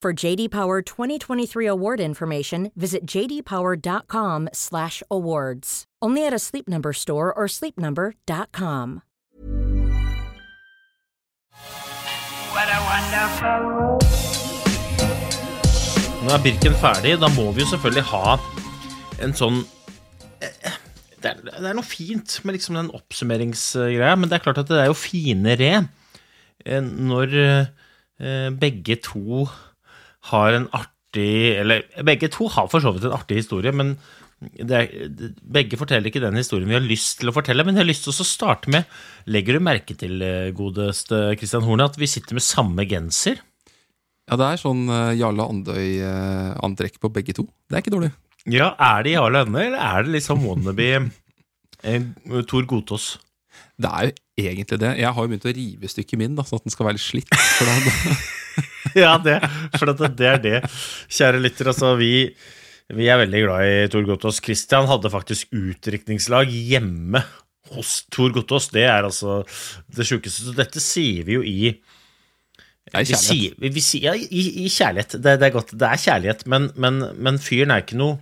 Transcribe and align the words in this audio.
For 0.00 0.12
JD 0.12 0.52
Power 0.52 0.80
2023 0.80 1.66
award 1.66 1.98
information, 1.98 2.70
visit 2.76 3.04
jdpower.com/awards. 3.04 5.84
Only 6.00 6.24
at 6.24 6.32
a 6.32 6.38
Sleep 6.38 6.68
Number 6.68 6.92
store 6.92 7.34
or 7.34 7.48
sleepnumber.com. 7.48 9.02
What 12.54 12.68
a 12.70 12.78
wonderful 12.86 13.58
world. 13.66 14.06
Nå 16.22 16.30
er 16.30 16.38
Birken 16.46 16.78
ferdig, 16.78 17.18
da 17.18 17.26
må 17.34 17.50
vi 17.50 17.58
jo 17.64 17.68
selvfølgelig 17.74 18.06
ha 18.14 18.38
en 19.24 19.34
sånn 19.34 19.66
eh, 20.38 20.78
det 21.18 21.26
er, 21.32 21.42
det 21.42 21.58
er 21.58 21.74
noe 21.74 21.82
fint 21.82 22.38
med 22.46 22.54
liksom 22.54 22.78
den 22.78 22.94
oppsummeringsgreia, 22.94 24.14
men 24.14 24.30
det 24.30 24.38
er 24.38 24.46
klart 24.46 24.62
at 24.62 24.70
det 24.70 24.78
er 24.78 24.86
jo 24.92 24.94
finere 24.94 25.90
eh, 26.62 26.86
når 26.86 27.34
eh, 27.42 27.66
begge 28.54 29.02
to 29.02 29.50
har 30.30 30.54
en 30.54 30.70
artig 30.76 30.94
Eller 31.56 31.86
begge 32.04 32.28
to 32.28 32.50
har 32.52 32.68
for 32.68 32.84
så 32.84 32.92
vidt 32.92 33.06
en 33.08 33.16
artig 33.16 33.40
historie, 33.40 33.72
men 33.72 33.96
det 34.38 34.76
er, 34.76 35.08
begge 35.42 35.78
forteller 35.80 36.10
ikke 36.10 36.22
den 36.22 36.36
historien 36.38 36.68
vi 36.70 36.76
har 36.76 36.84
lyst 36.84 37.18
til 37.18 37.30
å 37.30 37.34
fortelle. 37.34 37.64
Men 37.66 37.74
jeg 37.74 37.82
har 37.82 37.88
lyst 37.88 38.04
til 38.06 38.12
å 38.14 38.26
starte 38.26 38.70
med 38.70 38.86
Legger 39.26 39.58
du 39.58 39.64
merke 39.64 39.96
til, 39.98 40.20
eh, 40.22 40.52
godeste 40.54 41.34
Christian 41.40 41.66
Horne, 41.66 41.88
at 41.90 41.98
vi 41.98 42.06
sitter 42.06 42.38
med 42.38 42.46
samme 42.46 42.86
genser? 42.86 43.40
Ja, 44.28 44.36
det 44.36 44.46
er 44.46 44.60
sånn 44.60 44.84
uh, 44.92 45.16
Jarle 45.16 45.46
Andøy-antrekk 45.48 47.00
på 47.00 47.10
begge 47.12 47.34
to. 47.36 47.46
Det 47.66 47.78
er 47.78 47.82
ikke 47.82 47.94
dårlig. 47.96 48.12
Ja, 48.48 48.74
Er 48.78 49.02
det 49.04 49.16
Jarle 49.16 49.42
Andøy, 49.46 49.62
eller 49.66 49.80
er 49.80 50.04
det 50.04 50.14
liksom 50.18 50.44
wannabe 50.44 50.88
eh, 51.82 52.02
Tor 52.48 52.68
Gotaas? 52.68 53.16
Det 53.78 53.90
er 53.94 54.08
jo 54.08 54.48
egentlig 54.48 54.80
det. 54.82 54.92
Jeg 54.98 55.14
har 55.14 55.24
jo 55.24 55.30
begynt 55.30 55.46
å 55.46 55.54
rive 55.54 55.86
i 55.86 55.92
stykker 55.92 56.18
min, 56.18 56.34
da, 56.38 56.44
sånn 56.46 56.58
at 56.58 56.66
den 56.66 56.74
skal 56.74 56.88
være 56.88 56.98
litt 56.98 57.06
slitt. 57.06 57.30
Ja, 58.96 59.12
det, 59.22 59.36
for 59.78 59.90
det, 59.90 60.08
det 60.18 60.26
er 60.26 60.40
det. 60.42 60.60
Kjære 61.12 61.42
lytter, 61.42 61.70
altså 61.70 61.92
vi, 61.98 62.12
vi 62.96 63.10
er 63.10 63.20
veldig 63.20 63.42
glad 63.44 63.66
i 63.66 63.90
Tor 63.92 64.06
Gotaas. 64.08 64.40
Christian 64.42 64.88
hadde 64.90 65.12
faktisk 65.12 65.52
utdrikningslag 65.54 66.50
hjemme 66.50 67.22
hos 67.74 68.00
Tor 68.14 68.32
Gotaas. 68.34 68.70
Det 68.74 68.86
er 68.88 69.06
altså 69.06 69.42
det 69.94 70.08
sjukeste. 70.08 70.48
Så 70.48 70.56
dette 70.56 70.82
sier 70.82 71.28
vi 71.28 71.38
jo 71.38 71.44
i 71.44 71.58
vi 72.88 73.04
kjærlighet. 73.04 73.20
sier, 73.20 73.56
vi, 73.60 73.70
vi 73.74 73.84
sier, 73.84 74.06
ja, 74.08 74.14
i, 74.16 74.44
i 74.64 74.70
kjærlighet. 74.72 75.18
Det, 75.20 75.36
det 75.38 75.50
er 75.50 75.54
godt. 75.54 75.74
Det 75.76 75.90
er 75.90 76.04
kjærlighet, 76.06 76.46
men, 76.48 76.70
men, 76.80 77.02
men 77.20 77.40
fyren 77.42 77.74
er 77.74 77.84
ikke 77.84 78.00
noe 78.00 78.16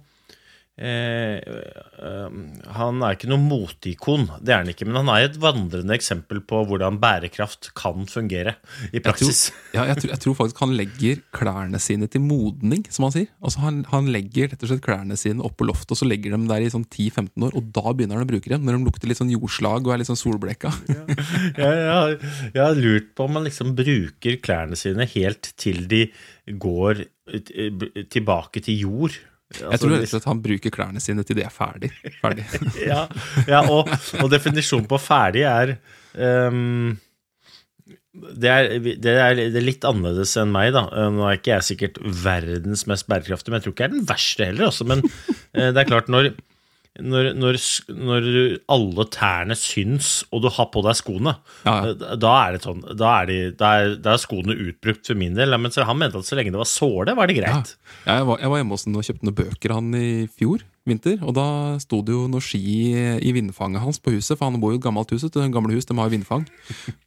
eh, 0.77 1.39
eh, 1.41 2.37
Han 2.77 3.03
er 3.05 3.17
ikke 3.17 3.31
noe 3.31 3.41
moteikon, 3.41 4.27
det 4.41 4.53
er 4.55 4.63
han 4.63 4.71
ikke. 4.73 4.87
Men 4.89 5.01
han 5.01 5.11
er 5.15 5.29
et 5.29 5.39
vandrende 5.41 5.97
eksempel 5.97 6.43
på 6.45 6.63
hvordan 6.69 6.99
bærekraft 7.03 7.71
kan 7.79 8.07
fungere 8.11 8.57
i 8.91 8.99
jeg, 8.99 9.03
tror, 9.03 9.07
praksis. 9.11 9.43
ja, 9.77 9.87
jeg, 9.91 10.01
tror, 10.01 10.13
jeg 10.13 10.23
tror 10.25 10.39
faktisk 10.41 10.63
han 10.65 10.77
legger 10.79 11.23
klærne 11.37 11.81
sine 11.83 12.11
til 12.13 12.25
modning, 12.25 12.85
som 12.93 13.09
han 13.09 13.17
sier. 13.17 13.31
Altså 13.41 13.65
han, 13.65 13.83
han 13.93 14.11
legger 14.13 14.53
rett 14.53 14.63
og 14.63 14.73
slett 14.73 14.85
klærne 14.85 15.19
sine 15.21 15.45
opp 15.47 15.59
på 15.61 15.69
loftet, 15.69 15.97
og 15.97 16.01
så 16.03 16.09
legger 16.09 16.37
de 16.37 16.43
der 16.51 16.67
i 16.67 16.73
sånn 16.73 16.87
10-15 16.87 17.49
år, 17.49 17.57
og 17.57 17.71
da 17.77 17.87
begynner 17.93 18.21
han 18.21 18.29
å 18.29 18.33
bruke 18.33 18.53
dem. 18.53 18.67
Når 18.67 18.79
de 18.79 18.91
lukter 18.91 19.11
litt 19.11 19.21
sånn 19.21 19.33
jordslag 19.33 19.87
og 19.87 19.95
er 19.95 20.03
litt 20.03 20.11
sånn 20.11 20.21
solbleka. 20.21 20.73
jeg, 20.91 21.57
jeg, 21.63 22.19
jeg 22.53 22.63
har 22.63 22.81
lurt 22.81 23.13
på 23.17 23.27
om 23.27 23.41
han 23.41 23.49
liksom 23.49 23.75
bruker 23.79 24.41
klærne 24.45 24.79
sine 24.79 25.09
helt 25.17 25.53
til 25.61 25.87
de 25.91 26.07
går 26.47 27.07
eh, 27.33 28.05
tilbake 28.13 28.63
til 28.67 28.87
jord. 28.87 29.17
Jeg 29.55 29.69
Altså, 29.71 29.87
tror 29.87 29.93
rett 29.95 30.07
og 30.09 30.11
slett 30.11 30.25
han 30.27 30.41
bruker 30.43 30.73
klærne 30.75 31.01
sine 31.03 31.23
til 31.27 31.39
de 31.39 31.45
er 31.47 31.53
ferdig. 31.55 31.93
ferdig. 32.19 32.47
ja, 32.91 33.05
ja 33.47 33.61
og, 33.71 33.91
og 34.19 34.31
definisjonen 34.33 34.89
på 34.91 34.99
ferdig 34.99 35.45
er 35.47 35.77
um, 36.19 36.97
det, 38.17 38.51
er, 38.51 38.69
det, 38.81 39.13
er, 39.13 39.39
det 39.39 39.61
er 39.61 39.65
litt 39.67 39.85
annerledes 39.87 40.35
enn 40.41 40.53
meg, 40.55 40.73
da. 40.75 40.87
Eh, 40.89 41.09
Nå 41.13 41.27
er 41.29 41.39
ikke 41.39 41.53
jeg 41.53 41.67
sikkert 41.69 41.99
verdens 42.25 42.87
mest 42.91 43.07
bærekraftige, 43.11 43.53
men 43.53 43.61
jeg 43.61 43.67
tror 43.67 43.75
ikke 43.77 43.85
jeg 43.85 43.91
er 43.93 43.97
den 43.99 44.09
verste 44.09 44.49
heller. 44.49 44.71
Også. 44.71 44.87
Men 44.89 45.03
eh, 45.05 45.69
det 45.71 45.83
er 45.83 45.91
klart, 45.91 46.09
når, 46.13 46.31
når, 47.03 47.31
når, 47.37 47.59
når 47.93 48.29
alle 48.73 49.05
tærne 49.13 49.57
syns, 49.59 50.23
og 50.33 50.45
du 50.45 50.49
har 50.53 50.69
på 50.75 50.83
deg 50.87 50.97
skoene, 50.99 51.37
Ja, 51.67 51.75
ja. 51.85 51.95
eh, 51.95 52.15
da 52.23 52.33
er 52.47 52.57
det 52.57 52.63
sånn 52.65 52.81
Da 52.97 53.11
er, 53.23 53.27
de, 53.31 53.39
da 53.59 53.73
er, 53.81 53.97
da 54.03 54.15
er 54.15 54.23
skoene 54.23 54.55
utbrukt 54.57 55.07
for 55.11 55.19
min 55.19 55.35
del. 55.37 55.53
Men 55.61 55.73
han 55.75 55.99
mente 56.01 56.19
at 56.23 56.29
så 56.29 56.39
lenge 56.39 56.55
det 56.55 56.61
var 56.63 56.71
såle, 56.71 57.17
var 57.19 57.27
det 57.31 57.37
greit. 57.41 57.75
Ja, 58.07 58.17
jeg, 58.21 58.27
var, 58.31 58.41
jeg 58.43 58.53
var 58.53 58.63
hjemme 58.63 58.77
hos 58.79 58.87
han 58.89 58.97
og 59.01 59.07
kjøpte 59.09 59.29
noen 59.29 59.39
bøker 59.43 59.75
han 59.77 59.93
i 59.99 60.07
fjor 60.33 60.65
vinter. 60.87 61.19
Og 61.27 61.35
da 61.35 61.47
sto 61.83 61.99
det 62.07 62.15
jo 62.15 62.27
noen 62.31 62.45
ski 62.47 62.63
i 63.19 63.33
vindfanget 63.35 63.83
hans 63.83 63.99
på 63.99 64.13
huset, 64.15 64.37
for 64.39 64.47
han 64.47 64.61
bor 64.63 64.71
jo 64.71 64.79
i 64.79 64.81
et 64.81 64.85
gammelt 64.87 65.11
hus. 65.11 65.25
du, 65.27 65.41
Gamle 65.51 65.75
hus, 65.75 65.89
de 65.89 65.97
har 65.99 66.07
jo 66.07 66.15
vindfang. 66.15 66.45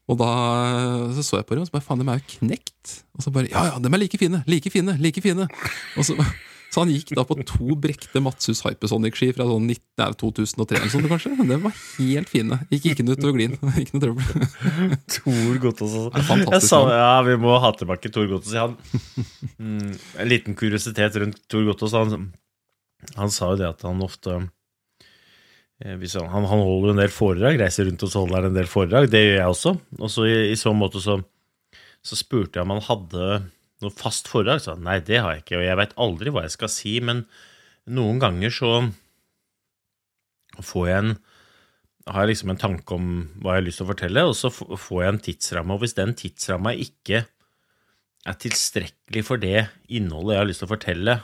Og 0.09 0.19
da 0.19 0.29
så, 1.15 1.23
så 1.23 1.39
jeg 1.39 1.47
på 1.47 1.55
dem 1.55 1.63
og 1.63 1.69
så 1.69 1.77
bare 1.77 1.85
faen, 1.87 2.03
de 2.03 2.09
er 2.11 2.19
jo 2.19 2.27
knekt. 2.39 2.95
Og 3.15 3.23
så 3.23 3.31
bare 3.35 3.47
ja 3.51 3.65
ja, 3.71 3.79
de 3.79 3.91
er 3.93 4.01
like 4.01 4.19
fine, 4.19 4.43
like 4.51 4.71
fine, 4.73 4.97
like 4.99 5.21
fine. 5.23 5.47
Og 5.95 6.05
så, 6.07 6.17
så 6.69 6.83
han 6.83 6.91
gikk 6.93 7.15
da 7.17 7.23
på 7.25 7.33
to 7.49 7.73
brekte 7.81 8.21
Matshus 8.21 8.61
Hypersonic-ski 8.61 9.31
fra 9.33 9.47
sånn 9.49 9.65
19, 9.65 9.81
nei, 10.01 10.09
2003 10.21 10.77
eller 10.77 10.91
sånt 10.93 11.09
kanskje. 11.09 11.31
De 11.49 11.57
var 11.63 11.73
helt 11.97 12.29
fine. 12.29 12.59
Gikk 12.69 12.91
ikke 12.91 13.05
noe 13.07 13.17
utover 13.17 13.39
glien. 13.39 13.55
glin. 13.57 13.79
Ikke 13.81 13.97
noe 13.97 14.03
trøbbel. 14.03 14.93
Tor 15.15 15.65
også. 15.71 16.03
er 16.13 16.27
fantastisk 16.27 16.69
sa, 16.69 16.83
ja, 16.93 17.09
vi 17.25 17.39
må 17.41 17.57
ha 17.63 17.73
tilbake 17.73 18.13
Tor 18.13 18.29
Gotaas. 18.29 18.77
Mm, 19.57 19.97
en 20.21 20.29
liten 20.29 20.57
kuriositet 20.59 21.17
rundt 21.23 21.41
Tor 21.49 21.65
Gotaas. 21.65 21.97
Han, 21.97 22.29
han 23.17 23.33
sa 23.33 23.53
jo 23.55 23.61
det 23.63 23.69
at 23.71 23.81
han 23.87 24.05
ofte 24.05 24.37
eh, 25.81 25.97
hvis 25.97 26.19
han, 26.21 26.29
han 26.29 26.49
holder 26.69 26.93
en 26.93 27.01
del 27.01 27.13
foredrag, 27.13 27.57
reiser 27.63 27.89
rundt 27.89 28.05
og 28.05 28.13
holder 28.13 28.51
en 28.51 28.61
del 28.61 28.69
foredrag. 28.69 29.09
Det 29.09 29.25
gjør 29.25 29.39
jeg 29.39 29.55
også. 29.57 29.73
Og 29.97 30.13
så 30.13 30.29
i, 30.29 30.41
i 30.53 30.59
så 30.59 30.77
måte 30.77 31.01
så, 31.01 31.17
så 32.05 32.19
spurte 32.19 32.61
jeg 32.61 32.69
om 32.69 32.77
han 32.77 32.85
hadde 32.91 33.39
noe 33.83 33.93
fast 33.95 34.27
foredrag. 34.31 34.61
Så 34.63 34.75
nei, 34.79 34.99
det 35.05 35.21
har 35.23 35.35
jeg 35.35 35.43
ikke, 35.45 35.59
og 35.61 35.65
jeg 35.67 35.79
veit 35.79 35.93
aldri 36.05 36.33
hva 36.35 36.43
jeg 36.45 36.55
skal 36.57 36.71
si, 36.73 36.97
men 37.05 37.23
noen 37.89 38.19
ganger 38.21 38.51
så 38.53 38.71
får 40.59 40.87
jeg 40.89 41.03
en 41.03 41.11
har 42.09 42.23
jeg 42.25 42.31
liksom 42.31 42.49
en 42.55 42.57
tanke 42.57 42.95
om 42.95 43.09
hva 43.43 43.53
jeg 43.53 43.59
har 43.61 43.65
lyst 43.67 43.77
til 43.81 43.85
å 43.85 43.89
fortelle, 43.91 44.21
og 44.25 44.33
så 44.37 44.49
får 44.49 45.01
jeg 45.03 45.11
en 45.13 45.19
tidsramme. 45.27 45.75
Og 45.75 45.83
hvis 45.83 45.93
den 45.97 46.15
tidsramma 46.17 46.71
ikke 46.81 47.19
er 48.25 48.37
tilstrekkelig 48.41 49.21
for 49.27 49.37
det 49.41 49.67
innholdet 49.93 50.33
jeg 50.33 50.41
har 50.41 50.49
lyst 50.49 50.63
til 50.63 50.69
å 50.69 50.71
fortelle, 50.73 51.15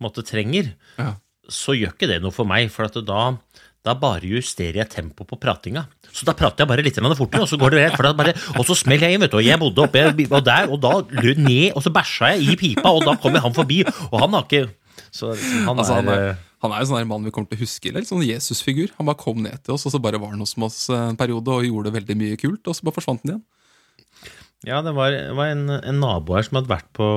måtte 0.00 0.24
trenger, 0.24 0.70
Ja. 0.96 1.10
så 1.52 1.76
gjør 1.76 1.92
ikke 1.92 2.08
det 2.08 2.22
noe 2.24 2.32
for 2.32 2.48
meg. 2.48 2.70
For 2.72 2.88
at 2.88 2.96
da, 3.04 3.36
da 3.86 3.94
bare 3.98 4.26
justerer 4.26 4.80
jeg 4.80 4.90
tempoet 4.90 5.28
på 5.30 5.38
pratinga. 5.40 5.84
Så 6.10 6.26
da 6.26 6.34
prater 6.36 6.64
jeg 6.64 6.70
bare 6.70 6.84
litt 6.84 6.96
fortere, 6.96 7.44
og 7.44 7.50
så 7.50 7.58
går 7.60 7.74
det 7.74 7.82
rett. 7.84 7.96
For 7.98 8.08
da 8.08 8.14
bare, 8.16 8.34
og 8.56 8.66
så 8.66 8.74
smeller 8.78 9.08
jeg 9.08 9.16
inn, 9.16 9.22
vet 9.22 9.34
du. 9.34 9.38
Og 9.38 9.46
jeg 9.46 9.60
bodde 9.60 9.84
oppe 9.84 10.02
og 10.26 10.42
der, 10.46 10.72
og 10.72 10.80
da 10.82 10.92
lød 11.22 11.38
ned, 11.44 11.76
og 11.76 11.84
så 11.84 11.92
bæsja 11.94 12.32
jeg 12.34 12.50
i 12.50 12.56
pipa, 12.58 12.90
og 12.90 13.06
da 13.06 13.14
kommer 13.20 13.44
han 13.44 13.54
forbi. 13.54 13.82
Og 14.10 14.18
han 14.24 14.34
har 14.34 14.46
ikke 14.48 14.66
Så 15.14 15.30
liksom, 15.32 15.68
han, 15.68 15.78
Altså, 15.78 16.00
han, 16.00 16.08
er, 16.12 16.36
han 16.64 16.72
er 16.72 16.82
jo 16.82 16.88
sånn 16.90 17.08
mann 17.08 17.28
vi 17.28 17.32
kommer 17.36 17.52
til 17.52 17.60
å 17.60 17.62
huske. 17.62 17.92
Eller 17.92 18.08
sånn 18.08 18.24
Jesus-figur. 18.26 18.90
Han 18.98 19.08
bare 19.08 19.20
kom 19.22 19.44
ned 19.44 19.62
til 19.62 19.76
oss, 19.76 19.86
og 19.86 19.94
så 19.94 20.02
bare 20.02 20.20
var 20.20 20.34
han 20.34 20.42
hos 20.42 20.56
oss 20.58 20.88
en 20.90 21.20
periode 21.20 21.52
og 21.52 21.68
gjorde 21.68 21.94
veldig 21.94 22.18
mye 22.18 22.40
kult, 22.40 22.64
og 22.66 22.76
så 22.76 22.88
bare 22.88 22.98
forsvant 22.98 23.22
han 23.22 23.36
igjen. 23.36 23.44
Ja, 24.66 24.80
det 24.82 24.96
var, 24.96 25.12
det 25.14 25.36
var 25.36 25.52
en, 25.52 25.68
en 25.70 26.00
nabo 26.02 26.34
her 26.34 26.48
som 26.48 26.58
hadde 26.58 26.72
vært 26.72 26.88
på 26.96 27.10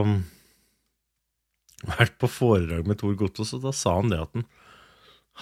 Vært 1.88 2.18
på 2.19 2.27
foredrag 2.27 2.89
med 2.92 3.00
Tor 3.00 3.13
Gotaas, 3.16 3.54
og 3.56 3.62
da 3.63 3.71
sa 3.71 3.94
han 3.95 4.12
det 4.12 4.18
at 4.19 4.33
han 4.36 4.44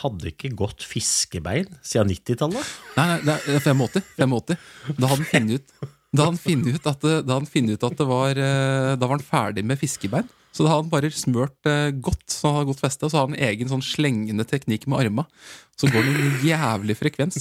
hadde 0.04 0.32
ikke 0.32 0.54
gått 0.58 0.86
fiskebein 0.86 1.70
siden 1.86 2.12
90-tallet. 2.14 2.74
Nei, 2.98 3.06
nei, 3.28 3.38
er 3.50 3.62
85. 3.64 4.02
85. 4.18 4.58
Da 4.98 5.12
hadde 5.12 5.14
han 5.14 5.30
funnet 5.32 5.62
ut 5.62 5.94
Da 6.18 6.26
han 6.30 6.40
funnet 6.40 6.78
ut 6.78 6.90
at 6.90 7.06
da 7.28 7.38
han 7.38 7.50
funnet 7.50 7.78
ut 7.78 7.86
at 7.88 7.98
det 8.00 8.08
var 8.08 8.40
eh, 8.40 8.94
Da 8.96 9.08
var 9.08 9.18
han 9.18 9.26
ferdig 9.26 9.66
med 9.68 9.80
fiskebein. 9.82 10.30
Så 10.56 10.66
da 10.66 10.72
hadde 10.72 10.88
han 10.88 10.94
bare 10.94 11.12
smørt 11.14 11.70
eh, 11.70 11.92
godt, 11.94 12.26
så 12.34 12.50
han 12.50 12.56
hadde 12.58 12.72
godt 12.72 12.82
feste, 12.82 13.06
og 13.06 13.12
så 13.14 13.20
hadde 13.20 13.36
han 13.36 13.50
egen 13.52 13.70
sånn 13.70 13.84
slengende 13.86 14.46
teknikk 14.48 14.88
med 14.90 15.04
arma. 15.04 15.28
Så 15.78 15.86
går 15.94 16.08
det 16.08 16.14
en 16.18 16.38
jævlig 16.42 16.96
frekvens. 16.98 17.36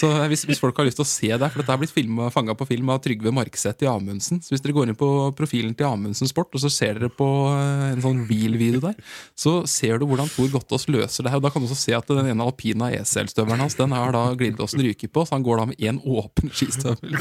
Så 0.00 0.08
hvis, 0.26 0.42
hvis 0.48 0.58
folk 0.58 0.74
har 0.80 0.88
lyst 0.88 0.98
til 0.98 1.04
å 1.04 1.08
se 1.08 1.28
det, 1.30 1.48
for 1.52 1.62
dette 1.62 1.70
har 1.70 1.78
blitt 1.78 1.94
fanga 2.34 2.56
på 2.58 2.66
film 2.66 2.88
av 2.90 2.98
Trygve 3.04 3.30
Markseth 3.30 3.86
i 3.86 3.90
Amundsen. 3.90 4.40
Så 4.42 4.50
hvis 4.50 4.64
dere 4.64 4.74
går 4.74 4.90
inn 4.90 4.98
på 4.98 5.10
profilen 5.38 5.76
til 5.78 5.86
Amundsen 5.86 6.26
Sport, 6.26 6.50
og 6.58 6.64
så 6.64 6.72
ser 6.74 6.98
dere 6.98 7.12
på 7.14 7.28
eh, 7.52 7.92
en 7.92 8.02
sånn 8.02 8.24
real-video 8.26 8.82
der, 8.82 8.98
så 9.38 9.60
ser 9.70 10.02
du 10.02 10.08
hvordan 10.10 10.26
Tor 10.34 10.50
Gottaas 10.56 10.88
løser 10.90 11.22
det 11.22 11.30
her. 11.30 11.38
Og 11.38 11.46
da 11.46 11.54
kan 11.54 11.62
du 11.62 11.68
også 11.70 11.78
se 11.78 11.94
at 11.94 12.10
den 12.10 12.32
ene 12.32 12.48
alpina 12.50 12.90
ESL-støvelen 12.98 13.62
hans, 13.62 13.78
den 13.78 13.94
har 13.94 14.10
da 14.16 14.24
glidelåsen 14.34 14.82
ryker 14.82 15.14
på, 15.14 15.22
så 15.28 15.38
han 15.38 15.46
går 15.46 15.62
da 15.62 15.70
med 15.70 15.78
én 15.78 16.02
åpen 16.02 16.50
skistøvel. 16.50 17.14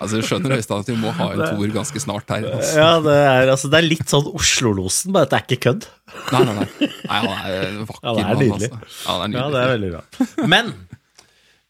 Altså, 0.00 0.16
du 0.16 0.24
skjønner 0.24 0.56
Øystein 0.56 0.80
at 0.80 0.88
vi 0.88 0.96
må 0.96 1.12
ha 1.20 1.28
en 1.34 1.44
Tor 1.44 1.76
ganske 1.76 2.00
snart 2.00 2.32
her. 2.32 2.48
Altså. 2.48 2.72
Ja, 2.80 2.90
det 3.04 3.20
er, 3.20 3.52
altså, 3.52 3.68
det 3.68 3.82
er 3.82 3.90
litt 3.90 4.08
sånn 4.08 4.32
Oslo-losen, 4.32 5.12
bare 5.12 5.28
at 5.28 5.34
det 5.34 5.42
er 5.42 5.48
ikke 5.50 5.62
kødd. 5.68 5.90
Nei, 6.32 6.40
nei, 6.42 6.54
nei. 6.56 6.66
nei 7.06 7.18
han 7.20 7.28
er 7.30 7.76
vakker 7.86 8.06
Ja, 8.06 8.14
det 8.16 8.24
er 8.24 8.40
nydelig. 8.40 8.70
altså. 8.70 9.04
Ja, 9.04 9.14
det 9.20 9.26
er 9.26 9.30
nydelig. 9.30 9.40
Ja, 9.40 9.48
det 9.52 9.60
er 9.60 9.72
veldig 9.74 9.89
bra. 9.90 10.04
Men 10.50 10.72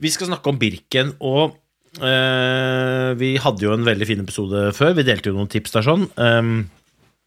vi 0.01 0.13
skal 0.13 0.31
snakke 0.31 0.53
om 0.53 0.61
Birken, 0.61 1.17
og 1.21 1.59
Uh, 1.91 3.19
vi 3.19 3.33
hadde 3.43 3.65
jo 3.65 3.73
en 3.75 3.83
veldig 3.83 4.07
fin 4.07 4.21
episode 4.23 4.69
før. 4.77 4.93
Vi 4.95 5.03
delte 5.09 5.33
jo 5.33 5.35
noen 5.35 5.49
tips 5.51 5.73
der 5.75 5.83
sånn. 5.83 6.05
Um, 6.15 6.69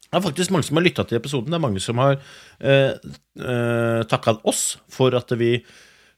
det 0.08 0.16
er 0.16 0.22
faktisk 0.24 0.54
mange 0.54 0.64
som 0.64 0.78
har 0.80 0.86
lytta 0.86 1.04
til 1.04 1.18
episoden. 1.18 1.52
Det 1.52 1.58
er 1.58 1.64
mange 1.66 1.82
som 1.84 2.00
har 2.00 2.16
uh, 2.16 4.00
takka 4.08 4.38
oss 4.48 4.62
for 4.88 5.12
at 5.18 5.34
vi 5.36 5.58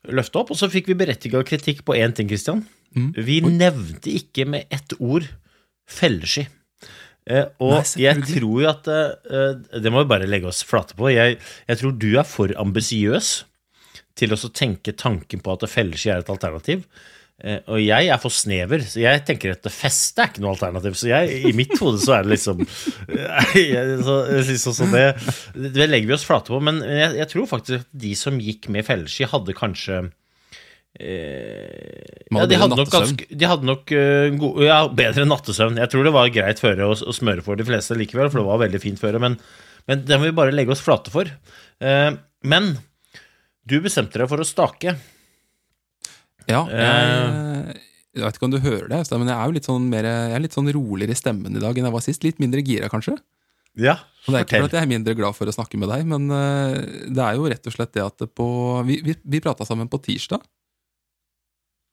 løfta 0.07 0.45
opp. 0.45 0.53
Og 0.55 0.59
så 0.61 0.69
fikk 0.71 0.87
vi 0.91 0.95
berettiga 0.99 1.41
kritikk 1.43 1.83
på 1.83 1.97
én 1.99 2.15
ting, 2.15 2.31
Christian. 2.31 2.63
Mm. 2.95 3.09
Vi 3.27 3.41
nevnte 3.43 4.15
ikke 4.15 4.47
med 4.47 4.71
ett 4.71 4.95
ord 4.99 5.27
felleski. 5.87 6.47
Eh, 7.27 7.49
og 7.59 7.73
Nei, 7.75 8.05
jeg 8.05 8.23
tror 8.23 8.61
jo 8.61 8.67
at 8.69 8.85
eh, 8.87 9.57
Det 9.83 9.91
må 9.91 9.99
vi 10.05 10.07
bare 10.13 10.29
legge 10.29 10.47
oss 10.47 10.61
flate 10.63 10.95
på. 10.95 11.09
Jeg, 11.11 11.35
jeg 11.67 11.79
tror 11.81 11.95
du 11.99 12.09
er 12.15 12.27
for 12.27 12.53
ambisiøs 12.55 13.31
til 14.17 14.33
å 14.33 14.39
tenke 14.49 14.95
tanken 14.97 15.43
på 15.43 15.53
at 15.53 15.67
felleski 15.71 16.11
er 16.13 16.23
et 16.23 16.33
alternativ. 16.33 16.85
Eh, 17.37 17.59
og 17.69 17.77
jeg 17.77 18.07
er 18.09 18.17
for 18.17 18.33
snever, 18.33 18.81
så 18.81 19.03
jeg 19.03 19.21
tenker 19.27 19.53
at 19.53 19.67
feste 19.69 20.23
er 20.23 20.31
ikke 20.31 20.41
noe 20.41 20.55
alternativ. 20.55 20.95
Så 20.97 21.11
jeg, 21.11 21.41
i 21.45 21.53
mitt 21.57 21.75
hode 21.77 21.99
så 22.01 22.15
er 22.17 22.25
det 22.25 22.33
liksom 22.33 22.63
så, 24.07 24.15
så, 24.57 24.73
så 24.73 24.87
det, 24.89 25.03
det 25.77 25.85
legger 25.85 26.09
vi 26.09 26.15
oss 26.17 26.25
flate 26.25 26.49
på. 26.53 26.61
Men 26.65 26.81
jeg, 26.81 27.13
jeg 27.19 27.31
tror 27.33 27.51
faktisk 27.51 27.83
at 27.83 27.91
de 28.05 28.15
som 28.17 28.41
gikk 28.41 28.71
med 28.73 28.87
felleski, 28.87 29.29
hadde 29.29 29.57
kanskje 29.57 29.99
eh, 30.97 32.25
ja, 32.33 32.49
de 32.49 32.57
hadde 32.57 32.81
nok, 32.81 32.91
ganske, 32.95 33.29
de 33.29 33.51
hadde 33.53 33.69
nok 33.69 33.93
uh, 33.93 34.33
gode, 34.41 34.65
ja, 34.65 34.81
bedre 34.89 35.29
nattesøvn. 35.29 35.77
Jeg 35.83 35.93
tror 35.93 36.09
det 36.09 36.17
var 36.17 36.33
greit 36.33 36.63
føre 36.63 36.89
å, 36.89 36.97
å 36.97 37.15
smøre 37.15 37.45
for 37.45 37.59
de 37.59 37.69
fleste 37.69 37.97
likevel, 38.01 38.31
for 38.33 38.41
det 38.41 38.49
var 38.49 38.65
veldig 38.65 38.81
fint 38.81 39.01
føre. 39.01 39.21
Men, 39.21 39.37
men 39.85 40.01
det 40.09 40.17
må 40.17 40.31
vi 40.31 40.37
bare 40.41 40.57
legge 40.57 40.73
oss 40.73 40.81
flate 40.81 41.13
for. 41.13 41.29
Eh, 41.85 42.11
men 42.49 42.73
du 43.67 43.77
bestemte 43.83 44.19
deg 44.21 44.29
for 44.31 44.41
å 44.43 44.47
stake. 44.47 44.95
Ja, 46.47 46.61
Eh. 46.71 47.73
jeg, 47.73 47.81
jeg 48.15 48.23
vet 48.23 48.37
ikke 48.39 48.47
om 48.47 48.53
du 48.53 48.61
hører 48.63 48.87
det, 48.89 49.01
men 49.19 49.27
jeg 49.27 49.35
er 49.37 49.49
jo 49.49 49.55
litt 49.57 49.67
sånn, 49.67 49.89
mer, 49.91 50.07
jeg 50.07 50.35
er 50.37 50.43
litt 50.45 50.55
sånn 50.55 50.71
roligere 50.73 51.11
i 51.13 51.19
stemmen 51.19 51.57
i 51.57 51.63
dag 51.63 51.77
enn 51.77 51.89
jeg 51.89 51.95
var 51.97 52.05
sist. 52.05 52.23
Litt 52.23 52.39
mindre 52.39 52.63
gira, 52.65 52.87
kanskje. 52.89 53.17
Ja, 53.77 53.99
Og 54.25 54.33
det 54.33 54.39
er 54.39 54.45
ikke 54.47 54.61
fordi 54.63 54.77
jeg 54.79 54.87
er 54.87 54.89
mindre 54.89 55.13
glad 55.13 55.35
for 55.37 55.45
å 55.45 55.53
snakke 55.53 55.77
med 55.77 55.91
deg, 55.91 56.07
men 56.09 56.31
eh, 56.33 56.77
det 57.13 57.21
er 57.21 57.35
jo 57.37 57.45
rett 57.51 57.67
og 57.69 57.75
slett 57.75 57.91
det 57.93 58.01
at 58.01 58.15
det 58.23 58.31
på 58.33 58.47
Vi, 58.87 59.01
vi, 59.05 59.13
vi 59.21 59.41
prata 59.43 59.67
sammen 59.69 59.91
på 59.91 59.99
tirsdag. 60.01 60.41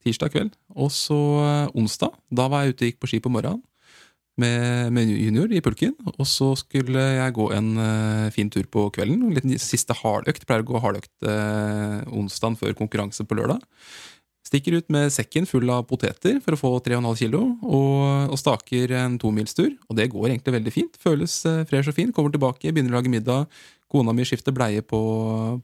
Tirsdag 0.04 0.32
kveld. 0.32 0.54
Og 0.80 0.88
så 0.94 1.18
eh, 1.44 1.76
onsdag. 1.76 2.14
Da 2.32 2.46
var 2.48 2.64
jeg 2.64 2.72
ute 2.74 2.84
og 2.86 2.88
gikk 2.92 3.02
på 3.04 3.10
ski 3.12 3.20
på 3.24 3.32
morgenen 3.34 3.60
med, 4.40 4.92
med 4.94 5.10
junior 5.10 5.52
i 5.52 5.62
pulken. 5.64 5.94
Og 6.16 6.26
så 6.28 6.52
skulle 6.58 7.02
jeg 7.16 7.36
gå 7.36 7.50
en 7.54 7.70
uh, 7.78 8.32
fin 8.34 8.50
tur 8.50 8.66
på 8.70 8.88
kvelden. 8.94 9.22
En 9.22 9.36
liten 9.36 9.54
siste 9.62 9.96
hardøkt. 10.00 10.46
Pleier 10.48 10.64
å 10.64 10.70
gå 10.72 10.82
hardøkt 10.82 11.12
uh, 11.28 12.02
onsdagen 12.14 12.58
før 12.60 12.75
konkurranse 12.78 13.26
på 13.26 13.38
lørdag. 13.38 13.62
Stikker 14.44 14.76
ut 14.76 14.90
med 14.92 15.08
sekken 15.14 15.46
full 15.48 15.70
av 15.72 15.86
poteter 15.88 16.36
for 16.44 16.54
å 16.54 16.60
få 16.60 16.72
3,5 16.84 17.06
kilo, 17.22 17.40
og, 17.64 18.34
og 18.34 18.36
staker 18.38 18.92
en 19.00 19.16
tomilstur. 19.19 19.70
Og 19.88 19.96
det 19.98 20.10
går 20.12 20.28
egentlig 20.34 20.58
veldig 20.58 20.75
fint. 20.75 21.00
Føles 21.00 21.40
uh, 21.48 21.62
fresh 21.70 21.92
og 21.92 21.96
fin. 21.96 22.12
Kommer 22.14 22.34
tilbake, 22.34 22.70
begynner 22.70 22.96
å 22.96 23.00
lage 23.00 23.12
middag. 23.12 23.48
Kona 23.94 24.14
mi 24.16 24.26
skifter 24.26 24.54
bleie 24.54 24.82
på, 24.82 24.98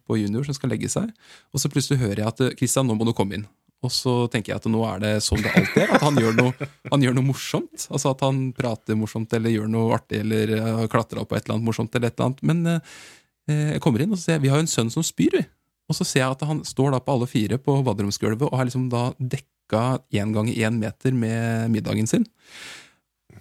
på 0.07 0.21
junior 0.21 0.47
som 0.47 0.55
skal 0.55 0.71
legge 0.73 0.91
seg. 0.93 1.11
Og 1.51 1.63
så 1.63 1.71
plutselig 1.73 1.99
hører 2.03 2.23
jeg 2.23 2.31
at 2.31 2.61
Kristian, 2.61 2.87
nå 2.87 2.95
må 2.95 3.09
du 3.09 3.17
komme 3.17 3.41
inn. 3.41 3.49
Og 3.81 3.93
så 3.93 4.15
tenker 4.29 4.53
jeg 4.53 4.61
at 4.61 4.67
nå 4.69 4.81
er 4.85 4.99
det 5.01 5.13
sånn 5.25 5.41
det 5.41 5.53
alltid 5.57 5.83
er. 5.87 5.95
At 5.97 6.05
han 6.05 6.19
gjør 6.21 6.35
noe, 6.37 6.69
han 6.93 7.05
gjør 7.07 7.15
noe 7.17 7.29
morsomt. 7.31 7.87
Altså 7.89 8.13
at 8.13 8.25
han 8.27 8.43
prater 8.57 8.99
morsomt 8.99 9.33
eller 9.37 9.55
gjør 9.55 9.71
noe 9.73 9.95
artig 9.97 10.21
eller 10.21 10.53
uh, 10.59 10.83
klatrer 10.93 11.23
opp 11.23 11.31
på 11.31 11.39
et 11.39 11.47
eller 11.47 11.57
annet 11.57 11.69
morsomt. 11.71 11.95
eller 11.97 12.11
et 12.11 12.19
eller 12.19 12.29
annet. 12.29 12.43
Men 12.51 12.75
eh, 12.75 13.73
jeg 13.77 13.81
kommer 13.85 14.05
inn 14.05 14.13
og 14.13 14.21
ser 14.21 14.43
vi 14.43 14.53
har 14.53 14.61
jo 14.61 14.67
en 14.67 14.75
sønn 14.75 14.93
som 14.93 15.07
spyr. 15.07 15.39
vi. 15.39 15.47
Og 15.91 15.97
så 15.97 16.07
ser 16.07 16.23
jeg 16.23 16.37
at 16.37 16.45
han 16.47 16.61
står 16.67 16.93
da 16.95 17.01
på 17.03 17.17
alle 17.17 17.31
fire 17.31 17.59
på 17.59 17.81
baderomsgulvet 17.87 18.47
og 18.51 18.61
har 18.61 18.69
liksom 18.69 18.91
da 18.93 19.09
dekka 19.19 20.03
én 20.15 20.37
gang 20.37 20.51
i 20.53 20.61
én 20.67 20.77
meter 20.79 21.17
med 21.17 21.73
middagen 21.73 22.07
sin. 22.11 22.29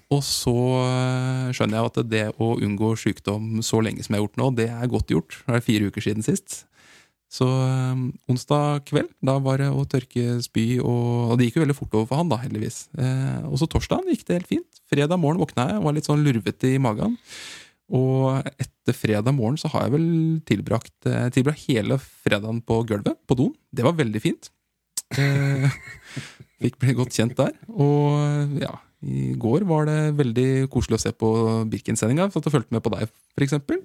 Og 0.09 0.23
så 0.25 0.55
øh, 0.55 1.51
skjønner 1.53 1.77
jeg 1.77 1.89
at 1.91 1.99
det 2.09 2.23
å 2.41 2.55
unngå 2.57 2.95
sykdom 2.97 3.59
så 3.65 3.83
lenge 3.85 4.01
som 4.01 4.15
jeg 4.15 4.21
har 4.21 4.25
gjort 4.25 4.41
nå, 4.41 4.49
det 4.57 4.69
er 4.71 4.89
godt 4.89 5.13
gjort. 5.13 5.37
Det 5.45 5.59
er 5.59 5.65
fire 5.67 5.91
uker 5.91 6.05
siden 6.07 6.25
sist. 6.25 6.63
Så 7.29 7.45
øh, 7.45 8.05
onsdag 8.31 8.87
kveld, 8.89 9.11
da 9.21 9.35
var 9.43 9.61
det 9.61 9.69
å 9.69 9.85
tørke 9.89 10.39
spy, 10.41 10.79
og, 10.81 11.29
og 11.29 11.37
det 11.37 11.47
gikk 11.47 11.59
jo 11.59 11.63
veldig 11.67 11.77
fort 11.77 11.95
over 11.99 12.07
for 12.09 12.21
han, 12.21 12.31
da, 12.31 12.39
heldigvis. 12.41 12.87
Eh, 12.97 13.43
og 13.45 13.59
så 13.61 13.69
torsdag 13.69 14.09
gikk 14.09 14.25
det 14.25 14.39
helt 14.39 14.49
fint. 14.49 14.83
Fredag 14.89 15.21
morgen 15.21 15.41
våkna 15.41 15.67
jeg, 15.69 15.83
var 15.85 15.95
litt 15.95 16.09
sånn 16.09 16.23
lurvete 16.25 16.73
i 16.73 16.81
magen. 16.81 17.19
Og 17.93 18.49
etter 18.61 18.97
fredag 18.97 19.33
morgen 19.37 19.57
så 19.61 19.69
har 19.73 19.87
jeg 19.87 19.95
vel 19.97 20.09
tilbrakt, 20.49 20.97
eh, 21.09 21.29
tilbrakt 21.33 21.69
hele 21.69 21.99
fredagen 22.01 22.63
på 22.65 22.81
gulvet, 22.89 23.21
på 23.29 23.37
doen. 23.37 23.53
Det 23.69 23.85
var 23.85 23.97
veldig 23.97 24.21
fint. 24.25 24.49
Eh, 25.17 25.69
fikk 26.65 26.81
bli 26.81 26.97
godt 26.97 27.13
kjent 27.13 27.37
der. 27.37 27.53
Og 27.69 28.57
ja, 28.61 28.73
i 29.05 29.31
går 29.37 29.69
var 29.69 29.85
det 29.89 29.99
veldig 30.17 30.49
koselig 30.73 30.97
å 30.97 31.05
se 31.05 31.13
på 31.13 31.31
Birken-sendinga. 31.69 32.31
Så 32.33 32.41
jeg 32.41 32.57
fulgte 32.57 32.73
med 32.73 32.85
på 32.85 32.93
deg, 32.97 33.09
for 33.37 33.45
eksempel. 33.45 33.81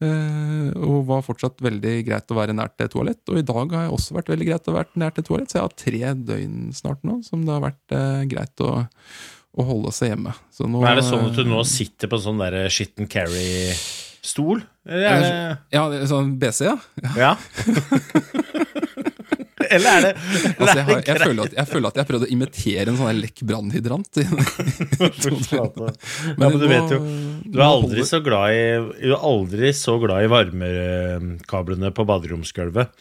Eh, 0.00 0.68
og 0.80 1.02
var 1.10 1.24
fortsatt 1.26 1.60
veldig 1.60 1.94
greit 2.06 2.32
å 2.32 2.38
være 2.38 2.54
nært 2.56 2.80
et 2.80 2.92
toalett. 2.94 3.20
Og 3.28 3.40
i 3.40 3.44
dag 3.44 3.74
har 3.76 3.84
jeg 3.84 3.96
også 3.96 4.16
vært 4.16 4.32
veldig 4.32 4.48
greit 4.48 4.70
å 4.70 4.76
være 4.78 5.02
nært 5.02 5.20
et 5.20 5.28
toalett, 5.28 5.52
så 5.52 5.58
jeg 5.58 5.66
har 5.66 5.76
tre 5.82 6.14
døgn 6.30 6.70
snart 6.76 7.04
nå 7.04 7.18
som 7.26 7.44
det 7.44 7.52
har 7.52 7.66
vært 7.66 7.96
eh, 7.96 8.22
greit 8.30 8.64
å, 8.64 8.72
å 9.52 9.68
holde 9.68 9.92
seg 9.96 10.14
hjemme. 10.14 10.32
Så 10.56 10.64
nå, 10.64 10.80
Men 10.80 10.92
er 10.94 11.02
det 11.02 11.08
sånn 11.10 11.28
at 11.28 11.36
du 11.36 11.44
nå 11.48 11.60
sitter 11.68 12.08
på 12.08 12.16
en 12.16 12.26
sånn 12.30 12.40
der 12.40 12.62
shit 12.72 12.96
and 12.96 13.12
carry-stol? 13.12 14.64
Ja, 14.88 15.84
sånn 16.08 16.36
BC, 16.40 16.64
ja. 16.70 16.78
Ja. 17.20 17.34
Eller 19.70 19.90
er 19.90 20.00
det, 20.04 20.12
Altså, 20.50 20.74
jeg, 20.74 20.84
har, 20.88 21.02
jeg, 21.06 21.18
føler 21.20 21.42
at, 21.44 21.52
jeg 21.60 21.68
føler 21.70 21.92
at 21.92 21.98
jeg 22.00 22.08
prøvde 22.10 22.26
å 22.28 22.32
imitere 22.34 22.86
en 22.90 22.98
sånn 22.98 23.20
lekk 23.20 23.42
brannhydrant. 23.50 24.20
men, 24.20 24.26
Ja, 25.90 26.48
men 26.48 26.58
du 26.60 26.66
vet 26.70 26.92
jo 26.94 26.98
Du 27.46 27.58
er 27.60 27.66
aldri 27.66 28.04
så 28.08 28.20
glad 28.24 28.56
i 28.56 28.64
Du 29.00 29.12
er 29.14 29.24
aldri 29.30 29.72
så 29.76 29.96
glad 30.02 30.26
i 30.26 30.30
varmekablene 30.32 31.92
på 31.94 32.06
baderomsgulvet 32.08 32.92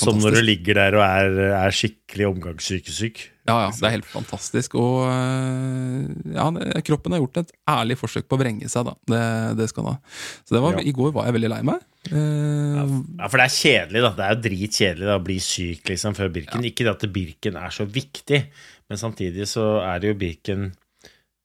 som 0.00 0.18
når 0.22 0.38
du 0.38 0.42
ligger 0.44 0.74
der 0.80 0.98
og 0.98 1.04
er, 1.04 1.38
er 1.60 1.74
skikkelig 1.74 2.26
omgangssykesyk. 2.32 3.16
Ja, 3.44 3.54
ja, 3.66 3.70
det 3.76 3.84
er 3.84 3.92
helt 3.98 4.06
fantastisk. 4.08 4.74
Og 4.80 5.02
øh, 5.04 6.04
ja, 6.32 6.46
kroppen 6.86 7.12
har 7.12 7.20
gjort 7.20 7.42
et 7.42 7.50
ærlig 7.68 7.98
forsøk 8.00 8.24
på 8.30 8.38
å 8.38 8.40
vrenge 8.40 8.70
seg, 8.72 8.86
da. 8.88 8.94
Det, 9.10 9.22
det 9.58 9.66
skal 9.68 9.84
den 9.84 9.92
ha. 9.92 10.14
Så 10.48 10.56
det 10.56 10.62
var, 10.64 10.78
Ja. 10.78 10.84
i 10.88 10.94
går 10.96 11.12
var 11.12 11.26
jeg 11.28 11.36
veldig 11.36 11.50
lei 11.52 11.58
meg. 11.68 11.82
Eh, 12.08 12.78
Ja, 13.20 13.28
For 13.28 13.36
det 13.40 13.44
er 13.48 13.56
kjedelig, 13.58 14.04
da. 14.06 14.12
Det 14.16 14.24
er 14.24 14.32
jo 14.36 14.44
dritkjedelig 14.48 15.10
da, 15.10 15.18
å 15.20 15.24
bli 15.26 15.36
syk 15.44 15.92
liksom 15.92 16.16
før 16.16 16.32
Birken. 16.32 16.64
Ikke 16.64 16.86
det 16.88 16.94
at 16.96 17.04
Birken 17.12 17.56
er 17.60 17.70
så 17.76 17.84
viktig, 17.84 18.40
men 18.88 18.98
samtidig 19.00 19.46
så 19.50 19.68
er 19.84 20.00
det 20.00 20.14
jo 20.14 20.18
Birken 20.24 20.72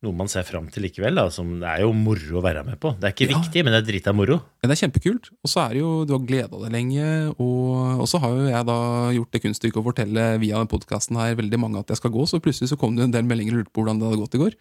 noe 0.06 0.16
man 0.16 0.30
ser 0.32 0.46
fram 0.48 0.70
til 0.72 0.86
likevel. 0.86 1.18
Da, 1.20 1.26
som 1.34 1.58
det 1.60 1.68
er 1.68 1.82
jo 1.84 1.90
moro 1.96 2.40
å 2.40 2.44
være 2.46 2.62
med 2.68 2.80
på. 2.80 2.94
Det 3.00 3.10
er 3.10 3.16
ikke 3.16 3.28
Ja. 3.32 3.40
viktig, 3.42 3.64
men 3.66 3.74
det 3.76 3.80
er 3.82 3.88
drita 3.92 4.14
moro. 4.16 4.38
Men 4.62 4.72
det 4.72 4.78
er 4.78 4.88
kjempekult. 4.88 5.32
Og 5.44 5.52
så 5.52 5.66
er 5.66 5.74
det 5.76 5.82
jo, 5.82 6.06
du 6.08 6.14
har 6.16 6.24
gleda 6.28 6.62
deg 6.64 6.72
lenge. 6.72 7.08
Og, 7.38 8.06
så 8.08 8.22
har 8.24 8.30
jo 8.38 8.46
jeg 8.48 8.66
da 8.70 8.78
gjort 9.18 9.32
det 9.36 9.42
kunststykket 9.44 9.82
å 9.82 9.88
fortelle 9.90 10.28
via 10.40 10.64
podkasten 10.72 11.20
her 11.20 11.36
veldig 11.36 11.60
mange 11.60 11.80
at 11.84 11.92
jeg 11.92 11.98
skal 12.00 12.12
gå, 12.16 12.24
så 12.32 12.40
plutselig 12.40 12.72
så 12.72 12.80
kom 12.80 12.96
det 12.96 13.04
en 13.10 13.12
del 13.18 13.28
meldinger 13.28 13.58
og 13.58 13.60
lurte 13.64 13.74
på 13.76 13.84
hvordan 13.84 14.00
det 14.00 14.08
hadde 14.08 14.22
gått 14.24 14.40
i 14.40 14.44
går. 14.46 14.56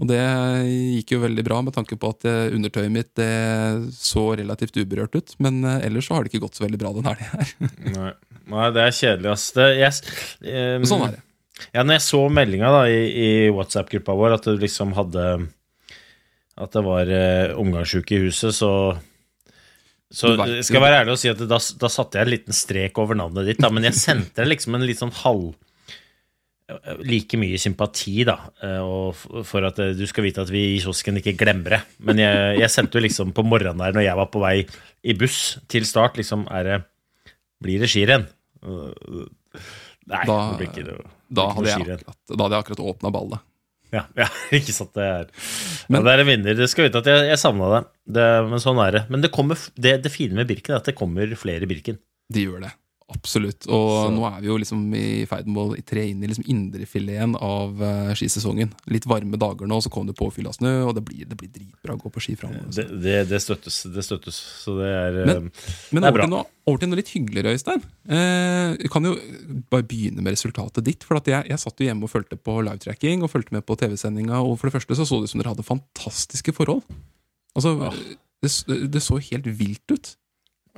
Og 0.00 0.08
det 0.08 0.18
gikk 0.96 1.12
jo 1.12 1.20
veldig 1.20 1.44
bra 1.44 1.60
med 1.62 1.74
tanke 1.76 1.98
på 2.00 2.08
at 2.10 2.24
eh, 2.26 2.54
undertøyet 2.56 2.90
mitt 2.90 3.10
det 3.14 3.92
så 3.92 4.24
relativt 4.40 4.78
uberørt 4.80 5.14
ut. 5.14 5.34
Men 5.38 5.60
eh, 5.68 5.84
ellers 5.86 6.08
så 6.08 6.16
har 6.16 6.24
det 6.24 6.32
ikke 6.32 6.46
gått 6.46 6.56
så 6.58 6.64
veldig 6.64 6.80
bra 6.80 6.94
den 6.96 7.04
helga 7.06 7.28
her. 7.36 7.52
Nei, 7.92 8.12
Nei 8.50 8.70
det 8.72 8.86
er 8.88 8.96
kjedelig, 8.96 9.30
ass. 9.36 9.44
Det, 9.54 9.68
yes. 9.78 10.00
um, 10.40 10.88
sånn 10.88 11.04
er 11.06 11.14
det. 11.18 11.22
Ja, 11.74 11.82
når 11.84 11.98
jeg 11.98 12.04
så 12.06 12.20
meldinga 12.32 12.70
i, 12.88 13.00
i 13.12 13.30
WhatsApp-gruppa 13.52 14.14
vår, 14.18 14.34
at 14.38 14.46
du 14.48 14.56
liksom 14.60 14.94
hadde 14.96 15.24
At 16.58 16.72
det 16.76 16.82
var 16.84 17.08
eh, 17.12 17.52
omgangsuke 17.60 18.16
i 18.16 18.22
huset, 18.26 18.54
så 18.56 18.72
så 20.12 20.34
vet 20.36 20.64
skal 20.66 20.76
jeg 20.76 20.84
være 20.84 20.96
ærlig 21.00 21.12
og 21.14 21.20
si 21.22 21.28
at 21.32 21.38
da, 21.48 21.56
da 21.80 21.88
satte 21.88 22.18
jeg 22.20 22.26
en 22.26 22.32
liten 22.34 22.52
strek 22.56 22.98
over 23.00 23.16
navnet 23.16 23.46
ditt, 23.48 23.60
da, 23.64 23.70
men 23.72 23.86
jeg 23.88 23.96
sendte 23.96 24.42
deg 24.42 24.50
liksom 24.50 24.74
en 24.76 24.84
litt 24.84 25.00
sånn 25.00 25.14
halv 25.22 25.54
like 27.04 27.36
mye 27.40 27.58
sympati, 27.60 28.22
da, 28.24 28.36
eh, 28.64 28.78
og 28.80 29.16
for 29.48 29.64
at 29.68 29.80
eh, 29.82 29.90
du 29.98 30.04
skal 30.08 30.24
vite 30.24 30.40
at 30.44 30.52
vi 30.52 30.62
i 30.74 30.78
kiosken 30.80 31.18
ikke 31.20 31.34
glemmer 31.40 31.74
det. 31.76 31.80
Men 32.06 32.20
jeg, 32.22 32.58
jeg 32.62 32.72
sendte 32.72 32.96
jo 33.00 33.04
liksom 33.04 33.32
på 33.36 33.44
morgenen 33.44 33.80
der 33.82 33.96
når 33.96 34.06
jeg 34.06 34.18
var 34.20 34.28
på 34.32 34.40
vei 34.44 34.54
i 35.04 35.16
buss 35.18 35.40
til 35.72 35.84
start, 35.88 36.16
liksom 36.20 36.46
er 36.52 36.68
det 36.70 36.78
Blir 37.62 37.78
det 37.78 37.88
skirenn? 37.92 38.24
Nei, 38.66 40.22
Da- 40.26 40.38
det 40.50 40.56
blir 40.58 40.70
ikke 40.70 40.86
noe, 40.88 41.04
Da 41.32 41.48
hadde 41.56 41.70
jeg 41.70 41.80
akkurat, 41.86 42.20
da 42.28 42.38
hadde 42.44 42.54
jeg 42.58 42.64
akkurat 42.66 42.84
åpna 42.92 43.12
ballet. 43.14 43.48
Ja, 43.92 44.06
ja, 44.22 44.26
ikke 44.56 44.72
sant 44.72 44.94
det 44.96 45.04
er 45.04 45.26
Men- 45.92 46.00
ja, 46.00 46.04
Det 46.06 46.12
er 46.14 46.22
en 46.24 46.30
vinner. 46.30 46.56
Du 46.56 46.64
skal 46.70 46.86
vite 46.88 47.02
at 47.02 47.08
jeg, 47.12 47.26
jeg 47.28 47.40
savna 47.40 47.68
det. 47.74 47.82
det. 48.18 48.28
Men 48.48 48.62
sånn 48.64 48.80
er 48.84 48.94
det. 48.96 49.02
Men 49.12 49.24
det, 49.24 49.32
kommer, 49.34 49.60
det, 49.76 49.98
det 50.04 50.12
fine 50.14 50.38
med 50.38 50.48
Birken 50.48 50.74
er 50.76 50.80
at 50.80 50.88
det 50.88 50.96
kommer 50.98 51.32
flere 51.36 51.68
Birken. 51.68 51.98
De 52.32 52.46
gjør 52.46 52.64
det. 52.64 52.72
Absolutt. 53.10 53.66
Og 53.68 54.06
Så- 54.06 54.12
nå 54.14 54.22
er 54.26 54.40
vi 54.40 54.46
jo 54.48 54.56
liksom 54.58 54.94
i 54.94 55.24
ferd 55.26 55.46
med 55.46 55.56
å 55.56 55.84
tre 55.84 56.08
inn 56.10 56.22
i 56.22 56.26
liksom 56.26 56.44
indrefileten 56.48 57.34
av 57.36 57.80
uh, 57.82 58.14
skisesongen. 58.14 58.70
Litt 58.88 59.04
varme 59.06 59.36
dager 59.36 59.66
nå, 59.66 59.80
så 59.82 59.90
kommer 59.90 60.12
det 60.12 60.16
påfyll 60.18 60.46
av 60.48 60.54
snø, 60.56 60.86
og 60.88 60.94
det 60.94 61.04
blir, 61.04 61.26
det 61.28 61.36
blir 61.36 61.50
dritbra 61.52 61.94
å 61.94 62.00
gå 62.00 62.10
på 62.12 62.20
ski 62.20 62.34
framover. 62.36 62.70
Det, 62.72 62.86
det, 63.02 63.28
det 63.28 63.40
støttes. 63.42 63.82
Det 63.92 64.04
støttes. 64.06 64.38
Så 64.64 64.76
det 64.78 64.88
er 64.88 65.26
Men- 65.26 65.36
eh, 65.36 65.50
Men 65.92 66.02
det 66.02 66.04
er 66.04 66.08
over 66.08 66.12
bra. 66.18 66.22
til, 66.26 66.30
noe, 66.30 66.46
over 66.66 66.78
til 66.78 66.88
noe 66.88 66.96
litt 67.02 67.12
hyggeligere, 67.12 67.52
Øystein. 67.56 67.82
Eh, 68.08 68.76
vi 68.82 68.88
kan 68.88 69.04
jo 69.04 69.16
bare 69.70 69.82
begynne 69.82 70.22
med 70.22 70.32
resultatet 70.34 70.82
ditt. 70.84 71.04
For 71.04 71.20
jeg, 71.20 71.46
jeg 71.48 71.58
satt 71.58 71.78
jo 71.78 71.86
hjemme 71.86 72.04
og 72.04 72.10
fulgte 72.10 72.36
på 72.40 72.62
livetracking 72.64 73.22
og 73.22 73.30
fulgte 73.30 73.52
med 73.52 73.66
på 73.66 73.76
TV-sendinga. 73.76 74.40
Og 74.42 74.58
for 74.58 74.70
det 74.70 74.80
første 74.80 74.96
så 74.96 75.04
så 75.06 75.20
det 75.20 75.24
ut 75.28 75.30
som 75.30 75.40
dere 75.42 75.54
hadde 75.54 75.66
fantastiske 75.68 76.52
forhold. 76.56 76.82
Altså, 77.56 77.76
Ja. 77.78 77.90
det, 78.42 78.90
det 78.90 79.02
så 79.02 79.20
helt 79.20 79.44
vilt 79.46 79.90
ut. 79.92 80.16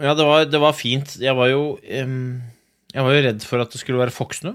Ja, 0.01 0.15
det 0.19 0.27
var, 0.27 0.45
det 0.51 0.61
var 0.63 0.75
fint. 0.75 1.17
Jeg 1.23 1.37
var 1.39 1.53
jo 1.53 1.77
um, 1.79 2.43
Jeg 2.95 3.07
var 3.07 3.15
jo 3.15 3.25
redd 3.29 3.45
for 3.47 3.63
at 3.63 3.75
det 3.75 3.83
skulle 3.83 4.01
være 4.01 4.15
foksnø. 4.15 4.55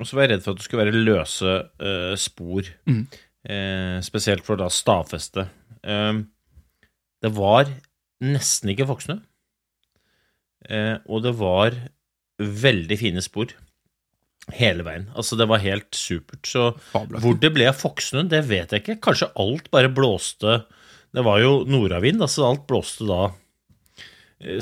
Og 0.00 0.08
så 0.08 0.16
var 0.16 0.26
jeg 0.26 0.36
redd 0.36 0.44
for 0.44 0.54
at 0.54 0.60
det 0.60 0.66
skulle 0.66 0.84
være 0.86 1.02
løse 1.02 1.56
uh, 1.82 2.14
spor. 2.18 2.70
Mm. 2.90 3.02
Uh, 3.42 3.98
spesielt 4.06 4.46
for 4.46 4.60
da 4.60 4.70
stavfeste. 4.70 5.48
Uh, 5.82 6.22
det 7.22 7.34
var 7.34 7.70
nesten 8.22 8.72
ikke 8.72 8.86
foksnø. 8.90 9.18
Eh, 10.70 10.96
og 11.10 11.24
det 11.24 11.34
var 11.38 11.76
veldig 12.38 12.98
fine 12.98 13.22
spor 13.24 13.50
hele 14.58 14.84
veien. 14.86 15.08
Altså, 15.18 15.38
det 15.38 15.46
var 15.50 15.62
helt 15.62 15.90
supert. 15.94 16.42
Så 16.46 16.72
Fabelaktig. 16.92 17.22
hvor 17.24 17.38
det 17.42 17.52
ble 17.54 17.68
Foksnø, 17.76 18.24
det 18.30 18.42
vet 18.48 18.74
jeg 18.74 18.82
ikke. 18.82 18.98
Kanskje 19.08 19.30
alt 19.38 19.70
bare 19.74 19.92
blåste 19.92 20.62
Det 21.12 21.22
var 21.24 21.42
jo 21.42 21.64
nordavind, 21.68 22.22
altså 22.24 22.46
alt 22.48 22.66
blåste 22.66 23.04
da 23.04 23.26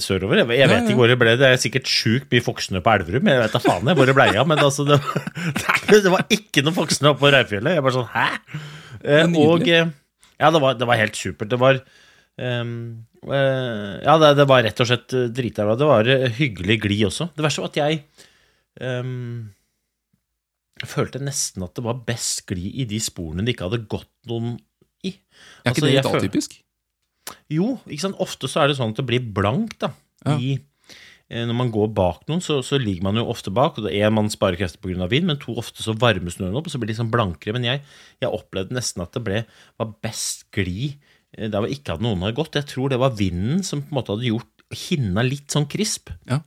sørover. 0.02 0.42
Jeg, 0.42 0.58
Ja, 0.60 0.66
vet 0.68 0.82
ja. 0.82 0.86
ikke 0.88 0.98
hvor 0.98 1.08
det 1.10 1.16
ble. 1.20 1.32
Det 1.40 1.46
er 1.48 1.60
sikkert 1.62 1.88
sjukt 1.88 2.28
mye 2.32 2.44
Foksnø 2.44 2.82
på 2.84 2.92
Elverum. 2.98 3.30
Jeg 3.32 3.40
vet 3.42 3.54
da 3.56 3.60
faen 3.64 3.88
jeg 3.88 3.96
hvor 3.98 4.08
det 4.10 4.14
ble 4.18 4.26
av, 4.36 4.48
men 4.50 4.60
altså 4.60 4.84
det, 4.88 4.98
Nei, 5.64 6.00
det 6.04 6.12
var 6.12 6.26
ikke 6.36 6.64
noe 6.66 6.76
Foksnø 6.76 7.12
oppe 7.14 7.24
på 7.24 7.32
Reifjellet. 7.34 7.78
Jeg 7.78 7.84
bare 7.86 7.96
sånn 7.96 8.10
Hæ? 8.12 8.26
Eh, 9.00 9.36
og 9.40 9.64
eh, 9.68 9.88
Ja, 10.40 10.50
det 10.52 10.60
var, 10.64 10.76
det 10.80 10.88
var 10.90 11.00
helt 11.00 11.16
supert. 11.16 11.48
Det 11.52 11.58
var 11.60 11.78
um, 12.36 12.74
eh, 13.28 13.94
Ja, 14.04 14.18
det, 14.20 14.34
det 14.40 14.48
var 14.50 14.64
rett 14.68 14.82
og 14.84 14.90
slett 14.90 15.16
eh, 15.16 15.28
dritbra. 15.40 15.78
Det 15.80 15.88
var 15.88 16.10
eh, 16.12 16.26
hyggelig 16.40 16.76
glid 16.84 17.06
også. 17.08 17.30
Det 17.36 17.46
verste 17.46 17.64
var 17.64 17.72
at 17.72 17.80
jeg 17.80 18.02
um, 18.80 19.50
følte 20.88 21.20
nesten 21.20 21.64
at 21.66 21.74
det 21.76 21.84
var 21.84 21.98
best 22.08 22.46
glid 22.48 22.72
i 22.84 22.86
de 22.88 23.00
sporene 23.04 23.44
det 23.44 23.56
ikke 23.56 23.68
hadde 23.68 23.82
gått 23.90 24.10
noen 24.30 24.54
i. 25.04 25.12
Er 25.64 25.70
Altså, 25.72 25.80
ikke 25.80 25.86
det 25.88 25.94
litt 25.96 26.08
atypisk? 26.12 26.60
Jo, 27.52 27.76
ikke 27.86 28.06
sant? 28.06 28.18
ofte 28.22 28.50
så 28.50 28.62
er 28.62 28.70
det 28.70 28.78
sånn 28.80 28.94
at 28.94 29.00
det 29.00 29.06
blir 29.08 29.30
blankt 29.36 29.78
da. 29.84 29.92
Ja. 30.26 30.36
I, 30.36 30.56
eh, 31.30 31.44
når 31.48 31.56
man 31.56 31.72
går 31.74 31.90
bak 31.96 32.26
noen, 32.30 32.42
så, 32.44 32.60
så 32.66 32.80
ligger 32.80 33.08
man 33.08 33.20
jo 33.20 33.26
ofte 33.32 33.52
bak. 33.54 33.78
og 33.78 33.86
det 33.86 33.94
er 33.96 34.08
En, 34.08 34.16
man 34.18 34.30
sparer 34.32 34.60
krefter 34.60 34.82
pga. 34.82 35.08
vind, 35.10 35.28
men 35.30 35.40
to, 35.42 35.54
ofte 35.60 35.84
så 35.84 35.96
varmes 35.98 36.38
snøen 36.38 36.56
opp, 36.58 36.68
og 36.68 36.74
så 36.74 36.80
blir 36.80 36.90
det 36.90 36.96
liksom 36.96 37.12
blankere. 37.14 37.56
Men 37.56 37.68
jeg, 37.68 37.84
jeg 38.22 38.32
opplevde 38.40 38.76
nesten 38.76 39.04
at 39.04 39.14
det 39.16 39.24
ble, 39.26 39.44
var 39.80 39.94
best 40.04 40.48
glid 40.54 40.98
eh, 41.36 41.48
der 41.48 41.60
hvor 41.60 41.70
ikke 41.70 41.96
hadde 41.96 42.06
noen 42.08 42.26
hadde 42.26 42.38
gått. 42.40 42.58
Jeg 42.60 42.70
tror 42.72 42.92
det 42.92 43.00
var 43.02 43.16
vinden 43.18 43.64
som 43.66 43.84
på 43.84 43.94
en 43.94 44.00
måte 44.00 44.16
hadde 44.16 44.30
gjort 44.32 44.56
hinna 44.70 45.24
litt 45.26 45.50
sånn 45.50 45.68
krisp. 45.70 46.12
Ja. 46.30 46.42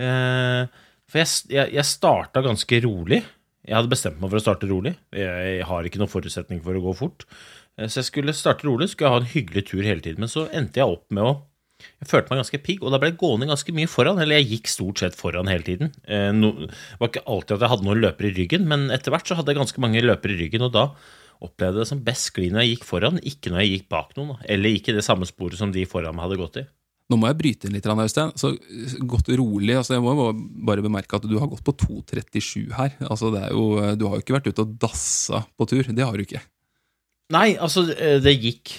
Eh, 0.00 0.66
for 1.12 1.20
jeg, 1.20 1.30
jeg, 1.52 1.72
jeg 1.76 1.88
starta 1.88 2.42
ganske 2.44 2.82
rolig. 2.86 3.22
Jeg 3.62 3.76
hadde 3.76 3.92
bestemt 3.92 4.18
meg 4.18 4.32
for 4.32 4.40
å 4.40 4.42
starte 4.42 4.68
rolig. 4.70 4.94
Jeg, 5.14 5.58
jeg 5.60 5.66
har 5.68 5.86
ikke 5.86 6.00
noen 6.00 6.10
forutsetning 6.10 6.62
for 6.64 6.74
å 6.74 6.82
gå 6.82 6.94
fort. 6.98 7.26
Eh, 7.78 7.88
Så 7.88 8.02
jeg 8.02 8.10
skulle 8.10 8.34
starte 8.36 8.66
rolig, 8.68 8.90
skulle 8.90 9.08
jeg 9.10 9.16
ha 9.16 9.22
en 9.22 9.32
hyggelig 9.34 9.64
tur 9.70 9.82
hele 9.82 10.00
tiden. 10.04 10.20
Men 10.24 10.28
så 10.32 10.46
endte 10.52 10.82
jeg 10.82 10.88
opp 10.98 11.08
med 11.10 11.24
å 11.24 11.32
Jeg 11.82 12.06
følte 12.06 12.30
meg 12.30 12.38
ganske 12.44 12.58
pigg, 12.62 12.82
og 12.84 12.92
da 12.94 12.98
ble 13.02 13.08
jeg 13.10 13.18
gående 13.18 13.48
ganske 13.50 13.72
mye 13.74 13.90
foran. 13.90 14.20
Eller 14.22 14.38
jeg 14.38 14.50
gikk 14.52 14.68
stort 14.70 15.00
sett 15.02 15.16
foran 15.18 15.48
hele 15.50 15.66
tiden. 15.66 15.90
Eh, 16.06 16.30
det 16.30 16.70
var 17.00 17.10
ikke 17.10 17.26
alltid 17.26 17.56
at 17.56 17.64
jeg 17.64 17.72
hadde 17.72 17.86
noen 17.88 18.02
løpere 18.04 18.30
i 18.30 18.36
ryggen, 18.36 18.68
men 18.70 18.90
etter 18.94 19.10
hvert 19.10 19.26
så 19.26 19.34
hadde 19.34 19.50
jeg 19.50 19.58
ganske 19.58 19.82
mange 19.82 20.04
løpere 20.04 20.36
i 20.36 20.38
ryggen, 20.44 20.62
og 20.62 20.72
da 20.76 20.84
opplevde 21.42 21.80
jeg 21.80 21.82
det 21.82 21.90
som 21.90 22.04
best 22.06 22.30
skli 22.30 22.52
når 22.52 22.62
jeg 22.62 22.76
gikk 22.76 22.86
foran, 22.86 23.18
ikke 23.26 23.50
når 23.50 23.64
jeg 23.64 23.72
gikk 23.72 23.88
bak 23.90 24.14
noen, 24.14 24.38
eller 24.46 24.76
gikk 24.76 24.92
i 24.92 24.96
det 25.00 25.02
samme 25.02 25.26
sporet 25.26 25.58
som 25.58 25.74
de 25.74 25.82
foran 25.90 26.14
meg 26.14 26.28
hadde 26.28 26.38
gått 26.38 26.60
i. 26.62 26.64
Nå 27.10 27.18
må 27.18 27.28
jeg 27.28 27.38
bryte 27.40 27.66
inn 27.68 27.74
litt, 27.74 27.84
Øystein. 27.84 28.30
Så 28.38 28.54
Gått 29.04 29.28
rolig. 29.36 29.74
altså 29.76 29.98
Jeg 29.98 30.04
må 30.06 30.30
bare 30.64 30.84
bemerke 30.84 31.18
at 31.18 31.26
du 31.28 31.34
har 31.38 31.50
gått 31.50 31.64
på 31.66 31.74
2.37 31.76 32.70
her. 32.78 32.94
Altså 33.04 33.32
det 33.34 33.42
er 33.42 33.50
jo, 33.52 33.96
Du 33.98 34.06
har 34.06 34.16
jo 34.16 34.22
ikke 34.22 34.38
vært 34.38 34.48
ute 34.48 34.64
og 34.64 34.78
dassa 34.80 35.42
på 35.58 35.66
tur. 35.68 35.82
Det 35.82 36.06
har 36.06 36.16
du 36.16 36.22
ikke. 36.24 36.40
Nei, 37.32 37.52
altså, 37.56 37.86
eh, 37.96 38.18
det 38.22 38.36
gikk 38.38 38.78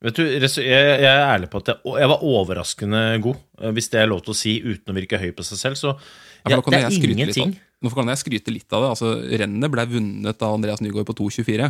Vet 0.00 0.16
du, 0.16 0.22
jeg, 0.24 0.48
jeg 0.64 1.04
er 1.04 1.26
ærlig 1.26 1.50
på 1.52 1.60
at 1.60 1.74
jeg, 1.74 1.92
jeg 2.00 2.08
var 2.08 2.22
overraskende 2.24 3.00
god, 3.20 3.40
eh, 3.60 3.72
hvis 3.76 3.90
det 3.92 3.98
er 4.00 4.08
lov 4.08 4.22
til 4.24 4.32
å 4.32 4.38
si 4.38 4.54
uten 4.64 4.94
å 4.94 4.96
virke 4.96 5.20
høy 5.20 5.28
på 5.36 5.44
seg 5.44 5.60
selv. 5.60 5.76
Så 5.76 5.90
Ja, 5.92 6.54
ja, 6.54 6.60
det 6.64 6.78
er 6.78 7.10
ingenting. 7.10 7.52
Nå 7.84 7.92
kan 7.92 8.08
jeg 8.08 8.20
skryte 8.22 8.52
litt 8.52 8.72
av 8.72 8.86
det. 8.86 8.92
altså 8.94 9.10
Rennet 9.42 9.72
ble 9.72 9.84
vunnet 9.92 10.44
av 10.46 10.56
Andreas 10.56 10.80
Nygaard 10.80 11.08
på 11.10 11.18
2.24. 11.20 11.68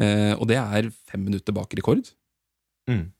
Eh, 0.00 0.32
og 0.38 0.48
det 0.48 0.56
er 0.60 0.88
fem 1.10 1.24
minutter 1.28 1.52
bak 1.56 1.76
rekord. 1.76 2.08
Mm. 2.88 3.10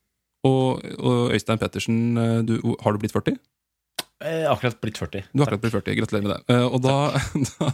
Og, 0.49 0.81
og 0.97 1.37
Øystein 1.37 1.61
Pettersen, 1.61 2.00
eh, 2.17 2.38
du, 2.49 2.57
har 2.81 2.97
du 2.97 3.02
blitt 3.02 3.12
40? 3.12 3.37
Jeg 4.23 4.47
akkurat 4.49 4.81
blitt 4.81 5.00
40. 5.00 5.29
Du 5.33 5.43
har 5.43 5.50
akkurat 5.50 5.64
blitt 5.64 5.76
40, 5.76 5.99
gratulerer 6.00 6.25
med 6.25 6.35
det. 6.35 6.57
Eh, 6.57 6.67
og 6.73 6.81
da, 6.85 6.97
da 7.52 7.73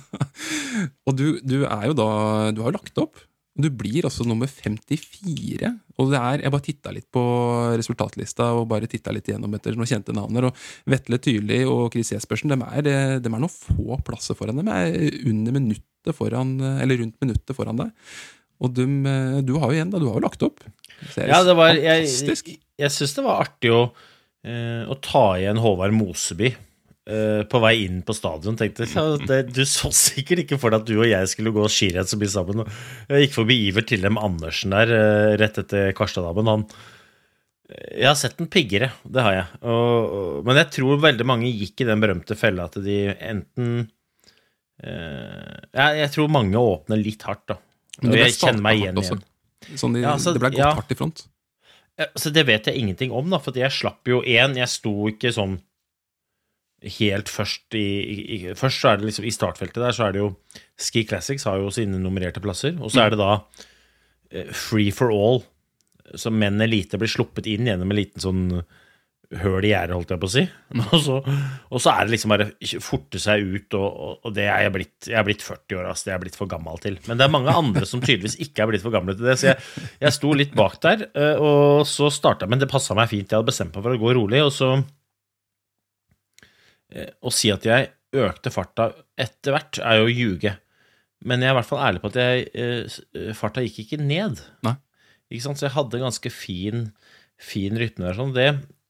Og 1.06 1.18
du, 1.18 1.26
du 1.44 1.58
er 1.68 1.90
jo 1.90 1.96
da 1.98 2.08
Du 2.54 2.62
har 2.64 2.72
jo 2.72 2.78
lagt 2.78 3.02
opp. 3.02 3.22
Du 3.58 3.68
blir 3.74 4.06
altså 4.06 4.22
nummer 4.26 4.46
54. 4.50 5.70
Og 5.98 6.12
det 6.12 6.18
er, 6.18 6.42
jeg 6.44 6.54
bare 6.54 6.64
titta 6.64 6.92
litt 6.94 7.08
på 7.14 7.22
resultatlista 7.78 8.52
og 8.54 8.68
bare 8.70 8.86
titta 8.90 9.10
litt 9.14 9.26
igjennom 9.26 9.56
etter 9.58 9.74
noen 9.74 9.90
kjente 9.90 10.14
navner. 10.14 10.46
Og 10.48 10.90
Vetle 10.90 11.18
Tyrli 11.22 11.64
og 11.66 11.88
Chris 11.94 12.12
Jespersen 12.14 12.54
de 12.54 12.58
er, 12.62 12.86
eh, 12.86 13.16
de 13.18 13.32
er 13.32 13.42
noen 13.42 13.50
få 13.50 13.98
plasser 14.06 14.38
foran. 14.38 14.62
De 14.62 14.70
er 14.70 15.18
under 15.26 15.56
minuttet 15.58 16.14
foran, 16.14 16.54
eh, 16.60 16.84
eller 16.84 17.02
rundt 17.02 17.18
minuttet 17.24 17.56
foran 17.58 17.82
deg. 17.82 17.90
Og 18.62 18.74
de, 18.74 18.86
eh, 18.86 19.40
du 19.42 19.58
har 19.58 19.72
jo 19.72 19.74
igjen, 19.74 19.90
da. 19.90 19.98
Du 19.98 20.06
har 20.06 20.20
jo 20.20 20.26
lagt 20.28 20.46
opp. 20.46 20.62
Ja, 21.16 21.42
det 21.42 21.56
var 21.58 21.74
fantastisk. 21.74 22.46
jeg, 22.46 22.62
jeg 22.78 22.94
syns 22.94 23.14
det 23.14 23.26
var 23.26 23.42
artig 23.42 23.70
å, 23.74 23.82
å 24.88 24.94
ta 25.02 25.26
igjen 25.38 25.58
Håvard 25.62 25.94
Moseby 25.94 26.54
eh, 27.08 27.42
på 27.48 27.60
vei 27.62 27.74
inn 27.86 28.02
på 28.06 28.14
stadion. 28.16 28.56
Tenkte 28.58 28.86
ja, 28.92 29.04
det, 29.28 29.40
Du 29.56 29.62
så 29.68 29.90
sikkert 29.94 30.44
ikke 30.44 30.58
for 30.60 30.74
deg 30.74 30.82
at 30.84 30.90
du 30.90 30.98
og 30.98 31.08
jeg 31.08 31.30
skulle 31.32 31.54
gå 31.54 31.64
skirenn 31.72 32.08
så 32.08 32.18
mye 32.20 32.32
sammen. 32.32 32.64
Jeg 33.08 33.26
gikk 33.26 33.36
forbi 33.38 33.58
Iver 33.68 33.86
Tillem 33.88 34.20
Andersen 34.20 34.74
der 34.76 34.92
eh, 34.94 35.34
rett 35.40 35.60
etter 35.62 35.92
Karstadammen. 35.98 36.52
Han 36.52 36.66
Jeg 37.68 38.08
har 38.08 38.18
sett 38.20 38.38
den 38.40 38.50
piggere, 38.52 38.92
det 39.04 39.24
har 39.24 39.36
jeg. 39.36 39.62
Og, 39.62 40.12
og, 40.18 40.42
men 40.48 40.60
jeg 40.62 40.72
tror 40.78 41.02
veldig 41.04 41.28
mange 41.28 41.52
gikk 41.52 41.84
i 41.84 41.88
den 41.88 42.04
berømte 42.04 42.36
fella 42.38 42.68
at 42.70 42.78
de 42.84 42.98
enten 43.16 43.72
eh, 44.84 45.56
jeg, 45.72 46.04
Jeg 46.04 46.12
tror 46.14 46.30
mange 46.32 46.60
åpner 46.60 47.00
litt 47.00 47.26
hardt, 47.28 47.46
da. 47.50 47.58
Men 48.02 48.14
Og 48.14 48.22
jeg 48.22 48.36
kjenner 48.38 48.62
meg 48.62 48.78
igjen 48.84 49.00
også. 49.00 49.18
igjen. 49.18 49.78
Sånn, 49.80 49.96
de, 49.96 50.04
Ja, 50.04 50.14
altså, 50.14 50.32
det 50.32 50.40
ble 50.44 50.52
gått 50.54 50.62
ja. 50.62 50.70
hardt 50.76 50.94
i 50.94 50.96
front. 50.98 51.24
Så 52.14 52.30
det 52.30 52.44
vet 52.46 52.68
jeg 52.70 52.78
ingenting 52.78 53.10
om, 53.10 53.26
da, 53.32 53.40
for 53.42 53.56
jeg 53.58 53.74
slapp 53.74 54.06
jo 54.06 54.20
én. 54.22 54.54
Jeg 54.54 54.70
sto 54.70 54.92
ikke 55.10 55.32
sånn 55.34 55.56
helt 56.98 57.30
først 57.32 57.74
i, 57.74 57.82
i, 57.82 58.16
i 58.36 58.54
Først 58.58 58.82
så 58.82 58.92
er 58.92 59.00
det 59.00 59.08
liksom 59.08 59.26
i 59.26 59.34
startfeltet 59.34 59.82
der, 59.82 59.94
så 59.94 60.06
er 60.06 60.14
det 60.14 60.22
jo 60.22 60.32
Ski 60.78 61.04
Classics 61.08 61.46
har 61.48 61.58
jo 61.58 61.72
sine 61.74 61.98
nummererte 61.98 62.42
plasser, 62.42 62.76
og 62.78 62.92
så 62.94 63.04
er 63.04 63.14
det 63.14 63.20
da 63.20 63.32
eh, 64.30 64.52
Free 64.54 64.94
for 64.94 65.14
all, 65.14 65.42
så 66.14 66.30
menn 66.32 66.62
elite 66.64 67.00
blir 67.00 67.10
sluppet 67.10 67.50
inn 67.50 67.66
gjennom 67.68 67.90
en 67.90 67.98
liten 67.98 68.22
sånn 68.22 68.44
høl 69.42 69.66
i 69.66 69.72
gjerdet, 69.74 69.92
holdt 69.92 70.12
jeg 70.14 70.20
på 70.22 70.28
å 70.28 70.32
si. 70.32 70.42
Og 70.88 71.00
så, 71.04 71.16
og 71.68 71.82
så 71.82 71.92
er 71.92 72.06
det 72.06 72.14
liksom 72.14 72.32
bare 72.32 72.46
forte 72.80 73.20
seg 73.20 73.42
ut, 73.44 73.74
og, 73.76 74.22
og, 74.24 74.30
det 74.36 74.46
er 74.48 74.62
jeg 74.64 74.72
blitt 74.72 75.08
Jeg 75.10 75.18
er 75.20 75.26
blitt 75.26 75.44
40 75.44 75.80
år, 75.80 75.88
ass. 75.90 76.04
Det 76.04 76.12
er 76.12 76.16
jeg 76.16 76.22
blitt 76.22 76.38
for 76.38 76.48
gammel 76.48 76.80
til. 76.80 76.96
Men 77.08 77.20
det 77.20 77.26
er 77.26 77.34
mange 77.34 77.52
andre 77.52 77.84
som 77.88 78.00
tydeligvis 78.00 78.38
ikke 78.46 78.64
er 78.64 78.70
blitt 78.70 78.84
for 78.86 78.94
gamle 78.94 79.16
til 79.18 79.28
det, 79.28 79.36
så 79.40 79.50
jeg, 79.50 79.58
jeg 80.06 80.16
sto 80.16 80.32
litt 80.36 80.54
bak 80.56 80.78
der, 80.84 81.04
eh, 81.12 81.42
og 81.44 81.84
så 81.88 82.08
starta 82.14 82.48
Men 82.48 82.62
det 82.62 82.70
passa 82.72 82.96
meg 82.96 83.10
fint. 83.12 83.28
Jeg 83.28 83.36
hadde 83.36 83.50
bestemt 83.50 83.76
meg 83.76 83.84
for 83.84 83.98
å 83.98 84.00
gå 84.00 84.14
rolig, 84.16 84.40
og 84.46 84.54
så 84.54 84.70
Å 86.96 87.32
si 87.34 87.50
at 87.52 87.66
jeg 87.68 87.90
økte 88.16 88.52
farta 88.52 88.90
etter 89.20 89.52
hvert, 89.54 89.80
er 89.84 90.00
jo 90.00 90.06
å 90.08 90.12
ljuge. 90.12 90.54
Men 91.28 91.42
jeg 91.42 91.50
er 91.50 91.56
i 91.56 91.58
hvert 91.58 91.68
fall 91.68 91.82
ærlig 91.84 92.02
på 92.02 92.10
at 92.12 92.18
jeg, 92.22 92.46
eh, 92.54 93.32
farta 93.36 93.64
gikk 93.64 93.80
ikke 93.84 94.00
ned. 94.00 94.40
Nei. 94.64 94.76
Ikke 95.28 95.44
sant? 95.44 95.60
Så 95.60 95.66
jeg 95.66 95.74
hadde 95.74 96.00
ganske 96.00 96.32
fin, 96.32 96.86
fin 97.36 97.76
rytme 97.76 98.06
der. 98.06 98.16
Sånn. 98.16 98.32
Det, 98.36 98.46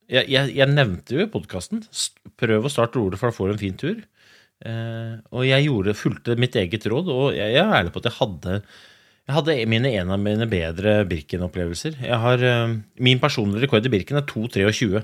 jeg, 0.09 0.29
jeg, 0.31 0.53
jeg 0.55 0.71
nevnte 0.71 1.17
jo 1.17 1.25
i 1.25 1.31
podkasten 1.31 1.83
prøv 2.39 2.69
å 2.69 2.71
starte 2.71 3.01
rolig, 3.01 3.19
for 3.19 3.29
da 3.31 3.35
får 3.35 3.49
du 3.49 3.55
en 3.57 3.63
fin 3.65 3.79
tur. 3.81 3.99
Eh, 4.63 5.17
og 5.33 5.43
jeg 5.47 5.67
gjorde, 5.67 5.97
fulgte 5.97 6.37
mitt 6.39 6.55
eget 6.59 6.87
råd, 6.91 7.11
og 7.11 7.27
jeg, 7.35 7.55
jeg 7.57 7.63
er 7.65 7.75
ærlig 7.81 7.93
på 7.95 8.03
at 8.03 8.09
jeg 8.11 8.19
hadde 8.21 8.61
jeg 9.29 9.35
hadde 9.37 9.55
mine, 9.69 9.91
en 9.93 10.09
av 10.15 10.21
mine 10.23 10.45
bedre 10.49 11.03
Birken-opplevelser. 11.05 11.99
Eh, 12.01 12.71
Min 13.05 13.19
personlige 13.21 13.67
rekord 13.67 13.85
i 13.85 13.91
Birken 13.93 14.17
er 14.17 14.25
2,23. 14.25 15.03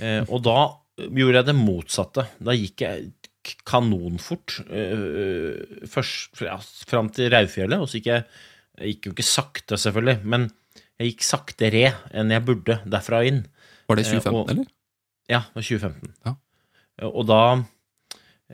Eh, 0.00 0.22
og 0.28 0.40
da 0.46 0.60
gjorde 0.98 1.40
jeg 1.40 1.46
det 1.48 1.56
motsatte. 1.58 2.26
Da 2.42 2.54
gikk 2.56 2.82
jeg 2.84 3.10
kanonfort 3.68 4.58
uh, 4.68 5.86
først 5.88 6.42
ja, 6.44 6.58
fram 6.90 7.08
til 7.14 7.30
Raufjellet, 7.32 7.80
og 7.80 7.88
så 7.88 8.00
gikk 8.00 8.10
jeg 8.12 8.24
Jeg 8.78 8.92
gikk 8.92 9.06
jo 9.08 9.12
ikke 9.16 9.24
sakte, 9.26 9.74
selvfølgelig, 9.82 10.20
men 10.22 10.44
jeg 11.00 11.08
gikk 11.12 11.24
saktere 11.26 11.80
enn 12.14 12.30
jeg 12.30 12.44
burde 12.46 12.76
derfra 12.86 13.24
inn. 13.26 13.40
Var 13.90 13.96
det 13.98 14.04
Eh, 14.06 14.12
2015, 14.12 14.36
og- 14.38 14.50
eller? 14.52 14.68
Ja, 15.28 15.40
det 15.40 15.56
var 15.56 15.64
2015. 15.66 16.12
Ja. 16.26 16.34
Og 17.08 17.26
da 17.26 17.40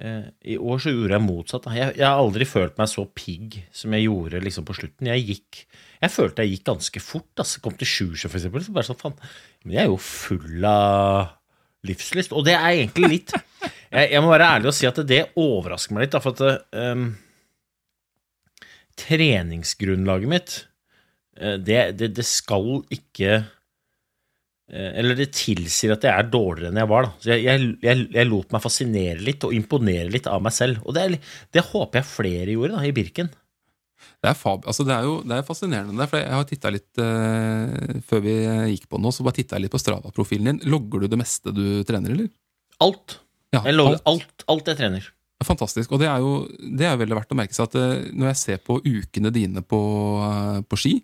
eh, 0.01 0.31
I 0.49 0.57
år 0.57 0.81
så 0.81 0.95
gjorde 0.95 1.13
jeg 1.19 1.27
motsatt. 1.27 1.69
Jeg, 1.77 1.97
jeg 1.99 2.07
har 2.09 2.17
aldri 2.23 2.45
følt 2.49 2.79
meg 2.81 2.89
så 2.89 3.05
pigg 3.15 3.59
som 3.71 3.93
jeg 3.93 4.07
gjorde 4.09 4.41
liksom 4.43 4.65
på 4.65 4.75
slutten. 4.81 5.07
Jeg 5.13 5.27
gikk 5.29 5.67
Jeg 6.01 6.11
følte 6.11 6.43
jeg 6.43 6.57
gikk 6.57 6.65
ganske 6.73 7.01
fort. 7.05 7.31
Altså. 7.37 7.61
Kom 7.61 7.77
til 7.77 7.87
Sjusjø, 7.87 8.29
for 8.29 8.39
eksempel. 8.41 8.65
Så 8.65 8.73
bare 8.73 8.89
sånn, 8.89 9.01
faen. 9.01 9.15
Men 9.65 9.73
jeg 9.77 9.85
er 9.85 9.93
jo 9.93 9.97
full 10.01 10.65
av 10.65 11.35
livslyst. 11.89 12.35
Og 12.37 12.47
det 12.47 12.57
er 12.57 12.71
egentlig 12.73 13.11
litt 13.19 13.35
Jeg, 13.35 14.11
jeg 14.11 14.23
må 14.25 14.33
være 14.33 14.49
ærlig 14.57 14.73
og 14.73 14.75
si 14.77 14.89
at 14.89 14.99
det 15.07 15.21
overrasker 15.39 15.95
meg 15.95 16.07
litt, 16.07 16.15
da, 16.17 16.21
for 16.25 16.35
at 16.35 16.65
um, 16.75 17.13
treningsgrunnlaget 18.99 20.31
mitt 20.31 20.55
eh, 21.39 21.57
det, 21.59 21.81
det, 22.01 22.11
det 22.19 22.27
skal 22.27 22.83
ikke 22.95 23.31
eh, 23.39 24.91
Eller 24.99 25.19
det 25.19 25.31
tilsier 25.37 25.95
at 25.95 26.07
jeg 26.07 26.15
er 26.15 26.31
dårligere 26.31 26.73
enn 26.73 26.83
jeg 26.83 26.91
var. 26.91 27.09
Da. 27.09 27.15
Så 27.23 27.33
jeg, 27.35 27.71
jeg, 27.85 28.05
jeg, 28.17 28.29
lot 28.31 28.55
meg 28.55 28.65
fascinere 28.65 29.23
litt 29.23 29.47
og 29.47 29.55
imponere 29.57 30.11
litt 30.11 30.29
av 30.31 30.43
meg 30.45 30.55
selv. 30.57 30.83
Og 30.85 30.97
det, 30.97 31.23
det 31.55 31.67
håper 31.71 32.01
jeg 32.01 32.11
flere 32.11 32.55
gjorde 32.55 32.77
da, 32.77 32.85
i 32.87 32.95
Birken. 32.97 33.31
Det 34.25 34.31
er, 34.31 34.37
fab, 34.39 34.65
altså 34.71 34.87
det 34.89 34.95
er 34.97 35.09
jo 35.09 35.19
det 35.25 35.37
er 35.37 35.47
fascinerende. 35.47 36.07
For 36.11 36.21
jeg 36.21 36.33
har 36.33 36.47
tittet 36.49 36.77
litt 36.79 37.03
uh, 37.03 37.99
Før 38.09 38.23
vi 38.25 38.37
gikk 38.73 38.87
på 38.89 39.01
nå, 39.03 39.13
så 39.13 39.27
bare 39.27 39.39
titta 39.41 39.59
jeg 39.59 39.67
litt 39.67 39.75
på 39.75 39.81
Strava-profilen 39.83 40.49
din. 40.53 40.63
Logger 40.73 41.05
du 41.05 41.11
det 41.13 41.21
meste 41.21 41.53
du 41.55 41.67
trener, 41.89 42.15
eller? 42.15 42.31
Alt. 42.85 43.19
Ja, 43.55 43.61
Jeg 43.69 43.77
logger 43.77 44.01
alt. 44.01 44.09
alt, 44.11 44.47
alt 44.51 44.73
jeg 44.73 44.81
trener. 44.81 45.11
Fantastisk. 45.45 45.93
Og 45.93 46.01
det 46.01 46.09
er 46.09 46.23
jo 46.25 46.37
det 46.79 46.87
er 46.89 46.97
veldig 46.97 47.19
verdt 47.19 47.35
å 47.35 47.37
merke 47.39 47.57
seg 47.57 47.69
at 47.69 47.77
uh, 47.77 48.07
når 48.17 48.33
jeg 48.33 48.41
ser 48.41 48.63
på 48.65 48.79
ukene 48.81 49.33
dine 49.35 49.63
på, 49.67 49.81
uh, 50.23 50.63
på 50.65 50.81
ski, 50.81 50.95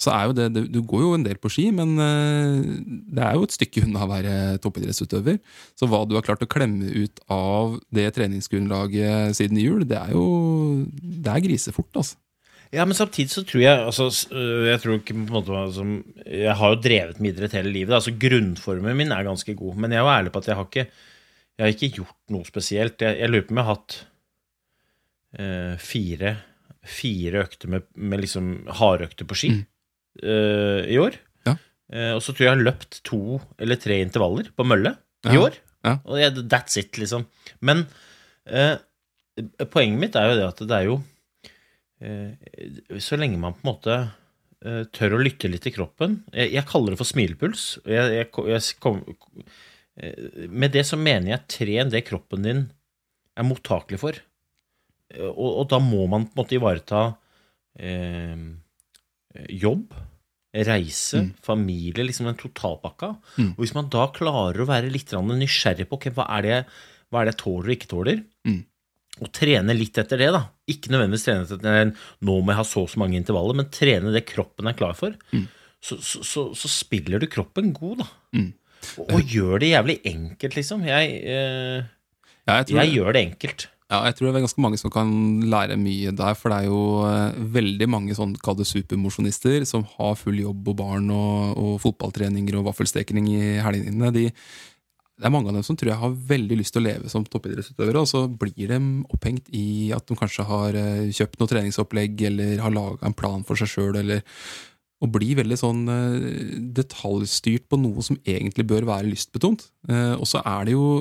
så 0.00 0.14
er 0.14 0.28
jo 0.28 0.36
det, 0.36 0.46
det 0.54 0.62
Du 0.72 0.80
går 0.88 1.02
jo 1.04 1.12
en 1.16 1.26
del 1.26 1.36
på 1.40 1.50
ski, 1.52 1.66
men 1.76 1.92
eh, 2.00 2.78
det 3.12 3.24
er 3.26 3.36
jo 3.36 3.44
et 3.44 3.56
stykke 3.56 3.84
unna 3.84 4.06
å 4.06 4.08
være 4.10 4.34
toppidrettsutøver. 4.64 5.36
Så 5.76 5.88
hva 5.90 6.02
du 6.08 6.16
har 6.16 6.24
klart 6.24 6.44
å 6.44 6.48
klemme 6.50 6.88
ut 6.88 7.20
av 7.28 7.76
det 7.92 8.08
treningsgrunnlaget 8.16 9.36
siden 9.36 9.60
jul, 9.60 9.84
det 9.88 10.00
er 10.00 10.16
jo 10.16 10.24
Det 10.90 11.30
er 11.32 11.44
grisefort, 11.44 11.92
altså. 11.92 12.16
Ja, 12.70 12.84
men 12.86 12.94
samtidig 12.94 13.32
så 13.34 13.42
tror 13.42 13.64
jeg 13.64 13.78
altså, 13.82 14.04
Jeg 14.30 14.78
tror 14.78 15.00
ikke 15.00 15.14
på 15.16 15.24
en 15.24 15.32
måte 15.34 15.54
altså, 15.58 15.84
Jeg 16.22 16.54
har 16.54 16.70
jo 16.70 16.82
drevet 16.84 17.18
med 17.18 17.32
idrett 17.34 17.56
hele 17.58 17.72
livet. 17.74 17.96
Altså 17.96 18.14
Grunnformen 18.14 18.96
min 18.96 19.10
er 19.12 19.26
ganske 19.26 19.54
god. 19.58 19.80
Men 19.82 19.90
jeg 19.90 20.00
er 20.00 20.06
jo 20.06 20.12
ærlig 20.14 20.32
på 20.32 20.42
at 20.42 20.48
jeg 20.48 20.58
har 20.58 20.68
ikke 20.68 20.84
Jeg 20.86 21.64
har 21.64 21.74
ikke 21.74 21.96
gjort 21.98 22.16
noe 22.30 22.46
spesielt. 22.46 23.02
Jeg, 23.02 23.18
jeg 23.20 23.32
lurer 23.32 23.48
på 23.48 23.52
om 23.56 23.60
jeg 23.60 23.68
har 23.68 23.74
hatt 23.74 23.96
eh, 25.36 25.74
fire, 25.82 26.32
fire 26.86 27.42
økter 27.42 27.74
med, 27.74 27.90
med 27.98 28.22
liksom 28.22 28.54
hardøkter 28.80 29.28
på 29.28 29.36
ski 29.42 29.50
eh, 30.22 30.84
i 30.90 30.98
år. 31.00 31.16
Ja. 31.48 31.56
Uh, 31.90 32.12
og 32.16 32.22
så 32.22 32.32
tror 32.32 32.44
jeg 32.44 32.50
jeg 32.50 32.58
har 32.58 32.66
løpt 32.68 33.00
to 33.06 33.40
eller 33.58 33.80
tre 33.80 33.98
intervaller 34.04 34.50
på 34.54 34.66
mølle 34.66 34.94
i 35.26 35.36
år. 35.40 35.58
Ja. 35.86 35.96
Og 36.04 36.20
jeg, 36.20 36.46
that's 36.52 36.78
it, 36.80 36.98
liksom. 37.00 37.26
Men 37.64 37.86
uh, 38.50 38.76
poenget 39.72 40.00
mitt 40.00 40.18
er 40.18 40.30
jo 40.30 40.38
det 40.38 40.48
at 40.50 40.64
det 40.66 40.76
er 40.76 40.90
jo 40.90 41.02
Så 42.96 43.18
lenge 43.20 43.36
man 43.36 43.52
på 43.52 43.60
en 43.60 43.68
måte 43.68 43.94
tør 44.96 45.18
å 45.18 45.20
lytte 45.20 45.50
litt 45.52 45.60
til 45.66 45.74
kroppen 45.74 46.14
Jeg, 46.32 46.48
jeg 46.54 46.64
kaller 46.68 46.94
det 46.94 47.00
for 47.00 47.08
smilepuls. 47.08 47.64
Jeg, 47.84 48.30
kom, 48.80 49.02
med 50.48 50.72
det 50.72 50.86
så 50.88 50.96
mener 50.96 51.34
jeg 51.34 51.44
tren 51.52 51.92
det 51.92 52.06
kroppen 52.08 52.46
din 52.46 52.62
er 53.36 53.48
mottakelig 53.48 54.00
for. 54.00 54.20
Og, 55.18 55.50
og 55.50 55.64
da 55.72 55.80
må 55.82 56.06
man 56.10 56.26
på 56.28 56.34
en 56.34 56.40
måte 56.40 56.56
ivareta 56.56 57.02
eh, 57.80 58.36
jobb, 59.48 59.92
reise, 60.54 61.20
Mm. 61.20 61.34
familie, 61.42 62.04
liksom 62.04 62.26
den 62.26 62.34
totalpakka. 62.40 63.16
Mm. 63.38 63.52
Og 63.56 63.60
hvis 63.62 63.74
man 63.74 63.88
da 63.88 64.08
klarer 64.08 64.60
å 64.64 64.66
være 64.66 64.90
litt 64.90 65.12
nysgjerrig 65.12 65.86
på 65.88 65.94
okay, 65.98 66.10
hva 66.12 66.26
er 66.38 66.42
det 66.42 66.66
hva 67.10 67.20
er 67.22 67.24
det 67.26 67.34
jeg 67.36 67.42
tåler 67.44 67.68
og 67.70 67.76
ikke 67.76 67.90
tåler, 67.90 68.24
Mm. 68.46 68.64
og 69.20 69.32
trene 69.32 69.74
litt 69.76 69.98
etter 69.98 70.16
det, 70.18 70.30
da. 70.32 70.48
Ikke 70.68 70.90
nødvendigvis 70.90 71.24
trene 71.26 71.42
etter 71.44 71.96
nå 72.22 72.40
må 72.42 72.46
jeg 72.48 72.56
ha 72.56 72.62
så 72.64 72.82
og 72.82 72.88
så 72.90 72.98
mange 72.98 73.16
intervaller, 73.18 73.54
men 73.54 73.66
trene 73.66 74.12
det 74.12 74.26
kroppen 74.26 74.66
er 74.68 74.74
klar 74.74 74.94
for. 74.94 75.14
Mm. 75.32 75.48
Så, 75.82 75.96
så, 76.02 76.22
så, 76.24 76.54
så 76.54 76.68
spiller 76.68 77.18
du 77.18 77.26
kroppen 77.26 77.72
god, 77.72 77.98
da. 77.98 78.06
Mm. 78.34 78.52
Og, 78.98 79.10
og 79.12 79.20
gjør 79.22 79.58
det 79.60 79.70
jævlig 79.74 80.00
enkelt, 80.04 80.54
liksom. 80.56 80.84
Jeg, 80.86 81.22
eh, 81.24 81.84
Ja, 82.48 82.62
jeg 82.64 82.68
jeg 82.74 82.94
gjør 82.96 83.12
det 83.12 83.22
enkelt. 83.28 83.66
Ja, 83.90 84.04
jeg 84.06 84.14
tror 84.14 84.28
det 84.28 84.38
er 84.38 84.44
ganske 84.44 84.62
mange 84.62 84.78
som 84.78 84.92
kan 84.94 85.08
lære 85.50 85.74
mye 85.80 86.12
der, 86.14 86.36
for 86.38 86.52
det 86.52 86.60
er 86.60 86.66
jo 86.70 86.82
eh, 87.08 87.38
veldig 87.56 87.88
mange 87.90 88.14
sånn 88.14 88.36
kall 88.38 88.60
supermosjonister 88.62 89.66
som 89.66 89.82
har 89.96 90.14
full 90.20 90.38
jobb 90.38 90.70
og 90.70 90.76
barn 90.78 91.10
og, 91.10 91.58
og 91.58 91.72
fotballtreninger 91.82 92.54
og 92.60 92.68
vaffelsteking 92.68 93.26
i 93.32 93.40
helgene. 93.58 94.12
De, 94.14 94.28
det 94.30 95.26
er 95.26 95.34
mange 95.34 95.50
av 95.50 95.58
dem 95.58 95.66
som 95.66 95.74
tror 95.74 95.90
jeg 95.90 96.02
har 96.04 96.16
veldig 96.30 96.60
lyst 96.62 96.76
til 96.76 96.84
å 96.84 96.86
leve 96.86 97.10
som 97.10 97.26
toppidrettsutøvere, 97.26 98.06
og 98.06 98.06
så 98.06 98.24
blir 98.30 98.70
de 98.70 98.80
opphengt 99.10 99.50
i 99.58 99.90
at 99.96 100.06
de 100.06 100.22
kanskje 100.22 100.46
har 100.46 100.78
eh, 100.78 101.10
kjøpt 101.10 101.42
noe 101.42 101.50
treningsopplegg 101.50 102.26
eller 102.30 102.62
har 102.62 102.76
laga 102.76 103.10
en 103.10 103.18
plan 103.18 103.42
for 103.42 103.58
seg 103.58 103.74
sjøl, 103.74 103.94
eller 104.04 104.22
og 105.00 105.16
blir 105.16 105.38
veldig 105.40 105.56
sånn 105.58 105.86
eh, 105.90 106.58
detaljstyrt 106.78 107.66
på 107.66 107.82
noe 107.82 108.06
som 108.06 108.22
egentlig 108.22 108.70
bør 108.70 108.86
være 108.86 109.10
lystbetont. 109.10 109.64
Og 109.90 110.28
så 110.28 110.44
er 110.46 110.68
det 110.68 110.78
jo 110.78 111.00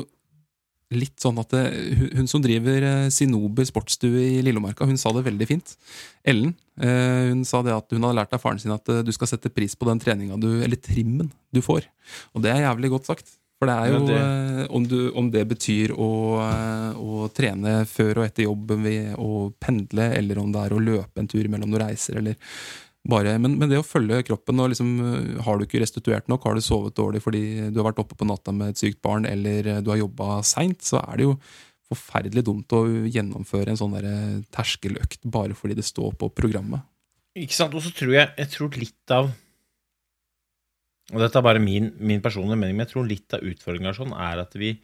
litt 0.96 1.20
sånn 1.22 1.38
at 1.42 1.52
det, 1.54 1.64
hun, 2.00 2.08
hun 2.22 2.30
som 2.32 2.42
driver 2.42 2.86
eh, 2.88 3.10
Sinober 3.14 3.68
sportsstue 3.68 4.24
i 4.26 4.40
Lillomarka, 4.46 4.88
hun 4.90 4.98
sa 4.98 5.12
det 5.14 5.26
veldig 5.28 5.48
fint. 5.50 5.76
Ellen 6.26 6.56
eh, 6.82 7.30
hun 7.30 7.44
sa 7.46 7.62
det 7.66 7.76
at 7.76 7.94
hun 7.94 8.02
hadde 8.08 8.18
lært 8.18 8.34
av 8.34 8.42
faren 8.42 8.62
sin 8.62 8.74
at 8.74 8.90
eh, 8.90 9.04
du 9.06 9.12
skal 9.14 9.30
sette 9.30 9.52
pris 9.54 9.76
på 9.78 9.86
den 9.90 10.02
treninga 10.02 10.40
du, 10.42 10.50
eller 10.66 10.82
trimmen 10.82 11.30
du 11.54 11.62
får. 11.66 11.86
Og 12.34 12.42
det 12.46 12.56
er 12.56 12.66
jævlig 12.66 12.90
godt 12.96 13.12
sagt. 13.12 13.36
For 13.60 13.68
det 13.68 13.76
er 13.76 13.90
jo 13.92 14.02
det- 14.08 14.18
eh, 14.18 14.66
om, 14.72 14.86
du, 14.88 14.98
om 15.20 15.30
det 15.34 15.42
betyr 15.52 15.92
å, 15.92 16.10
eh, 16.48 16.92
å 16.96 17.26
trene 17.36 17.82
før 17.86 18.22
og 18.22 18.26
etter 18.30 18.46
jobb 18.48 18.72
ved 18.86 19.14
å 19.20 19.50
pendle, 19.60 20.06
eller 20.16 20.40
om 20.40 20.54
det 20.56 20.62
er 20.64 20.76
å 20.78 20.80
løpe 20.80 21.20
en 21.20 21.28
tur 21.28 21.44
mellom 21.52 21.70
noen 21.70 21.84
reiser, 21.90 22.18
eller 22.22 22.38
bare, 23.08 23.38
men, 23.40 23.56
men 23.58 23.70
det 23.72 23.78
å 23.80 23.86
følge 23.88 24.24
kroppen 24.28 24.60
og 24.60 24.70
liksom, 24.74 24.90
øh, 25.00 25.42
Har 25.46 25.58
du 25.58 25.64
ikke 25.66 25.80
restituert 25.82 26.28
nok, 26.28 26.44
har 26.44 26.56
du 26.58 26.62
sovet 26.62 26.94
dårlig 26.98 27.22
fordi 27.24 27.42
du 27.72 27.80
har 27.80 27.88
vært 27.92 28.02
oppe 28.04 28.18
på 28.20 28.28
natta 28.28 28.52
med 28.52 28.74
et 28.74 28.82
sykt 28.82 29.00
barn, 29.02 29.26
eller 29.26 29.70
øh, 29.78 29.82
du 29.86 29.90
har 29.94 30.02
jobba 30.02 30.42
seint, 30.44 30.82
så 30.84 31.00
er 31.06 31.18
det 31.22 31.24
jo 31.30 31.38
forferdelig 31.90 32.44
dumt 32.46 32.70
å 32.76 32.84
gjennomføre 33.10 33.72
en 33.72 33.80
sånn 33.80 33.96
der 33.96 34.10
terskeløkt 34.54 35.24
bare 35.26 35.56
fordi 35.58 35.80
det 35.80 35.88
står 35.88 36.14
på 36.22 36.28
programmet. 36.38 36.84
Ikke 37.40 37.56
sant? 37.56 37.74
Og 37.74 37.82
så 37.82 37.90
tror 37.96 38.14
jeg, 38.14 38.30
jeg 38.38 38.52
tror 38.54 38.76
litt 38.78 39.14
av 39.16 39.32
Og 41.14 41.22
dette 41.24 41.40
er 41.40 41.46
bare 41.46 41.62
min, 41.64 41.88
min 41.98 42.22
personlige 42.22 42.60
mening, 42.60 42.76
men 42.78 42.86
jeg 42.86 42.92
tror 42.94 43.08
litt 43.10 43.34
av 43.34 43.46
utfordringa 43.50 43.96
sånn 43.98 44.12
er 44.14 44.44
at 44.44 44.54
vi 44.60 44.76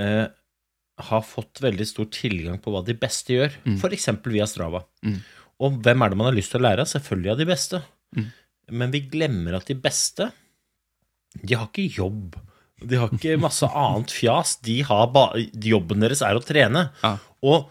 eh, 0.00 0.26
har 1.08 1.26
fått 1.28 1.60
veldig 1.62 1.86
stor 1.86 2.08
tilgang 2.14 2.56
på 2.62 2.72
hva 2.72 2.80
de 2.86 2.94
beste 2.98 3.34
gjør, 3.36 3.52
Mm. 3.66 3.76
f.eks. 3.82 4.08
via 4.32 4.46
Strava. 4.48 4.80
Mm. 5.04 5.18
Og 5.64 5.80
hvem 5.82 6.04
er 6.04 6.12
det 6.12 6.18
man 6.20 6.28
har 6.30 6.36
lyst 6.36 6.52
til 6.54 6.60
å 6.60 6.66
lære 6.68 6.84
av? 6.84 6.90
Selvfølgelig 6.90 7.32
av 7.32 7.40
de 7.40 7.48
beste. 7.48 7.80
Mm. 8.16 8.28
Men 8.78 8.92
vi 8.94 9.02
glemmer 9.10 9.58
at 9.58 9.70
de 9.70 9.76
beste, 9.78 10.28
de 11.42 11.56
har 11.56 11.66
ikke 11.68 11.88
jobb. 11.98 12.36
De 12.84 13.00
har 13.00 13.12
ikke 13.14 13.38
masse 13.46 13.66
annet 13.66 14.14
fjas. 14.14 14.56
De 14.64 14.80
jobben 15.72 16.04
deres 16.04 16.22
er 16.26 16.38
å 16.38 16.44
trene. 16.44 16.88
Ja. 17.02 17.16
Og 17.48 17.70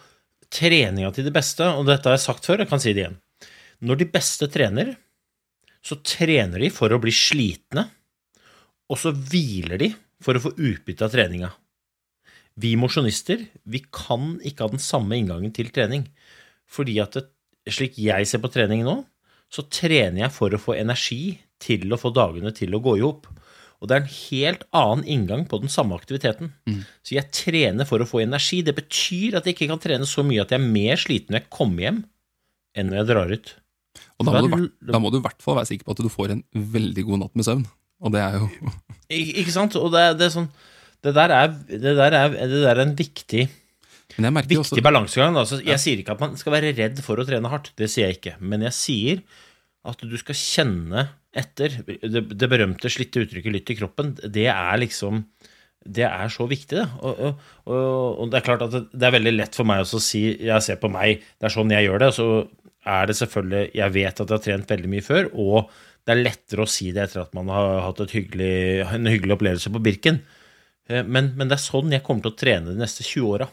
treninga 0.54 1.12
til 1.16 1.28
de 1.28 1.36
beste, 1.36 1.66
og 1.76 1.88
dette 1.88 2.08
har 2.08 2.18
jeg 2.18 2.26
sagt 2.28 2.48
før, 2.48 2.64
jeg 2.64 2.72
kan 2.72 2.80
si 2.80 2.94
det 2.96 3.04
igjen 3.04 3.18
Når 3.84 4.00
de 4.00 4.10
beste 4.10 4.48
trener, 4.52 4.94
så 5.84 6.00
trener 6.04 6.64
de 6.64 6.70
for 6.74 6.92
å 6.92 7.00
bli 7.04 7.12
slitne, 7.16 7.86
og 8.88 9.00
så 9.00 9.12
hviler 9.12 9.80
de 9.82 9.90
for 10.24 10.36
å 10.38 10.44
få 10.44 10.54
utbytte 10.56 11.06
av 11.06 11.14
treninga. 11.14 11.52
Vi 12.58 12.72
mosjonister, 12.80 13.44
vi 13.70 13.84
kan 13.94 14.38
ikke 14.42 14.66
ha 14.66 14.74
den 14.74 14.82
samme 14.82 15.20
inngangen 15.20 15.52
til 15.54 15.70
trening. 15.74 16.08
Fordi 16.68 16.96
at 17.04 17.20
slik 17.74 17.98
jeg 18.02 18.28
ser 18.30 18.42
på 18.44 18.52
trening 18.54 18.84
nå, 18.88 19.00
så 19.54 19.64
trener 19.72 20.26
jeg 20.26 20.34
for 20.36 20.54
å 20.54 20.60
få 20.60 20.76
energi 20.76 21.38
til 21.64 21.88
å 21.94 22.00
få 22.00 22.12
dagene 22.16 22.52
til 22.56 22.76
å 22.76 22.82
gå 22.84 22.98
i 23.00 23.04
hop. 23.06 23.30
Og 23.78 23.90
det 23.90 23.96
er 23.96 24.04
en 24.04 24.10
helt 24.14 24.64
annen 24.76 25.06
inngang 25.06 25.46
på 25.50 25.60
den 25.62 25.70
samme 25.70 25.96
aktiviteten. 25.98 26.50
Så 27.06 27.14
jeg 27.16 27.30
trener 27.36 27.86
for 27.86 28.02
å 28.02 28.08
få 28.10 28.24
energi. 28.24 28.64
Det 28.66 28.74
betyr 28.78 29.38
at 29.38 29.46
jeg 29.46 29.56
ikke 29.56 29.70
kan 29.70 29.82
trene 29.82 30.08
så 30.10 30.26
mye 30.26 30.42
at 30.44 30.54
jeg 30.54 30.60
er 30.60 30.66
mer 30.74 30.98
sliten 30.98 31.36
når 31.36 31.44
jeg 31.44 31.52
kommer 31.54 31.86
hjem, 31.86 32.00
enn 32.78 32.90
når 32.90 33.00
jeg 33.00 33.10
drar 33.12 33.34
ut. 33.36 33.52
Og 34.18 34.26
da 34.28 34.42
må, 34.42 34.58
du, 34.58 34.66
da 34.92 35.02
må 35.02 35.12
du 35.14 35.20
i 35.20 35.26
hvert 35.26 35.46
fall 35.46 35.60
være 35.60 35.70
sikker 35.72 35.86
på 35.88 35.94
at 35.94 36.02
du 36.02 36.10
får 36.14 36.34
en 36.34 36.44
veldig 36.74 37.06
god 37.06 37.24
natt 37.24 37.38
med 37.38 37.48
søvn. 37.48 37.64
Og 38.02 38.14
det 38.14 38.22
er 38.22 38.36
jo 38.38 38.50
ikke 39.14 39.54
sant? 39.54 39.78
Og 39.80 39.94
det, 39.94 40.04
det 40.20 40.28
er 40.28 40.34
sånn 40.36 40.52
Det 41.06 41.14
der 41.16 41.32
er, 41.34 41.48
det 41.70 41.94
der 41.98 42.14
er, 42.18 42.34
det 42.34 42.60
der 42.66 42.74
er 42.76 42.84
en 42.84 42.98
viktig 42.98 43.48
Viktig 44.16 44.62
også 44.62 44.84
balansegang. 44.86 45.36
Altså, 45.38 45.60
jeg 45.66 45.82
sier 45.84 46.02
ikke 46.02 46.16
at 46.16 46.24
man 46.24 46.38
skal 46.40 46.56
være 46.56 46.72
redd 46.78 47.02
for 47.06 47.20
å 47.20 47.26
trene 47.28 47.52
hardt, 47.52 47.74
det 47.78 47.90
sier 47.92 48.08
jeg 48.08 48.20
ikke. 48.22 48.38
Men 48.40 48.64
jeg 48.70 48.78
sier 48.78 49.22
at 49.88 50.02
du 50.04 50.16
skal 50.20 50.38
kjenne 50.40 51.10
etter. 51.38 51.76
Det, 51.86 52.24
det 52.34 52.50
berømte 52.50 52.92
slitte 52.92 53.22
uttrykket 53.26 53.54
'lytt 53.54 53.76
i 53.76 53.78
kroppen', 53.82 54.16
det 54.24 54.48
er 54.54 54.82
liksom 54.82 55.26
det 55.88 56.04
er 56.04 56.32
så 56.34 56.44
viktig, 56.50 56.82
det. 56.82 56.88
Og, 57.00 57.20
og, 57.20 57.44
og, 57.72 58.20
og 58.24 58.32
det 58.32 58.40
er 58.40 58.46
klart 58.48 58.64
at 58.66 58.74
det, 58.76 59.04
er 59.08 59.14
veldig 59.16 59.34
lett 59.38 59.56
for 59.56 59.68
meg 59.68 59.86
å 59.86 60.02
si 60.04 60.24
Jeg 60.36 60.64
ser 60.66 60.80
på 60.82 60.90
meg, 60.92 61.22
det 61.40 61.48
er 61.48 61.54
sånn 61.54 61.72
jeg 61.72 61.88
gjør 61.88 62.02
det. 62.04 62.10
Så 62.18 62.26
er 62.88 63.08
det 63.08 63.18
selvfølgelig 63.20 63.62
Jeg 63.78 63.94
vet 63.96 64.24
at 64.24 64.28
jeg 64.28 64.36
har 64.36 64.44
trent 64.44 64.74
veldig 64.74 64.92
mye 64.92 65.06
før, 65.06 65.30
og 65.36 65.70
det 66.08 66.16
er 66.16 66.24
lettere 66.24 66.64
å 66.64 66.72
si 66.72 66.90
det 66.96 67.04
etter 67.04 67.24
at 67.26 67.34
man 67.36 67.52
har 67.52 67.82
hatt 67.86 68.04
hyggelig, 68.12 68.84
en 68.96 69.10
hyggelig 69.12 69.38
opplevelse 69.38 69.72
på 69.72 69.84
Birken. 69.84 70.22
Eh, 70.90 71.04
Men, 71.04 71.34
men 71.36 71.48
det 71.48 71.58
er 71.58 71.64
sånn 71.64 71.92
jeg 71.92 72.04
kommer 72.04 72.26
til 72.26 72.36
å 72.36 72.40
trene 72.40 72.72
de 72.72 72.80
neste 72.80 73.04
20 73.04 73.28
åra. 73.28 73.50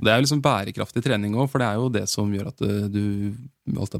Det 0.00 0.12
er 0.12 0.18
jo 0.20 0.24
liksom 0.26 0.42
bærekraftig 0.44 1.02
trening 1.04 1.34
òg, 1.36 1.48
for 1.52 1.62
det 1.62 1.68
er 1.68 1.80
jo 1.80 1.88
det 1.92 2.04
som 2.08 2.32
gjør 2.32 2.50
at 2.52 2.62
eh, 2.66 2.88
du 2.92 3.02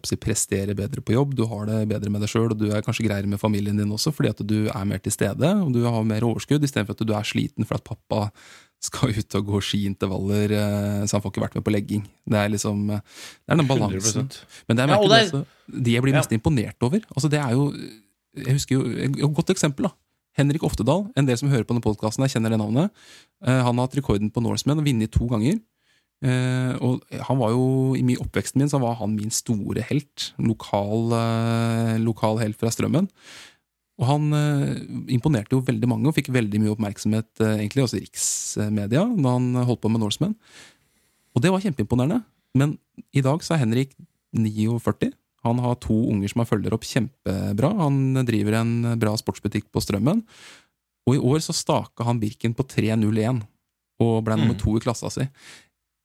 si, 0.07 0.17
presterer 0.17 0.75
bedre 0.79 1.03
på 1.03 1.17
jobb. 1.17 1.35
Du 1.39 1.45
har 1.51 1.67
det 1.67 1.81
bedre 1.91 2.11
med 2.13 2.23
deg 2.25 2.31
sjøl, 2.31 2.51
og 2.55 2.59
du 2.61 2.69
er 2.71 2.85
kanskje 2.87 3.07
greiere 3.09 3.27
med 3.31 3.41
familien 3.43 3.77
din 3.79 3.91
også, 3.93 4.13
fordi 4.15 4.31
at 4.35 4.45
du 4.47 4.59
er 4.69 4.85
mer 4.89 5.03
til 5.03 5.13
stede 5.15 5.51
og 5.63 5.73
du 5.75 5.83
har 5.85 6.07
mer 6.07 6.27
overskudd, 6.29 6.63
istedenfor 6.65 6.97
at 6.97 7.07
du 7.07 7.15
er 7.17 7.27
sliten 7.27 7.67
for 7.67 7.79
at 7.81 7.85
pappa 7.87 8.29
skal 8.87 9.15
ut 9.17 9.37
og 9.39 9.47
gå 9.51 9.61
skiintervaller, 9.65 10.53
eh, 10.53 11.05
så 11.09 11.17
han 11.17 11.25
får 11.25 11.33
ikke 11.33 11.45
vært 11.47 11.55
med 11.59 11.65
på 11.67 11.73
legging. 11.75 12.03
Det 12.29 12.39
er 12.41 12.51
liksom 12.53 12.91
eh, 12.93 13.01
Det 13.47 13.55
er 13.55 13.61
den 13.63 13.71
balansen. 13.71 14.29
100%. 14.29 14.43
Men 14.69 14.77
det 14.77 14.85
er, 14.85 14.93
Ja, 14.93 14.99
det 15.01 15.21
er- 15.21 15.31
også, 15.31 15.45
de 15.83 15.95
jeg 15.97 16.03
blir 16.05 16.15
mest 16.15 16.33
imponert 16.33 16.77
over 16.87 17.01
altså 17.11 17.29
det 17.33 17.41
er 17.41 17.53
jo, 17.57 17.73
Jeg 18.37 18.53
husker 18.53 18.77
jo 18.77 18.83
Et 18.85 19.35
godt 19.35 19.51
eksempel. 19.51 19.89
da 19.89 19.91
Henrik 20.37 20.67
Oftedal, 20.67 21.07
en 21.17 21.29
del 21.29 21.39
som 21.41 21.49
hører 21.49 21.65
på 21.65 21.73
denne 21.73 21.85
podkasten, 21.85 22.27
kjenner 22.29 22.53
det 22.53 22.61
navnet. 22.61 22.93
Eh, 23.45 23.63
han 23.65 23.73
har 23.79 23.89
hatt 23.89 23.97
rekorden 23.97 24.31
på 24.33 24.43
Norseman 24.45 24.83
og 24.83 24.87
vunnet 24.87 25.13
to 25.15 25.29
ganger. 25.31 25.59
Eh, 26.25 26.73
og 26.85 27.03
han 27.29 27.41
var 27.41 27.53
jo, 27.53 27.97
I 27.97 28.17
oppveksten 28.21 28.61
min 28.61 28.73
så 28.73 28.81
var 28.81 28.99
han 29.01 29.17
min 29.17 29.33
store 29.33 29.85
helt. 29.89 30.33
Lokal, 30.37 31.13
eh, 31.17 31.97
lokal 32.05 32.41
helt 32.45 32.61
fra 32.61 32.73
Strømmen. 32.73 33.09
Og 33.97 34.05
han 34.05 34.29
imponerte 35.09 35.57
jo 35.57 35.65
veldig 35.65 35.89
mange 35.89 36.11
og 36.11 36.13
fikk 36.19 36.29
veldig 36.29 36.59
mye 36.61 36.75
oppmerksomhet, 36.75 37.31
egentlig 37.41 37.81
også 37.81 37.97
i 37.97 38.03
riksmedia, 38.05 39.07
da 39.09 39.31
han 39.39 39.55
holdt 39.65 39.81
på 39.81 39.89
med 39.89 40.03
Norseman. 40.03 40.35
Og 41.33 41.41
det 41.41 41.49
var 41.49 41.65
kjempeimponerende. 41.65 42.21
Men 42.53 42.77
i 43.17 43.23
dag 43.25 43.41
så 43.41 43.55
er 43.55 43.63
Henrik 43.65 43.97
49. 44.37 45.15
Han 45.45 45.59
har 45.63 45.75
to 45.83 45.95
unger 46.11 46.29
som 46.33 46.41
han 46.43 46.49
følger 46.49 46.75
opp 46.75 46.87
kjempebra. 46.87 47.71
Han 47.83 48.15
driver 48.27 48.61
en 48.61 48.73
bra 48.99 49.13
sportsbutikk 49.21 49.69
på 49.73 49.83
Strømmen. 49.85 50.25
Og 51.07 51.15
i 51.15 51.21
år 51.23 51.39
så 51.45 51.55
staka 51.55 52.05
han 52.09 52.19
Birken 52.19 52.55
på 52.57 52.65
3.01 52.67 53.45
og 54.03 54.25
ble 54.27 54.37
nummer 54.37 54.57
Mm. 54.57 54.59
to 54.61 54.77
i 54.77 54.81
klassa 54.83 55.11
si. 55.13 55.29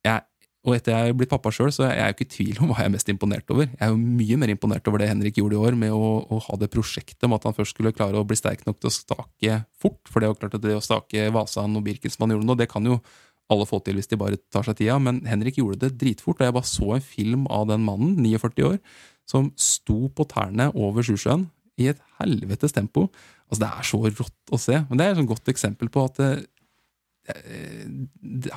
Jeg, 0.06 0.22
og 0.63 0.76
etter 0.76 0.94
jeg 0.94 1.10
er 1.10 1.17
blitt 1.17 1.30
pappa 1.32 1.50
sjøl, 1.50 1.72
så 1.74 1.88
er 1.89 1.96
jeg 1.98 2.06
jo 2.06 2.13
ikke 2.15 2.28
i 2.28 2.36
tvil 2.36 2.62
om 2.62 2.70
hva 2.70 2.78
jeg 2.84 2.86
er 2.86 2.94
mest 2.94 3.10
imponert 3.10 3.50
over. 3.50 3.65
Jeg 3.65 3.82
er 3.82 3.89
jo 3.89 3.98
mye 3.98 4.38
mer 4.38 4.54
imponert 4.54 4.88
over 4.88 5.02
det 5.02 5.10
Henrik 5.10 5.36
gjorde 5.41 5.58
i 5.58 5.63
år, 5.65 5.76
med 5.76 5.91
å, 5.91 6.12
å 6.30 6.39
ha 6.46 6.58
det 6.62 6.70
prosjektet 6.72 7.26
med 7.28 7.39
at 7.39 7.50
han 7.50 7.58
først 7.58 7.74
skulle 7.74 7.91
klare 7.98 8.22
å 8.22 8.28
bli 8.28 8.38
sterk 8.38 8.62
nok 8.67 8.78
til 8.80 8.91
å 8.91 8.94
stake 8.94 9.58
fort. 9.82 10.00
For 10.08 10.20
det 10.22 10.30
er 10.30 10.34
jo 10.36 10.39
klart 10.44 10.56
at 10.60 10.62
det 10.62 10.78
å 10.78 10.86
stake 10.86 11.32
Vasan 11.34 11.76
og 11.76 11.84
Birken 11.84 12.13
som 12.13 12.28
han 12.28 12.38
gjorde 12.38 12.46
nå, 12.52 12.56
det 12.62 12.70
kan 12.70 12.86
jo 12.86 13.00
alle 13.52 13.65
få 13.67 13.82
til 13.84 13.98
hvis 13.98 14.08
de 14.08 14.15
bare 14.22 14.38
tar 14.54 14.63
seg 14.63 14.78
tida, 14.80 14.96
men 15.02 15.26
Henrik 15.28 15.58
gjorde 15.60 15.82
det 15.82 15.98
dritfort. 16.00 16.39
Og 16.39 16.46
jeg 16.46 16.56
bare 16.56 16.70
så 16.70 16.94
en 16.96 17.02
film 17.04 17.48
av 17.52 17.65
den 17.67 17.82
mannen, 17.84 18.15
49 18.22 18.63
år, 18.70 18.78
som 19.30 19.52
sto 19.60 20.10
på 20.14 20.26
tærne 20.30 20.70
over 20.76 21.06
Sjusjøen 21.06 21.48
i 21.82 21.90
et 21.92 22.02
helvetes 22.20 22.76
tempo. 22.76 23.08
Altså, 23.52 23.62
det 23.64 23.70
er 23.70 23.88
så 23.88 24.02
rått 24.08 24.54
å 24.56 24.60
se. 24.62 24.80
Men 24.90 25.00
det 25.00 25.08
er 25.08 25.20
et 25.20 25.30
godt 25.30 25.52
eksempel 25.52 25.92
på 25.92 26.06
at 26.08 26.22
eh, 26.24 26.44
eh, 27.34 27.90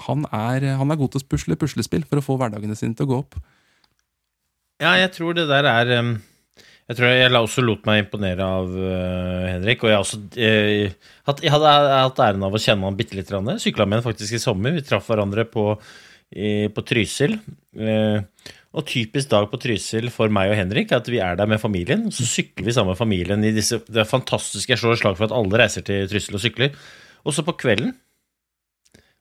han, 0.07 0.29
er, 0.31 0.71
han 0.79 0.93
er 0.93 1.01
god 1.01 1.15
til 1.15 1.25
å 1.25 1.31
pusle 1.35 1.59
puslespill 1.59 2.07
for 2.09 2.21
å 2.21 2.27
få 2.27 2.39
hverdagene 2.41 2.79
sine 2.79 2.97
til 2.97 3.09
å 3.09 3.13
gå 3.13 3.19
opp. 3.25 3.39
Ja, 4.83 4.95
jeg 4.99 5.13
tror 5.15 5.37
det 5.37 5.47
der 5.47 5.67
er 5.71 5.91
um, 6.03 6.17
Jeg 6.89 6.99
tror 6.99 7.13
jeg 7.15 7.35
også 7.39 7.63
lot 7.63 7.87
meg 7.89 8.03
imponere 8.03 8.47
av 8.47 8.73
uh, 8.75 9.45
Henrik. 9.49 9.85
Og 9.87 9.93
jeg, 9.93 10.01
også, 10.03 10.23
uh, 10.37 11.13
hatt, 11.31 11.43
jeg 11.43 11.55
hadde 11.55 11.77
hatt 11.95 12.25
æren 12.27 12.47
av 12.47 12.55
å 12.55 12.61
kjenne 12.61 12.91
han 12.91 12.99
bitte 12.99 13.17
litt. 13.19 13.31
Sykla 13.63 13.87
med 13.89 14.03
han 14.03 14.07
faktisk 14.07 14.37
i 14.37 14.43
sommer. 14.43 14.75
Vi 14.77 14.85
traff 14.87 15.09
hverandre 15.11 15.47
på, 15.49 15.73
på 16.75 16.85
Trysil. 16.87 17.39
Eh, 17.79 18.23
og 18.75 18.87
typisk 18.91 19.31
dag 19.31 19.47
på 19.51 19.59
Trysil 19.63 20.11
for 20.11 20.33
meg 20.35 20.51
og 20.51 20.59
Henrik 20.59 20.91
at 20.97 21.07
vi 21.11 21.21
er 21.23 21.39
der 21.39 21.51
med 21.51 21.63
familien. 21.63 22.09
Så 22.11 22.27
sykler 22.27 22.67
vi 22.67 22.75
sammen 22.75 22.95
med 22.95 22.99
familien 22.99 23.45
i 23.47 23.55
disse 23.55 23.79
Det 23.87 24.03
er 24.03 24.09
fantastisk. 24.09 24.71
Jeg 24.71 24.83
slår 24.83 24.99
slag 24.99 25.19
for 25.19 25.29
at 25.29 25.37
alle 25.37 25.61
reiser 25.63 25.87
til 25.87 26.09
Trysil 26.11 26.35
og 26.39 26.43
sykler. 26.43 26.75
Og 27.25 27.37
så 27.37 27.47
på 27.47 27.55
kvelden 27.61 27.95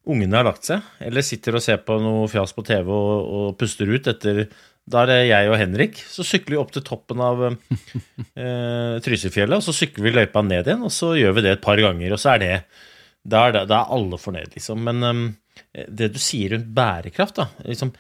ungene 0.09 0.35
har 0.35 0.47
lagt 0.47 0.67
seg, 0.67 0.83
eller 0.99 1.23
sitter 1.23 1.55
og 1.55 1.63
ser 1.63 1.77
på 1.85 1.95
noe 2.01 2.27
fjas 2.27 2.51
på 2.55 2.65
TV 2.67 2.89
og, 2.91 3.19
og 3.23 3.45
puster 3.59 3.87
ut 3.87 4.09
etter 4.11 4.41
Da 4.83 5.05
er 5.05 5.07
det 5.07 5.19
jeg 5.29 5.51
og 5.51 5.59
Henrik. 5.61 6.01
Så 6.11 6.25
sykler 6.27 6.57
vi 6.57 6.59
opp 6.59 6.73
til 6.75 6.83
toppen 6.83 7.21
av 7.23 7.45
eh, 7.47 8.97
Trysilfjellet, 9.05 9.61
og 9.61 9.63
så 9.63 9.75
sykler 9.77 10.09
vi 10.09 10.15
løypa 10.17 10.43
ned 10.43 10.67
igjen, 10.67 10.83
og 10.83 10.91
så 10.91 11.13
gjør 11.15 11.37
vi 11.37 11.45
det 11.45 11.53
et 11.55 11.63
par 11.63 11.79
ganger, 11.79 12.11
og 12.11 12.19
så 12.19 12.33
er 12.33 12.43
det 12.43 12.51
Da 13.23 13.45
er, 13.47 13.55
det, 13.55 13.67
da 13.71 13.79
er 13.79 13.95
alle 13.95 14.19
fornøyd, 14.19 14.51
liksom. 14.57 14.83
Men 14.83 15.07
em, 15.07 15.23
det 15.71 16.09
du 16.13 16.19
sier 16.21 16.55
rundt 16.55 16.71
bærekraft, 16.75 17.39
da 17.41 17.49
liksom 17.67 17.93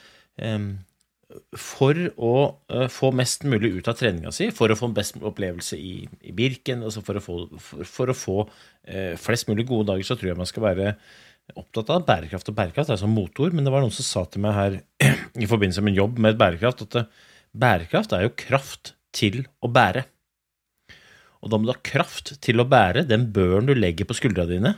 for 1.57 1.97
å 2.21 2.33
eh, 2.71 2.87
få 2.91 3.11
mest 3.15 3.45
mulig 3.49 3.73
ut 3.77 3.89
av 3.89 3.97
treninga 3.97 4.31
si, 4.33 4.49
for 4.55 4.71
å 4.71 4.77
få 4.77 4.89
en 4.89 4.95
best 4.97 5.17
opplevelse 5.17 5.77
i, 5.79 5.93
i 6.29 6.33
Birken, 6.35 6.83
altså 6.85 7.03
for 7.05 7.19
å 7.19 7.23
få, 7.23 7.37
for, 7.57 7.89
for 7.89 8.11
å 8.11 8.17
få 8.17 8.37
eh, 8.43 9.13
flest 9.19 9.49
mulig 9.49 9.65
gode 9.69 9.91
dager, 9.91 10.05
så 10.07 10.17
tror 10.19 10.33
jeg 10.33 10.39
man 10.39 10.49
skal 10.49 10.67
være 10.67 10.95
opptatt 11.59 11.91
av 11.93 12.05
bærekraft. 12.07 12.49
Og 12.49 12.57
bærekraft 12.57 12.93
er 12.93 13.01
som 13.01 13.13
motor, 13.13 13.53
men 13.53 13.65
det 13.65 13.73
var 13.73 13.83
noen 13.83 13.95
som 13.95 14.07
sa 14.07 14.25
til 14.29 14.43
meg 14.45 14.57
her 14.57 14.79
i 15.43 15.49
forbindelse 15.49 15.83
med 15.83 15.95
en 15.95 16.01
jobb 16.03 16.21
med 16.25 16.39
bærekraft, 16.39 16.85
at 16.87 16.99
bærekraft 17.51 18.15
er 18.15 18.27
jo 18.27 18.35
kraft 18.45 18.95
til 19.13 19.43
å 19.63 19.71
bære. 19.73 20.05
Og 21.43 21.51
da 21.51 21.59
må 21.59 21.67
du 21.67 21.73
ha 21.73 21.81
kraft 21.83 22.37
til 22.43 22.61
å 22.61 22.69
bære 22.69 23.03
den 23.09 23.27
børen 23.35 23.67
du 23.67 23.75
legger 23.75 24.07
på 24.07 24.15
skuldra 24.15 24.45
dine, 24.49 24.77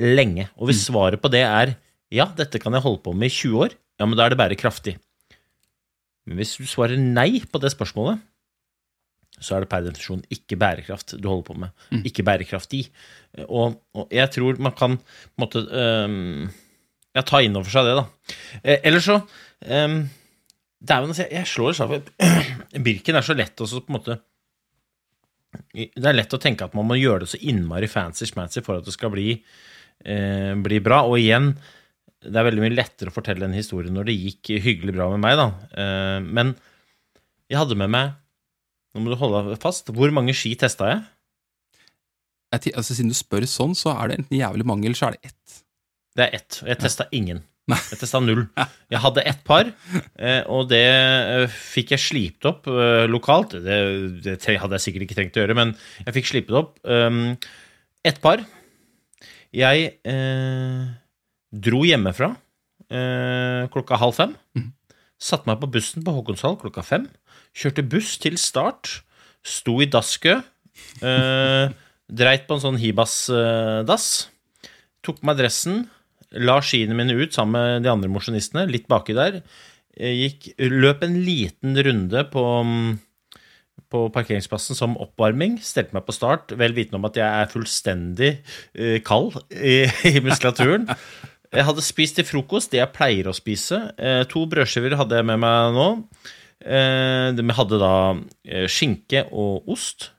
lenge. 0.00 0.48
Og 0.56 0.70
hvis 0.70 0.86
svaret 0.88 1.20
på 1.22 1.30
det 1.30 1.44
er 1.44 1.74
ja, 2.14 2.28
dette 2.38 2.60
kan 2.62 2.76
jeg 2.76 2.84
holde 2.84 3.02
på 3.04 3.14
med 3.16 3.32
i 3.32 3.34
20 3.34 3.66
år, 3.66 3.74
ja, 4.00 4.06
men 4.06 4.18
da 4.18 4.26
er 4.26 4.34
det 4.34 4.40
bærekraftig. 4.40 4.96
Men 6.24 6.40
hvis 6.40 6.56
du 6.56 6.64
svarer 6.68 7.00
nei 7.00 7.42
på 7.50 7.60
det 7.62 7.72
spørsmålet, 7.74 8.22
så 9.42 9.56
er 9.56 9.64
det 9.64 9.70
per 9.70 9.82
definisjon 9.82 10.22
ikke 10.32 10.56
bærekraft 10.60 11.16
du 11.18 11.26
holder 11.28 11.46
på 11.48 11.56
med. 11.58 11.72
Ikke 12.06 12.24
bærekraftig. 12.26 12.84
Og, 13.48 13.80
og 13.98 14.12
jeg 14.14 14.30
tror 14.30 14.60
man 14.62 14.76
kan 14.78 14.94
på 14.96 15.34
en 15.34 15.42
måte 15.42 15.64
øhm, 15.66 16.44
ja, 17.14 17.24
ta 17.26 17.40
inn 17.42 17.58
over 17.58 17.70
seg 17.70 17.88
det, 17.88 17.96
da. 17.98 18.04
Eh, 18.62 18.78
Eller 18.86 19.02
så 19.02 19.18
um, 19.18 19.98
Dæven, 20.84 21.10
altså, 21.10 21.24
jeg, 21.24 21.32
jeg 21.32 21.50
slår 21.50 21.76
for 21.80 21.98
Birken 22.86 23.18
er 23.18 23.26
så 23.26 23.36
lett 23.36 23.60
også 23.60 23.82
på 23.84 23.92
en 23.92 23.98
måte 23.98 24.18
Det 25.72 26.10
er 26.10 26.16
lett 26.16 26.34
å 26.34 26.42
tenke 26.42 26.66
at 26.66 26.74
man 26.76 26.86
må 26.88 26.98
gjøre 26.98 27.24
det 27.24 27.30
så 27.32 27.40
innmari 27.40 27.88
fancy-schmancy 27.90 28.62
for 28.66 28.80
at 28.80 28.86
det 28.86 28.94
skal 28.94 29.12
bli, 29.14 29.36
eh, 30.04 30.52
bli 30.58 30.80
bra. 30.82 31.04
Og 31.06 31.20
igjen, 31.20 31.52
det 32.24 32.40
er 32.40 32.46
veldig 32.48 32.62
mye 32.64 32.74
lettere 32.74 33.12
å 33.12 33.14
fortelle 33.14 33.46
en 33.46 33.56
historie 33.56 33.92
når 33.92 34.08
det 34.08 34.16
gikk 34.16 34.52
hyggelig 34.64 34.94
bra 34.96 35.08
med 35.12 35.22
meg, 35.24 35.40
da. 35.40 35.48
Eh, 35.76 36.18
men 36.24 36.54
jeg 37.50 37.60
hadde 37.60 37.78
med 37.78 37.92
meg 37.94 38.20
Nå 38.94 39.02
må 39.02 39.10
du 39.10 39.18
holde 39.18 39.40
deg 39.48 39.58
fast. 39.58 39.88
Hvor 39.90 40.12
mange 40.14 40.30
ski 40.38 40.52
testa 40.54 40.86
jeg? 40.86 41.00
Jeg, 42.54 42.74
altså, 42.78 42.94
siden 42.94 43.10
du 43.10 43.16
spør 43.18 43.42
sånn, 43.50 43.72
så 43.74 43.90
er 43.90 44.12
det 44.12 44.18
enten 44.20 44.36
jævlig 44.38 44.66
mange, 44.70 44.86
eller 44.86 44.94
så 44.94 45.08
er 45.08 45.16
det 45.16 45.32
ett. 45.32 45.56
Det 46.14 46.22
er 46.28 46.36
ett. 46.38 46.58
og 46.60 46.70
Jeg 46.70 46.78
testa 46.78 47.08
ingen. 47.10 47.40
Nei. 47.72 47.80
Jeg 47.90 47.98
testa 48.04 48.20
null. 48.22 48.44
Jeg 48.94 49.02
hadde 49.02 49.24
ett 49.26 49.42
par, 49.42 49.72
eh, 50.14 50.46
og 50.46 50.68
det 50.70 50.84
eh, 50.86 51.58
fikk 51.74 51.96
jeg 51.96 52.04
slipt 52.04 52.46
opp 52.46 52.68
lokalt. 53.10 53.56
Det, 53.64 53.78
det 54.22 54.38
hadde 54.38 54.78
jeg 54.78 54.84
sikkert 54.84 55.08
ikke 55.08 55.16
trengt 55.18 55.40
å 55.40 55.42
gjøre, 55.42 55.56
men 55.58 55.72
jeg 56.04 56.14
fikk 56.20 56.30
slipet 56.30 56.60
opp. 56.60 56.76
Ett 58.06 58.20
par. 58.22 58.44
Jeg 59.54 59.88
eh, 60.06 60.84
dro 61.54 61.84
hjemmefra 61.86 62.32
eh, 62.90 63.64
klokka 63.72 63.98
halv 64.00 64.16
fem. 64.16 64.34
Satte 65.20 65.48
meg 65.48 65.60
på 65.62 65.70
bussen 65.76 66.04
på 66.04 66.14
Håkonshall 66.16 66.58
klokka 66.60 66.84
fem. 66.86 67.08
Kjørte 67.56 67.86
buss 67.86 68.16
til 68.22 68.38
start. 68.40 69.00
Sto 69.44 69.78
i 69.82 69.88
dasskø. 69.90 70.40
Eh, 71.04 71.66
dreit 72.20 72.48
på 72.48 72.56
en 72.56 72.64
sånn 72.64 72.80
Hibas-dass. 72.80 74.08
Tok 75.04 75.20
på 75.20 75.28
meg 75.30 75.40
dressen. 75.40 75.86
La 76.34 76.58
skiene 76.64 76.96
mine 76.98 77.14
ut 77.14 77.34
sammen 77.36 77.54
med 77.54 77.84
de 77.86 77.92
andre 77.92 78.10
mosjonistene, 78.10 78.66
litt 78.66 78.88
baki 78.90 79.14
der. 79.14 79.42
Gikk, 79.94 80.48
løp 80.58 81.04
en 81.06 81.20
liten 81.22 81.78
runde 81.86 82.24
på, 82.32 82.42
mm, 82.66 82.96
på 83.94 84.00
parkeringsplassen 84.16 84.74
som 84.74 84.96
oppvarming. 84.98 85.60
Stelte 85.62 85.94
meg 85.94 86.08
på 86.08 86.16
start, 86.16 86.56
vel 86.58 86.74
vitende 86.74 86.98
om 86.98 87.06
at 87.06 87.20
jeg 87.20 87.28
er 87.28 87.52
fullstendig 87.52 88.32
eh, 88.74 88.98
kald 89.06 89.38
i, 89.54 89.84
i 90.10 90.24
muskulaturen. 90.24 90.90
Jeg 91.54 91.66
hadde 91.68 91.84
spist 91.84 92.16
til 92.18 92.26
frokost 92.28 92.72
det 92.74 92.80
jeg 92.80 92.92
pleier 92.94 93.28
å 93.30 93.34
spise. 93.36 93.78
Eh, 93.98 94.22
to 94.30 94.44
brødskiver 94.50 94.96
hadde 94.98 95.20
jeg 95.20 95.26
med 95.28 95.38
meg 95.42 95.76
nå. 95.76 95.88
Vi 96.64 97.36
de 97.36 97.54
hadde 97.58 97.78
da 97.82 97.94
eh, 98.48 98.66
skinke 98.72 99.26
og 99.30 99.66
ost. 99.74 100.10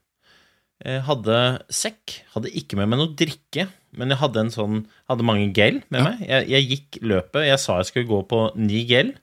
Jeg 0.86 1.02
hadde 1.08 1.38
sekk. 1.74 2.20
Hadde 2.36 2.52
ikke 2.54 2.78
med 2.78 2.92
meg 2.92 3.00
noe 3.02 3.16
drikke. 3.18 3.68
men 3.96 4.12
jeg 4.12 4.20
hadde 4.20 4.40
en 4.44 4.52
sånn 4.52 4.82
Hadde 5.10 5.24
mange 5.26 5.48
gel 5.56 5.82
med 5.90 6.04
meg. 6.04 6.20
Jeg, 6.28 6.50
jeg 6.52 6.68
gikk 6.70 7.00
løpet. 7.02 7.48
Jeg 7.48 7.60
sa 7.64 7.78
jeg 7.80 7.90
skulle 7.90 8.12
gå 8.12 8.22
på 8.30 8.42
ni 8.60 8.84
gel. 8.86 9.14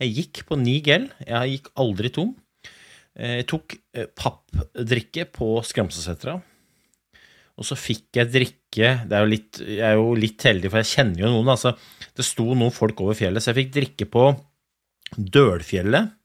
Jeg 0.00 0.14
gikk 0.16 0.44
på 0.48 0.56
ni 0.56 0.78
gel. 0.80 1.10
Jeg 1.26 1.56
gikk 1.58 1.72
aldri 1.76 2.08
tom. 2.14 2.34
Eh, 3.18 3.40
Jeg 3.42 3.46
tok 3.50 3.76
eh, 3.94 4.06
pappdrikke 4.16 5.26
på 5.34 5.58
Skramsesetra. 5.66 6.38
Og 7.60 7.66
så 7.68 7.76
fikk 7.76 8.16
jeg 8.16 8.30
drikke 8.32 8.92
det 9.04 9.16
er 9.18 9.24
jo 9.26 9.30
litt, 9.34 9.58
Jeg 9.60 9.84
er 9.84 9.98
jo 10.00 10.14
litt 10.16 10.46
heldig, 10.48 10.70
for 10.72 10.80
jeg 10.80 10.92
kjenner 10.94 11.26
jo 11.26 11.32
noen. 11.34 11.50
Altså, 11.52 11.74
det 12.16 12.24
sto 12.24 12.46
noen 12.54 12.72
folk 12.72 13.02
over 13.04 13.18
fjellet, 13.18 13.44
så 13.44 13.52
jeg 13.52 13.64
fikk 13.64 13.74
drikke 13.76 14.08
på 14.14 14.30
Dølfjellet. 15.18 16.16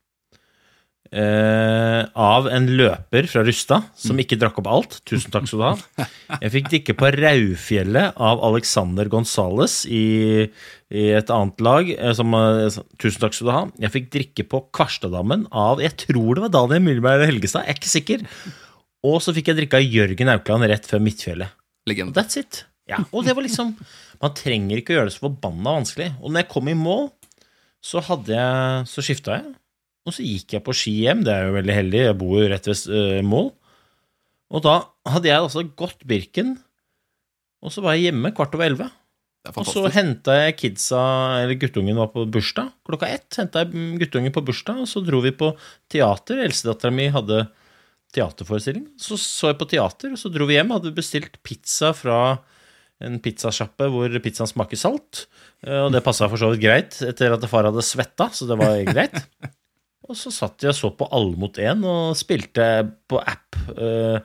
Eh, 1.16 2.02
av 2.18 2.48
en 2.52 2.66
løper 2.76 3.28
fra 3.30 3.44
Rustad 3.46 3.86
som 3.96 4.18
ikke 4.20 4.36
drakk 4.42 4.58
opp 4.60 4.68
alt. 4.68 4.96
Tusen 5.08 5.32
takk 5.32 5.46
skal 5.48 5.62
du 5.62 5.66
ha. 5.68 6.08
Jeg 6.42 6.52
fikk 6.56 6.72
drikke 6.74 6.96
på 6.98 7.12
Raufjellet 7.16 8.18
av 8.26 8.42
Alexander 8.44 9.08
Gonzales 9.14 9.84
i, 9.88 10.48
i 10.92 11.06
et 11.16 11.32
annet 11.32 11.62
lag. 11.64 11.92
eh, 11.94 12.12
Som, 12.18 12.34
eh, 12.36 12.68
tusen 13.00 13.22
takk 13.22 13.38
skal 13.38 13.48
du 13.48 13.54
ha. 13.54 13.64
Jeg 13.86 13.94
fikk 13.96 14.10
drikke 14.18 14.48
på 14.50 14.64
Kvarstadammen 14.76 15.48
av 15.54 15.80
Jeg 15.86 15.96
tror 16.08 16.36
det 16.36 16.48
var 16.48 16.56
Daniel 16.58 16.84
Myhlberg 16.90 17.28
Helgestad, 17.30 17.64
jeg 17.70 17.76
er 17.78 17.80
ikke 17.80 17.94
sikker. 17.96 18.28
Og 19.06 19.20
så 19.22 19.34
fikk 19.36 19.52
jeg 19.52 19.60
drikke 19.62 19.82
av 19.82 19.98
Jørgen 19.98 20.32
Aukland 20.34 20.68
rett 20.72 20.88
før 20.90 21.04
Midtfjellet. 21.06 21.54
Legende. 21.90 22.16
That's 22.18 22.40
it. 22.42 22.64
Ja, 22.90 23.00
og 23.10 23.26
det 23.26 23.34
var 23.34 23.42
liksom 23.42 23.72
Man 24.22 24.34
trenger 24.38 24.78
ikke 24.78 24.94
å 24.94 24.98
gjøre 25.00 25.10
det 25.10 25.16
så 25.16 25.24
forbanna 25.26 25.78
vanskelig. 25.80 26.12
Og 26.22 26.32
når 26.32 26.44
jeg 26.44 26.52
kom 26.54 26.70
i 26.70 26.78
mål, 26.78 27.08
så 27.86 28.02
hadde 28.06 28.34
jeg 28.34 28.90
Så 28.92 29.06
skifta 29.06 29.40
jeg, 29.40 29.56
og 30.06 30.14
så 30.14 30.26
gikk 30.26 30.58
jeg 30.58 30.66
på 30.66 30.76
ski 30.78 30.94
hjem. 31.06 31.24
Det 31.26 31.34
er 31.34 31.48
jo 31.48 31.56
veldig 31.58 31.78
heldig, 31.80 32.04
jeg 32.10 32.18
bor 32.22 32.36
jo 32.38 32.50
rett 32.52 32.70
ved 32.70 32.84
eh, 32.94 33.24
mål. 33.26 33.50
Og 34.54 34.62
da 34.62 34.76
hadde 35.10 35.32
jeg 35.32 35.42
altså 35.42 35.66
gått 35.78 36.06
Birken, 36.06 36.54
og 37.66 37.74
så 37.74 37.82
var 37.82 37.98
jeg 37.98 38.12
hjemme 38.12 38.30
kvart 38.38 38.54
over 38.54 38.68
elleve. 38.70 38.92
Og 39.54 39.66
så 39.70 39.84
henta 39.94 40.36
jeg 40.40 40.56
kidsa, 40.58 41.02
eller 41.42 41.58
guttungen 41.62 41.98
var 41.98 42.12
på 42.14 42.24
bursdag. 42.34 42.72
Klokka 42.86 43.10
ett 43.14 43.38
henta 43.38 43.62
jeg 43.62 43.98
guttungen 44.02 44.34
på 44.34 44.42
bursdag, 44.46 44.84
og 44.86 44.90
så 44.90 45.02
dro 45.06 45.22
vi 45.26 45.34
på 45.38 45.52
teater. 45.92 46.42
Eldstedattera 46.46 46.94
mi 46.94 47.10
hadde 47.14 47.44
teaterforestilling. 48.16 48.86
Så 49.02 49.18
så 49.22 49.52
jeg 49.52 49.60
på 49.60 49.68
teater, 49.76 50.14
og 50.16 50.20
så 50.22 50.32
dro 50.34 50.48
vi 50.50 50.58
hjem. 50.58 50.72
Hadde 50.76 50.94
bestilt 50.96 51.38
pizza 51.46 51.92
fra 51.96 52.20
en 53.04 53.18
pizzasjappe 53.20 53.90
hvor 53.92 54.14
pizzaen 54.24 54.48
smaker 54.48 54.80
salt. 54.80 55.26
Eh, 55.66 55.82
Og 55.86 55.92
det 55.92 56.04
passa 56.06 56.30
for 56.32 56.40
så 56.40 56.54
vidt 56.54 56.64
greit 56.64 57.00
etter 57.04 57.36
at 57.36 57.44
far 57.52 57.68
hadde 57.68 57.84
svetta, 57.84 58.30
så 58.32 58.48
det 58.48 58.58
var 58.62 58.80
greit. 58.88 59.20
Og 60.06 60.14
så 60.14 60.30
satt 60.30 60.62
jeg 60.62 60.70
og 60.70 60.78
så 60.78 60.92
på 60.94 61.08
Alle 61.18 61.34
mot 61.42 61.56
én 61.58 61.80
og 61.82 62.12
spilte 62.14 62.66
på 63.10 63.18
app. 63.18 63.56
Uh, 63.74 64.20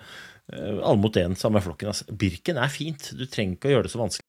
Alle 0.52 0.98
mot 1.00 1.16
én 1.16 1.32
sammen 1.40 1.56
med 1.56 1.64
flokken. 1.64 1.88
Altså. 1.88 2.04
Birken 2.12 2.58
er 2.60 2.68
fint. 2.68 3.06
Du 3.16 3.24
trenger 3.24 3.56
ikke 3.56 3.70
å 3.70 3.72
gjøre 3.72 3.86
det 3.88 3.92
så 3.94 4.02
vanskelig. 4.02 4.26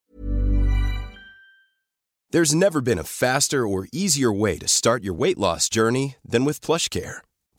There's 2.32 2.54
never 2.54 2.80
been 2.80 2.98
a 2.98 3.04
faster 3.04 3.66
or 3.66 3.86
easier 3.92 4.32
way 4.32 4.56
to 4.56 4.66
start 4.66 5.04
your 5.04 5.12
weight 5.12 5.36
loss 5.36 5.68
journey 5.68 6.14
than 6.24 6.46
with 6.46 6.64
PlushCare. 6.64 7.20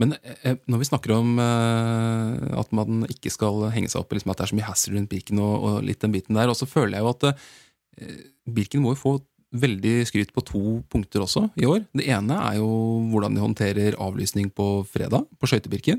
Men 0.00 0.14
eh, 0.22 0.56
når 0.70 0.80
vi 0.80 0.88
snakker 0.88 1.12
om 1.14 1.34
eh, 1.42 2.52
at 2.60 2.70
man 2.76 3.04
ikke 3.10 3.32
skal 3.32 3.68
henge 3.74 3.90
seg 3.92 4.00
opp 4.00 4.12
i 4.12 4.18
liksom, 4.18 4.32
at 4.32 4.40
det 4.40 4.46
er 4.46 4.52
så 4.52 4.58
mye 4.58 4.68
hassle 4.68 4.94
rundt 4.96 5.10
Birken 5.12 5.42
og, 5.42 5.56
og 5.60 5.74
litt 5.84 6.00
den 6.00 6.14
biten 6.14 6.38
der, 6.38 6.50
og 6.50 6.56
så 6.56 6.68
føler 6.68 6.96
jeg 6.96 7.04
jo 7.04 7.12
at 7.12 7.26
eh, 7.30 8.22
Birken 8.50 8.84
må 8.84 8.94
jo 8.94 9.02
få 9.02 9.16
veldig 9.60 9.94
skryt 10.06 10.30
på 10.32 10.44
to 10.46 10.62
punkter 10.92 11.24
også 11.24 11.48
i 11.58 11.66
år. 11.66 11.82
Det 11.96 12.06
ene 12.06 12.36
er 12.38 12.60
jo 12.60 12.70
hvordan 13.10 13.34
de 13.34 13.42
håndterer 13.42 13.98
avlysning 13.98 14.48
på 14.54 14.84
fredag 14.86 15.26
på 15.42 15.50
Skøytebirken. 15.50 15.98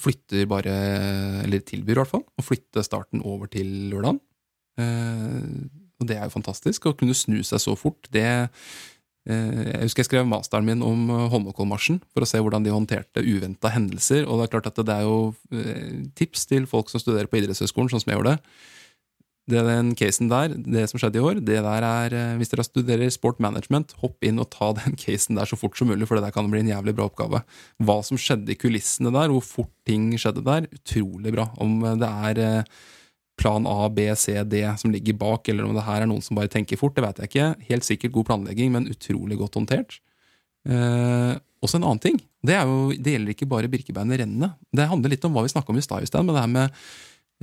Flytter 0.00 0.48
bare, 0.48 0.72
eller 1.44 1.62
tilbyr 1.68 1.98
i 1.98 2.00
hvert 2.00 2.12
fall, 2.12 2.24
å 2.24 2.44
flytte 2.44 2.84
starten 2.84 3.20
over 3.20 3.52
til 3.52 3.68
lørdagen. 3.92 4.22
Eh, 4.80 5.68
og 6.00 6.08
det 6.08 6.16
er 6.16 6.24
jo 6.26 6.34
fantastisk. 6.34 6.88
Å 6.88 6.96
kunne 6.98 7.14
snu 7.14 7.42
seg 7.46 7.60
så 7.62 7.76
fort, 7.78 8.08
det 8.16 8.26
Eh, 8.26 8.48
Jeg 9.22 9.84
husker 9.84 10.02
jeg 10.02 10.08
skrev 10.08 10.26
masteren 10.26 10.66
min 10.66 10.80
om 10.82 11.06
eh, 11.14 11.26
Holmenkollmarsjen 11.30 12.00
for 12.10 12.24
å 12.24 12.26
se 12.26 12.40
hvordan 12.42 12.64
de 12.66 12.72
håndterte 12.74 13.22
uventa 13.22 13.70
hendelser. 13.70 14.26
Og 14.26 14.40
det 14.40 14.48
er 14.48 14.52
klart 14.56 14.70
at 14.72 14.80
det 14.82 14.96
er 14.96 15.06
jo 15.06 15.18
eh, 15.54 16.00
tips 16.18 16.48
til 16.50 16.66
folk 16.70 16.90
som 16.90 17.02
studerer 17.02 17.30
på 17.30 17.38
idrettshøyskolen, 17.38 17.92
sånn 17.92 18.02
som 18.02 18.10
jeg 18.10 18.18
gjorde 18.18 18.34
det. 18.34 18.56
Det 19.52 19.62
Den 19.66 19.88
casen 19.98 20.28
der, 20.30 20.52
det 20.54 20.84
som 20.90 21.00
skjedde 21.02 21.18
i 21.18 21.22
år, 21.22 21.40
det 21.42 21.58
der 21.64 21.86
er 21.86 22.14
eh, 22.14 22.34
Hvis 22.38 22.52
dere 22.52 22.66
studerer 22.66 23.10
sport 23.10 23.40
management, 23.42 23.94
hopp 24.02 24.22
inn 24.26 24.38
og 24.42 24.50
ta 24.54 24.72
den 24.80 24.98
casen 24.98 25.38
der 25.38 25.46
så 25.50 25.58
fort 25.58 25.78
som 25.78 25.90
mulig, 25.90 26.06
for 26.10 26.18
det 26.18 26.26
der 26.26 26.34
kan 26.34 26.50
bli 26.50 26.62
en 26.62 26.72
jævlig 26.74 26.94
bra 26.98 27.06
oppgave. 27.10 27.42
Hva 27.82 27.98
som 28.06 28.18
skjedde 28.18 28.54
i 28.54 28.58
kulissene 28.58 29.14
der, 29.14 29.30
hvor 29.30 29.46
fort 29.46 29.72
ting 29.86 30.10
skjedde 30.14 30.42
der, 30.46 30.66
utrolig 30.70 31.34
bra. 31.34 31.46
Om 31.62 31.78
det 32.02 32.10
er 32.10 32.42
eh, 32.42 32.74
plan 33.40 33.66
A, 33.66 33.88
B, 33.88 34.06
C, 34.18 34.34
D 34.44 34.62
som 34.78 34.92
ligger 34.92 35.16
bak, 35.18 35.48
eller 35.48 35.66
om 35.66 35.76
det 35.76 35.84
her 35.86 36.04
er 36.04 36.10
noen 36.10 36.22
som 36.24 36.38
bare 36.38 36.50
tenker 36.52 36.80
fort, 36.80 36.94
det 36.96 37.04
vet 37.04 37.22
jeg 37.22 37.30
ikke. 37.30 37.46
Helt 37.70 37.86
sikkert 37.86 38.16
god 38.16 38.28
planlegging, 38.30 38.72
men 38.74 38.90
utrolig 38.92 39.38
godt 39.40 39.56
håndtert. 39.58 40.00
Eh, 40.68 41.32
også 41.62 41.78
en 41.78 41.86
annen 41.86 42.02
ting. 42.02 42.18
Det, 42.42 42.58
jo, 42.58 42.90
det 42.92 43.16
gjelder 43.16 43.34
ikke 43.34 43.48
bare 43.50 43.70
Birkebeinet 43.70 44.22
rennene. 44.22 44.52
Det 44.74 44.88
handler 44.90 45.14
litt 45.14 45.24
om 45.26 45.34
hva 45.34 45.46
vi 45.46 45.54
snakka 45.54 45.72
om 45.72 45.80
i 45.80 45.84
stad, 45.84 46.22
med 46.22 46.34
det 46.34 46.42
her 46.42 46.52
med 46.52 46.76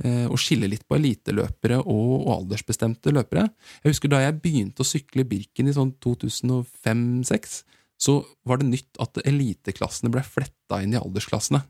eh, 0.04 0.26
å 0.28 0.38
skille 0.40 0.68
litt 0.70 0.86
på 0.88 0.98
eliteløpere 0.98 1.80
og, 1.82 2.14
og 2.20 2.30
aldersbestemte 2.38 3.14
løpere. 3.16 3.48
Jeg 3.82 3.94
husker 3.94 4.12
da 4.12 4.22
jeg 4.24 4.38
begynte 4.44 4.84
å 4.84 4.88
sykle 4.88 5.26
Birken 5.28 5.72
i 5.72 5.76
sånn 5.76 5.94
2005-2006, 6.04 7.60
så 8.00 8.22
var 8.48 8.60
det 8.60 8.70
nytt 8.70 9.00
at 9.02 9.20
eliteklassene 9.28 10.12
ble 10.12 10.22
fletta 10.24 10.80
inn 10.80 10.94
i 10.94 11.00
aldersklassene. 11.00 11.60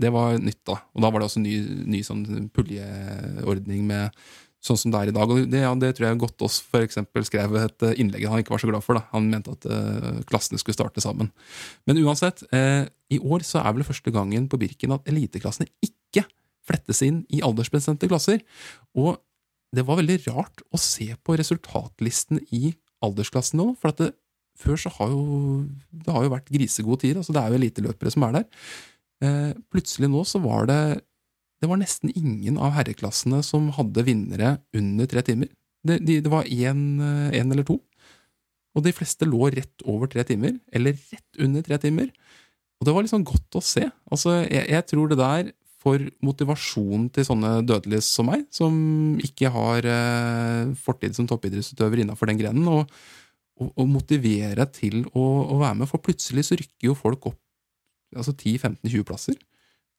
Det 0.00 0.12
var 0.14 0.38
nytt, 0.40 0.62
da. 0.68 0.78
Og 0.94 1.04
da 1.04 1.10
var 1.10 1.20
det 1.20 1.28
også 1.30 1.42
ny, 1.42 1.56
ny 1.90 2.00
sånn 2.06 2.48
puljeordning 2.54 3.84
med 3.88 4.16
sånn 4.64 4.78
som 4.78 4.92
det 4.92 5.00
er 5.00 5.10
i 5.10 5.14
dag. 5.16 5.32
Og 5.32 5.48
det, 5.50 5.62
ja, 5.62 5.72
det 5.78 5.94
tror 5.96 6.10
jeg 6.10 6.20
Gottaas 6.20 6.60
eksempel 6.82 7.24
skrev 7.26 7.56
et 7.62 7.86
eh, 7.86 7.96
innlegg 8.02 8.26
han 8.28 8.42
ikke 8.42 8.54
var 8.54 8.62
så 8.62 8.68
glad 8.70 8.84
for. 8.84 8.98
da. 8.98 9.06
Han 9.14 9.30
mente 9.32 9.54
at 9.56 9.66
uh, 9.70 10.20
klassene 10.28 10.60
skulle 10.60 10.76
starte 10.76 11.02
sammen. 11.04 11.30
Men 11.88 12.00
uansett, 12.04 12.44
eh, 12.56 12.84
i 13.12 13.20
år 13.20 13.44
så 13.46 13.62
er 13.62 13.74
vel 13.76 13.88
første 13.88 14.12
gangen 14.14 14.48
på 14.52 14.60
Birken 14.60 14.94
at 14.96 15.08
eliteklassene 15.10 15.70
ikke 15.84 16.26
flettes 16.68 17.00
inn 17.06 17.24
i 17.32 17.40
aldersbestemte 17.44 18.08
klasser. 18.10 18.44
Og 18.92 19.16
det 19.74 19.86
var 19.86 20.00
veldig 20.00 20.20
rart 20.28 20.64
å 20.74 20.80
se 20.80 21.08
på 21.24 21.38
resultatlisten 21.40 22.42
i 22.52 22.74
aldersklassen 23.04 23.62
nå, 23.62 23.72
for 23.80 23.94
at 23.94 24.02
det, 24.02 24.12
før 24.60 24.76
så 24.76 24.92
har 24.98 25.12
jo 25.14 25.22
det 25.88 26.12
har 26.12 26.26
jo 26.26 26.32
vært 26.34 26.50
grisegode 26.52 27.00
tider. 27.00 27.22
altså 27.22 27.32
Det 27.32 27.40
er 27.40 27.52
jo 27.52 27.60
eliteløpere 27.62 28.12
som 28.12 28.26
er 28.26 28.40
der. 28.40 28.48
Eh, 29.24 29.52
plutselig 29.72 30.10
nå 30.10 30.24
så 30.28 30.40
var 30.42 30.68
det 30.70 30.82
det 31.60 31.68
var 31.68 31.76
nesten 31.76 32.08
ingen 32.16 32.56
av 32.56 32.72
herreklassene 32.72 33.42
som 33.44 33.66
hadde 33.76 34.06
vinnere 34.06 34.54
under 34.76 35.08
tre 35.10 35.20
timer. 35.26 35.50
Det, 35.84 35.98
de, 36.00 36.16
det 36.24 36.32
var 36.32 36.48
én 36.48 37.02
eller 37.36 37.66
to. 37.68 37.76
Og 38.72 38.84
de 38.86 38.94
fleste 38.96 39.28
lå 39.28 39.50
rett 39.52 39.84
over 39.84 40.08
tre 40.08 40.24
timer, 40.24 40.54
eller 40.72 40.96
rett 40.96 41.40
under 41.42 41.64
tre 41.66 41.76
timer. 41.82 42.08
Og 42.80 42.88
det 42.88 42.94
var 42.96 43.04
liksom 43.04 43.26
godt 43.28 43.58
å 43.58 43.64
se. 43.64 43.84
Altså, 44.08 44.38
jeg, 44.46 44.70
jeg 44.72 44.86
tror 44.88 45.10
det 45.10 45.20
der 45.20 45.50
for 45.80 46.02
motivasjonen 46.24 47.08
til 47.12 47.26
sånne 47.28 47.52
dødelige 47.68 48.04
som 48.04 48.28
meg, 48.28 48.46
som 48.52 48.74
ikke 49.24 49.52
har 49.52 49.86
eh, 49.88 50.72
fortid 50.80 51.16
som 51.16 51.28
toppidrettsutøver 51.28 52.02
innafor 52.02 52.28
den 52.30 52.40
grenen, 52.40 52.68
og, 52.68 52.90
og, 53.60 53.70
og 53.72 53.88
motivere 53.88 54.66
til 54.76 55.02
å, 55.12 55.24
å, 55.44 55.60
være 55.60 55.80
med. 55.80 55.90
For 55.90 56.04
plutselig 56.04 56.46
så 56.48 56.60
rykker 56.60 56.90
jo 56.90 56.98
folk 56.98 57.32
opp 57.32 57.40
altså 58.16 58.34
10-15-20 58.34 59.06
plasser. 59.06 59.38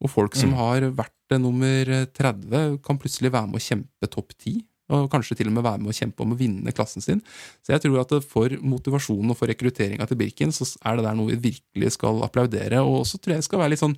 Og 0.02 0.10
folk 0.10 0.36
som 0.38 0.56
har 0.58 0.88
vært 0.98 1.38
nummer 1.40 1.88
30, 2.18 2.80
kan 2.84 3.00
plutselig 3.00 3.32
være 3.32 3.52
med 3.52 3.60
å 3.60 3.64
kjempe 3.64 4.10
topp 4.12 4.34
10. 4.34 4.64
Og 4.92 5.06
kanskje 5.12 5.38
til 5.40 5.48
og 5.48 5.56
med 5.56 5.64
være 5.64 5.80
med 5.84 5.94
å 5.94 5.96
kjempe 5.96 6.26
om 6.26 6.34
å 6.34 6.40
vinne 6.40 6.74
klassen 6.76 7.04
sin. 7.04 7.22
Så 7.64 7.72
jeg 7.72 7.84
tror 7.86 8.02
at 8.02 8.16
for 8.28 8.52
motivasjonen 8.66 9.32
og 9.32 9.38
for 9.40 9.52
rekrutteringa 9.52 10.08
til 10.10 10.20
Birken, 10.20 10.52
så 10.52 10.68
er 10.84 10.98
det 10.98 11.06
der 11.06 11.16
noe 11.16 11.32
vi 11.32 11.54
virkelig 11.54 11.94
skal 11.96 12.20
applaudere. 12.26 12.82
Og 12.84 13.06
også 13.06 13.22
tror 13.22 13.38
jeg 13.38 13.48
skal 13.48 13.64
være 13.64 13.76
litt 13.76 13.86
sånn 13.86 13.98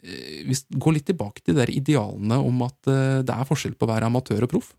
Gå 0.00 0.92
litt 0.96 1.04
tilbake 1.04 1.42
til 1.44 1.52
de 1.52 1.60
der 1.60 1.70
idealene 1.76 2.38
om 2.40 2.62
at 2.64 2.88
eh, 2.88 3.18
det 3.20 3.34
er 3.34 3.44
forskjell 3.44 3.74
på 3.76 3.84
å 3.84 3.90
være 3.90 4.06
amatør 4.08 4.46
og 4.46 4.48
proff. 4.48 4.70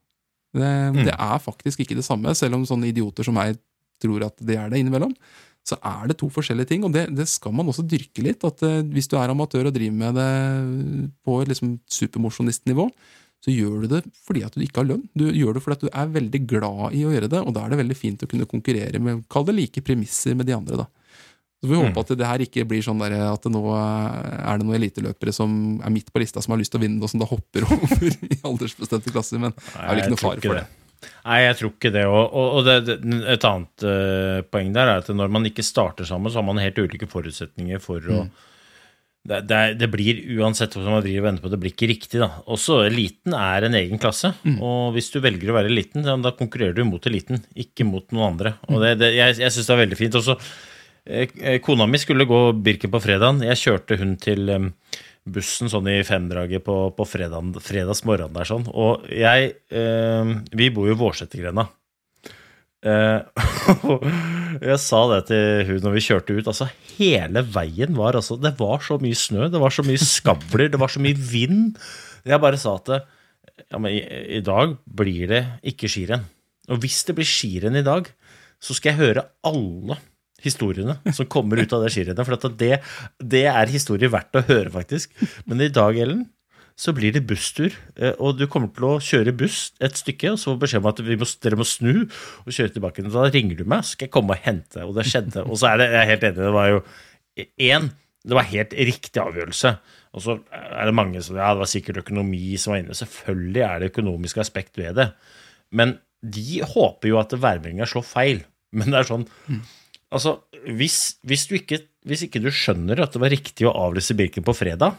Det, 0.50 0.72
det 0.98 1.14
er 1.14 1.44
faktisk 1.44 1.84
ikke 1.84 1.94
det 2.00 2.06
samme, 2.08 2.34
selv 2.34 2.58
om 2.58 2.64
sånne 2.66 2.90
idioter 2.90 3.28
som 3.28 3.38
meg 3.38 3.60
tror 4.02 4.26
at 4.26 4.42
det 4.42 4.58
er 4.58 4.74
det 4.74 4.80
innimellom 4.82 5.14
så 5.68 5.78
er 5.86 6.10
det 6.10 6.18
to 6.20 6.28
forskjellige 6.34 6.72
ting, 6.74 6.86
og 6.88 6.94
det, 6.96 7.06
det 7.14 7.28
skal 7.30 7.54
man 7.54 7.70
også 7.70 7.86
dyrke 7.86 8.24
litt. 8.26 8.44
at 8.48 8.64
eh, 8.66 8.82
Hvis 8.94 9.10
du 9.12 9.18
er 9.20 9.32
amatør 9.32 9.70
og 9.70 9.76
driver 9.76 9.98
med 9.98 10.18
det 10.18 10.30
på 11.26 11.42
et 11.42 11.52
liksom 11.52 11.76
supermosjonistnivå, 11.86 12.88
så 13.42 13.54
gjør 13.54 13.84
du 13.84 13.94
det 13.96 14.02
fordi 14.22 14.44
at 14.46 14.54
du 14.54 14.62
ikke 14.62 14.84
har 14.84 14.90
lønn. 14.92 15.06
Du 15.18 15.28
gjør 15.30 15.58
det 15.58 15.64
fordi 15.66 15.78
at 15.78 15.86
du 15.86 15.92
er 15.92 16.16
veldig 16.18 16.42
glad 16.50 16.98
i 16.98 17.06
å 17.06 17.14
gjøre 17.14 17.30
det, 17.32 17.44
og 17.46 17.54
da 17.56 17.66
er 17.66 17.74
det 17.74 17.82
veldig 17.82 17.98
fint 17.98 18.26
å 18.26 18.30
kunne 18.30 18.50
konkurrere 18.50 19.02
med 19.02 19.24
kall 19.32 19.48
det 19.48 19.58
like 19.58 19.86
premisser 19.86 20.38
med 20.38 20.50
de 20.50 20.58
andre. 20.58 20.84
da. 20.84 20.90
Så 21.62 21.70
får 21.70 21.76
vi 21.76 21.82
håpe 21.84 21.94
mm. 21.94 22.02
at 22.02 22.12
det 22.18 22.28
her 22.28 22.42
ikke 22.42 22.66
blir 22.66 22.82
sånn 22.82 23.02
der 23.02 23.14
at 23.28 23.44
det 23.46 23.54
nå 23.54 23.62
er 23.78 24.58
det 24.58 24.66
noen 24.66 24.78
eliteløpere 24.80 25.34
som 25.36 25.52
er 25.86 25.94
midt 25.94 26.10
på 26.10 26.22
lista 26.24 26.42
som 26.42 26.56
har 26.56 26.62
lyst 26.62 26.74
til 26.74 26.82
å 26.82 26.86
vinne, 26.88 27.02
og 27.02 27.12
som 27.12 27.22
da 27.22 27.30
hopper 27.30 27.68
over 27.78 28.08
i 28.10 28.40
aldersbestemte 28.50 29.14
klasser. 29.14 29.42
Men 29.42 29.54
det 29.54 29.78
er 29.78 29.92
vel 29.92 30.02
ikke 30.02 30.16
noe 30.16 30.26
fare 30.26 30.42
for 30.42 30.58
det. 30.58 30.66
Nei, 31.02 31.42
jeg 31.46 31.58
tror 31.60 31.74
ikke 31.74 31.92
det. 31.94 32.06
Og, 32.10 32.38
og 32.60 32.68
det, 32.68 32.96
et 33.34 33.46
annet 33.48 33.86
uh, 33.88 34.40
poeng 34.54 34.72
der 34.76 34.90
er 34.90 35.02
at 35.02 35.12
når 35.14 35.34
man 35.34 35.48
ikke 35.50 35.66
starter 35.66 36.08
sammen, 36.08 36.32
så 36.32 36.42
har 36.42 36.48
man 36.48 36.62
helt 36.62 36.80
ulike 36.82 37.10
forutsetninger 37.10 37.82
for 37.84 38.06
å 38.06 38.24
mm. 38.24 38.32
det, 39.32 39.40
det, 39.50 39.62
det, 39.82 39.90
blir 39.94 40.22
uansett 40.40 40.78
hva 40.78 40.86
man 40.88 41.06
driver 41.06 41.24
og 41.24 41.28
venter 41.30 41.46
på, 41.46 41.54
det 41.54 41.62
blir 41.64 41.76
ikke 41.76 41.92
riktig. 41.94 42.22
da. 42.22 42.32
Også 42.54 42.82
eliten 42.88 43.38
er 43.38 43.68
en 43.68 43.78
egen 43.82 44.02
klasse. 44.02 44.34
Mm. 44.46 44.58
Og 44.66 44.98
hvis 44.98 45.12
du 45.14 45.22
velger 45.24 45.54
å 45.54 45.58
være 45.60 45.72
eliten, 45.74 46.06
da 46.06 46.36
konkurrerer 46.38 46.78
du 46.78 46.84
mot 46.90 47.10
eliten, 47.10 47.44
ikke 47.54 47.88
mot 47.88 48.06
noen 48.14 48.34
andre. 48.34 48.56
Og 48.70 48.84
det, 48.86 48.98
det, 49.04 49.14
jeg, 49.18 49.40
jeg 49.44 49.56
syns 49.56 49.72
det 49.72 49.78
er 49.78 49.84
veldig 49.86 50.02
fint. 50.02 50.20
Også, 50.22 50.38
eh, 51.06 51.58
kona 51.66 51.90
mi 51.90 52.02
skulle 52.02 52.30
gå 52.30 52.44
Birken 52.62 52.94
på 52.94 53.04
fredagen. 53.04 53.46
Jeg 53.46 53.62
kjørte 53.62 54.02
hun 54.02 54.18
til 54.22 54.54
um, 54.54 54.74
bussen 55.26 55.70
sånn 55.70 55.90
i 55.92 56.00
femdraget 56.06 56.64
på, 56.66 56.76
på 56.98 57.06
fredag, 57.06 57.60
fredags 57.62 58.04
morgen 58.08 58.34
der 58.34 58.48
sånn. 58.48 58.66
Og 58.74 59.06
jeg 59.14 59.54
eh, 59.70 60.34
Vi 60.58 60.72
bor 60.74 60.90
jo 60.90 60.96
i 60.96 61.00
Vårsetergrenda. 61.00 61.68
Eh, 62.82 63.20
jeg 64.72 64.80
sa 64.82 65.02
det 65.14 65.22
til 65.30 65.66
hun 65.70 65.86
når 65.86 65.98
vi 65.98 66.06
kjørte 66.08 66.38
ut. 66.38 66.50
altså 66.50 66.70
Hele 66.98 67.46
veien 67.46 67.94
var 67.98 68.18
altså 68.18 68.40
Det 68.42 68.56
var 68.60 68.82
så 68.86 68.98
mye 69.02 69.18
snø, 69.18 69.50
det 69.54 69.62
var 69.62 69.74
så 69.74 69.86
mye 69.86 70.02
skavler, 70.02 70.72
det 70.74 70.82
var 70.82 70.94
så 70.94 71.04
mye 71.04 71.18
vind. 71.18 71.78
Jeg 72.26 72.42
bare 72.42 72.62
sa 72.62 72.78
at 72.80 72.96
ja, 73.70 73.78
men 73.78 73.92
i, 73.94 74.02
i 74.40 74.42
dag 74.46 74.74
blir 74.86 75.30
det 75.30 75.44
ikke 75.74 75.90
skirenn. 75.92 76.26
Og 76.72 76.82
hvis 76.82 77.04
det 77.06 77.18
blir 77.18 77.28
skirenn 77.28 77.78
i 77.78 77.86
dag, 77.86 78.10
så 78.62 78.74
skal 78.78 78.94
jeg 78.94 79.02
høre 79.02 79.28
alle 79.46 79.98
historiene 80.44 80.98
som 81.18 81.30
kommer 81.32 81.62
ut 81.62 81.74
av 81.76 81.86
det 81.86 81.94
skirennet. 81.94 82.28
For 82.28 82.52
det, 82.60 82.76
det, 83.18 83.46
er 83.52 83.74
historier 83.74 84.12
verdt 84.14 84.40
å 84.40 84.46
høre, 84.48 84.72
faktisk. 84.74 85.14
Men 85.50 85.64
i 85.64 85.72
dag, 85.74 85.98
Ellen, 86.02 86.26
så 86.82 86.94
blir 86.98 87.14
det 87.14 87.26
busstur. 87.30 87.76
Eh, 87.98 88.16
og 88.18 88.40
du 88.40 88.48
kommer 88.50 88.72
til 88.76 88.88
å 88.90 89.00
kjøre 89.04 89.36
buss 89.38 89.72
et 89.84 89.98
stykke, 90.00 90.34
og 90.34 90.42
så 90.42 90.54
får 90.54 90.62
beskjed 90.66 90.84
om 90.84 90.92
at 90.92 91.02
må, 91.24 91.32
dere 91.46 91.60
må 91.60 91.68
snu 91.68 91.94
og 92.02 92.52
kjøre 92.52 92.76
tilbake. 92.78 93.06
Og 93.06 93.16
Da 93.16 93.30
ringer 93.30 93.62
du 93.62 93.66
meg, 93.66 93.86
så 93.86 93.96
skal 93.96 94.10
jeg 94.10 94.16
komme 94.18 94.38
og 94.38 94.46
hente. 94.46 94.86
Og 94.86 94.96
det 94.98 95.08
skjedde. 95.10 95.46
Og 95.48 95.62
så 95.62 95.72
er 95.72 95.82
det, 95.82 95.92
jeg 95.94 96.02
er 96.04 96.14
helt 96.14 96.30
enig, 96.30 96.40
det 96.42 96.56
var 96.58 96.72
jo 96.72 96.86
én 97.72 97.92
det 98.22 98.38
var 98.38 98.46
helt 98.52 98.74
riktig 98.78 99.18
avgjørelse. 99.18 99.72
Og 100.14 100.24
så 100.24 100.36
er 100.54 100.86
det 100.86 100.94
mange 100.94 101.22
som 101.26 101.40
ja, 101.40 101.52
det 101.56 101.64
var 101.64 101.70
sikkert 101.72 102.04
økonomi 102.04 102.54
som 102.62 102.76
var 102.76 102.82
inne. 102.84 102.98
Selvfølgelig 102.98 103.64
er 103.66 103.82
det 103.82 103.92
økonomiske 103.94 104.44
aspekt 104.44 104.78
ved 104.78 105.00
det. 105.00 105.08
Men 105.74 105.96
de 106.22 106.62
håper 106.62 107.10
jo 107.10 107.18
at 107.22 107.34
værmeldinga 107.34 107.88
slår 107.90 108.06
feil. 108.06 108.44
Men 108.78 108.94
det 108.94 109.02
er 109.02 109.10
sånn 109.10 109.26
mm. 109.26 109.62
Altså, 110.12 110.38
hvis, 110.68 110.98
hvis, 111.28 111.46
ikke, 111.56 111.80
hvis, 112.08 112.26
ikke, 112.28 112.42
du 112.44 112.52
skjønner 112.54 113.00
at 113.04 113.16
det 113.16 113.22
var 113.24 113.32
riktig 113.32 113.68
å 113.68 113.76
avlyse 113.86 114.16
Birken 114.20 114.46
på 114.46 114.56
fredag, 114.58 114.98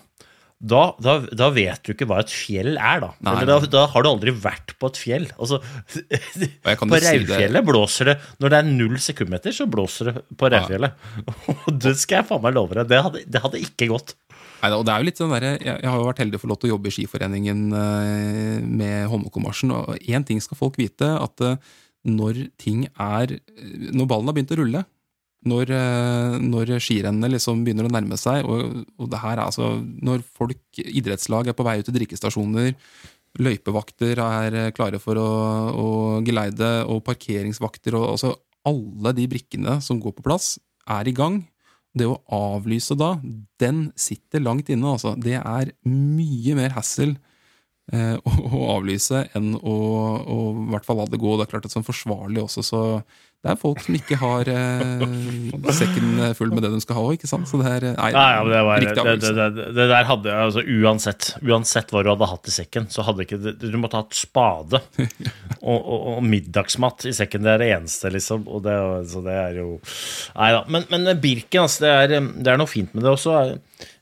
da, 0.63 0.83
da, 1.03 1.17
da, 1.35 1.49
vet 1.51 1.83
du 1.83 1.91
ikke 1.91 2.07
hva 2.07 2.21
et 2.23 2.31
fjell 2.31 2.77
er, 2.77 3.01
da. 3.03 3.09
Nei, 3.27 3.35
da, 3.49 3.57
da, 3.67 3.81
har 3.91 4.05
du 4.05 4.09
aldri 4.13 4.31
vært 4.45 4.77
på 4.79 4.93
et 4.93 5.01
fjell. 5.01 5.27
Altså, 5.35 5.59
på 5.59 7.01
Reirfjellet 7.03 7.59
si 7.59 7.67
blåser 7.67 8.13
det 8.13 8.15
Når 8.39 8.53
det 8.53 8.61
er 8.61 8.69
null 8.69 8.95
sekundmeter, 9.03 9.57
så 9.57 9.67
blåser 9.71 10.13
det 10.13 10.23
på 10.39 10.53
Raufjellet. 10.55 10.95
Ja. 11.19 11.35
Og 11.67 11.83
det 11.83 11.97
skal 11.99 12.21
jeg 12.21 12.29
faen 12.31 12.45
meg 12.47 12.55
love 12.55 12.79
deg. 12.79 12.87
Det 12.95 13.03
hadde, 13.09 13.25
det 13.27 13.43
hadde 13.43 13.65
ikke 13.67 13.91
gått. 13.91 14.15
Neida, 14.63 14.79
og 14.79 14.87
det 14.87 14.93
er 14.95 15.03
jo 15.03 15.07
litt 15.09 15.19
sånn 15.19 15.33
der, 15.35 15.45
jeg, 15.49 15.59
jeg 15.67 15.91
har 15.91 15.99
jo 15.99 16.07
vært 16.07 16.21
heldig 16.23 16.39
få 16.39 16.49
lov 16.53 16.59
til 16.63 16.69
å 16.69 16.77
jobbe 16.77 16.87
i 16.87 16.95
Skiforeningen 16.95 17.63
eh, 17.75 18.59
med 18.63 19.09
Holmenkollmarsjen, 19.11 19.73
og 19.75 20.05
én 20.07 20.23
ting 20.29 20.39
skal 20.45 20.61
folk 20.61 20.79
vite, 20.79 21.09
at 21.19 21.43
eh, 21.43 21.73
når 22.07 22.45
ting 22.59 22.87
er 22.99 23.37
Når 23.95 24.07
ballen 24.11 24.31
har 24.31 24.35
begynt 24.35 24.55
å 24.55 24.59
rulle, 24.59 24.85
når, 25.49 25.73
eh, 25.75 26.37
når 26.39 26.77
skirennene 26.83 27.31
liksom 27.33 27.65
begynner 27.67 27.89
å 27.89 27.93
nærme 27.93 28.19
seg, 28.21 28.47
og, 28.47 28.85
og, 28.97 29.09
det 29.11 29.23
her 29.23 29.35
er 29.37 29.47
altså 29.49 29.73
Når 29.83 30.23
folk, 30.39 30.63
idrettslag, 30.79 31.51
er 31.51 31.57
på 31.59 31.67
vei 31.67 31.81
ut 31.81 31.89
til 31.89 31.97
drikkestasjoner, 31.97 32.77
løypevakter 33.43 34.21
er 34.23 34.59
eh, 34.61 34.73
klare 34.77 35.01
for 35.03 35.19
å, 35.19 35.31
å 35.73 35.89
geleide, 36.27 36.71
og 36.87 37.03
parkeringsvakter 37.09 37.99
og 37.99 38.13
altså 38.15 38.37
Alle 38.69 39.11
de 39.17 39.27
brikkene 39.27 39.81
som 39.83 39.99
går 39.99 40.15
på 40.15 40.23
plass, 40.29 40.55
er 40.87 41.09
i 41.11 41.15
gang. 41.17 41.41
Det 41.93 42.07
å 42.07 42.21
avlyse 42.33 42.95
da, 42.97 43.17
den 43.61 43.89
sitter 43.99 44.41
langt 44.45 44.71
inne, 44.71 44.95
altså. 44.95 45.17
Det 45.19 45.35
er 45.41 45.75
mye 45.91 46.55
mer 46.57 46.77
hassle 46.77 47.17
eh, 47.91 48.15
å, 48.29 48.37
å, 48.47 48.63
avlyse 48.77 49.27
enn 49.35 49.57
å, 49.59 49.75
å, 50.23 50.39
i 50.55 50.71
hvert 50.77 50.87
fall 50.87 51.03
la 51.03 51.11
det 51.11 51.21
gå. 51.21 51.35
Det 51.35 51.49
er 51.49 51.53
klart 51.57 51.67
at 51.67 51.75
sånn 51.75 51.89
forsvarlig 51.89 52.47
også, 52.47 52.63
så 52.63 52.83
det 53.43 53.51
er 53.51 53.59
folk 53.59 53.81
som 53.83 53.97
ikke 53.99 54.17
har 54.21 54.47
eh, 54.47 55.01
sekken 55.75 56.21
full 56.39 56.53
med 56.55 56.63
det 56.63 56.69
de 56.77 56.79
skal 56.85 56.95
ha 56.95 57.01
òg, 57.09 57.17
ikke 57.17 57.27
sant? 57.27 57.49
Så 57.51 57.59
det 57.59 57.73
er 57.73 57.87
nei, 57.89 58.11
nei 58.15 58.27
ja, 58.37 58.43
det 58.47 58.61
var. 58.69 58.85
Det, 58.87 59.15
det, 59.19 59.47
det, 59.75 59.87
der 59.91 60.07
hadde 60.07 60.37
altså 60.45 60.63
uansett, 60.63 61.33
uansett 61.43 61.91
hva 61.91 62.05
du 62.07 62.13
hadde 62.13 62.29
hatt 62.31 62.47
i 62.47 62.55
sekken, 62.55 62.87
så 62.95 63.03
hadde 63.03 63.27
ikke 63.27 63.41
Du 63.59 63.75
måtte 63.83 63.99
ha 63.99 64.05
hatt 64.05 64.15
spade 64.15 64.79
og, 65.73 65.75
og, 65.81 65.97
og, 66.13 66.21
middagsmat 66.23 67.09
i 67.11 67.17
sekken. 67.19 67.43
Det 67.43 67.57
er 67.57 67.65
det 67.65 67.73
eneste, 67.81 68.13
liksom. 68.15 68.45
Og 68.47 68.63
det, 68.63 68.77
så 69.11 69.25
det 69.27 69.35
er 69.41 69.59
jo 69.59 69.73
Nei 70.37 70.53
da. 70.55 70.63
Men, 70.71 70.87
men 70.95 71.11
Birken, 71.27 71.65
altså, 71.65 71.83
det 71.89 71.93
er, 71.97 72.31
det 72.47 72.55
er 72.55 72.63
noe 72.63 72.71
fint 72.71 72.95
med 72.95 73.03
det 73.03 73.11
også. 73.11 73.41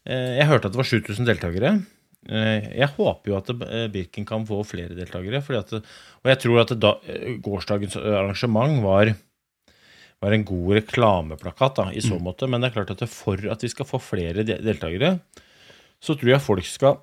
Eh, 0.05 0.37
jeg 0.37 0.50
hørte 0.53 0.68
at 0.68 0.76
det 0.76 0.83
var 0.83 0.90
7000 0.90 1.31
deltakere. 1.31 1.72
Eh, 2.29 2.68
jeg 2.76 2.92
håper 2.98 3.33
jo 3.33 3.40
at 3.40 3.57
Birken 3.96 4.29
kan 4.29 4.44
få 4.44 4.61
flere 4.68 4.92
deltakere. 5.00 5.40
At, 5.64 5.74
og 6.20 6.35
jeg 6.35 6.42
tror 6.44 6.62
at 6.66 6.76
da, 6.76 6.94
gårsdagens 7.48 7.96
arrangement 8.05 8.85
var 8.85 9.14
var 10.20 10.37
en 10.37 10.44
god 10.44 10.72
reklameplakat 10.76 11.78
da, 11.78 11.87
i 11.92 12.02
så 12.04 12.18
mm. 12.18 12.24
måte. 12.24 12.48
Men 12.50 12.61
det 12.61 12.70
er 12.70 12.76
klart 12.78 12.92
at 12.94 13.04
for 13.11 13.40
at 13.52 13.64
vi 13.64 13.70
skal 13.72 13.88
få 13.88 14.00
flere 14.02 14.44
deltakere, 14.44 15.14
så 16.00 16.16
tror 16.16 16.35
jeg 16.35 16.44
folk 16.44 16.68
skal 16.68 17.00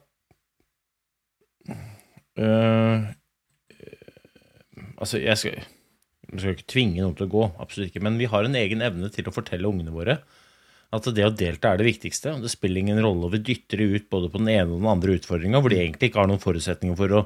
øh, 2.38 3.08
Altså, 4.98 5.20
jeg 5.22 5.38
skal, 5.38 5.60
jeg 6.32 6.40
skal, 6.42 6.56
ikke 6.56 6.72
tvinge 6.74 7.04
noen 7.04 7.14
til 7.18 7.28
å 7.28 7.30
gå, 7.30 7.44
absolutt 7.62 7.92
ikke. 7.92 8.02
Men 8.06 8.16
vi 8.18 8.30
har 8.30 8.46
en 8.46 8.58
egen 8.58 8.82
evne 8.82 9.12
til 9.14 9.30
å 9.30 9.34
fortelle 9.34 9.70
ungene 9.70 9.94
våre 9.94 10.16
at 10.96 11.10
det 11.14 11.26
å 11.28 11.34
delta 11.36 11.74
er 11.74 11.82
det 11.82 11.86
viktigste. 11.86 12.34
Det 12.42 12.50
spiller 12.50 12.82
ingen 12.82 13.02
rolle, 13.04 13.28
og 13.28 13.36
vi 13.36 13.44
dytter 13.52 13.84
det 13.84 13.88
ut 13.92 14.08
både 14.14 14.32
på 14.34 14.42
den 14.42 14.50
ene 14.56 14.72
og 14.72 14.82
den 14.82 14.90
andre 14.90 15.18
utfordringa, 15.20 15.62
hvor 15.62 15.74
de 15.74 15.82
egentlig 15.84 16.10
ikke 16.10 16.22
har 16.24 16.32
noen 16.32 16.42
forutsetninger 16.42 16.98
for 16.98 17.14
å 17.14 17.22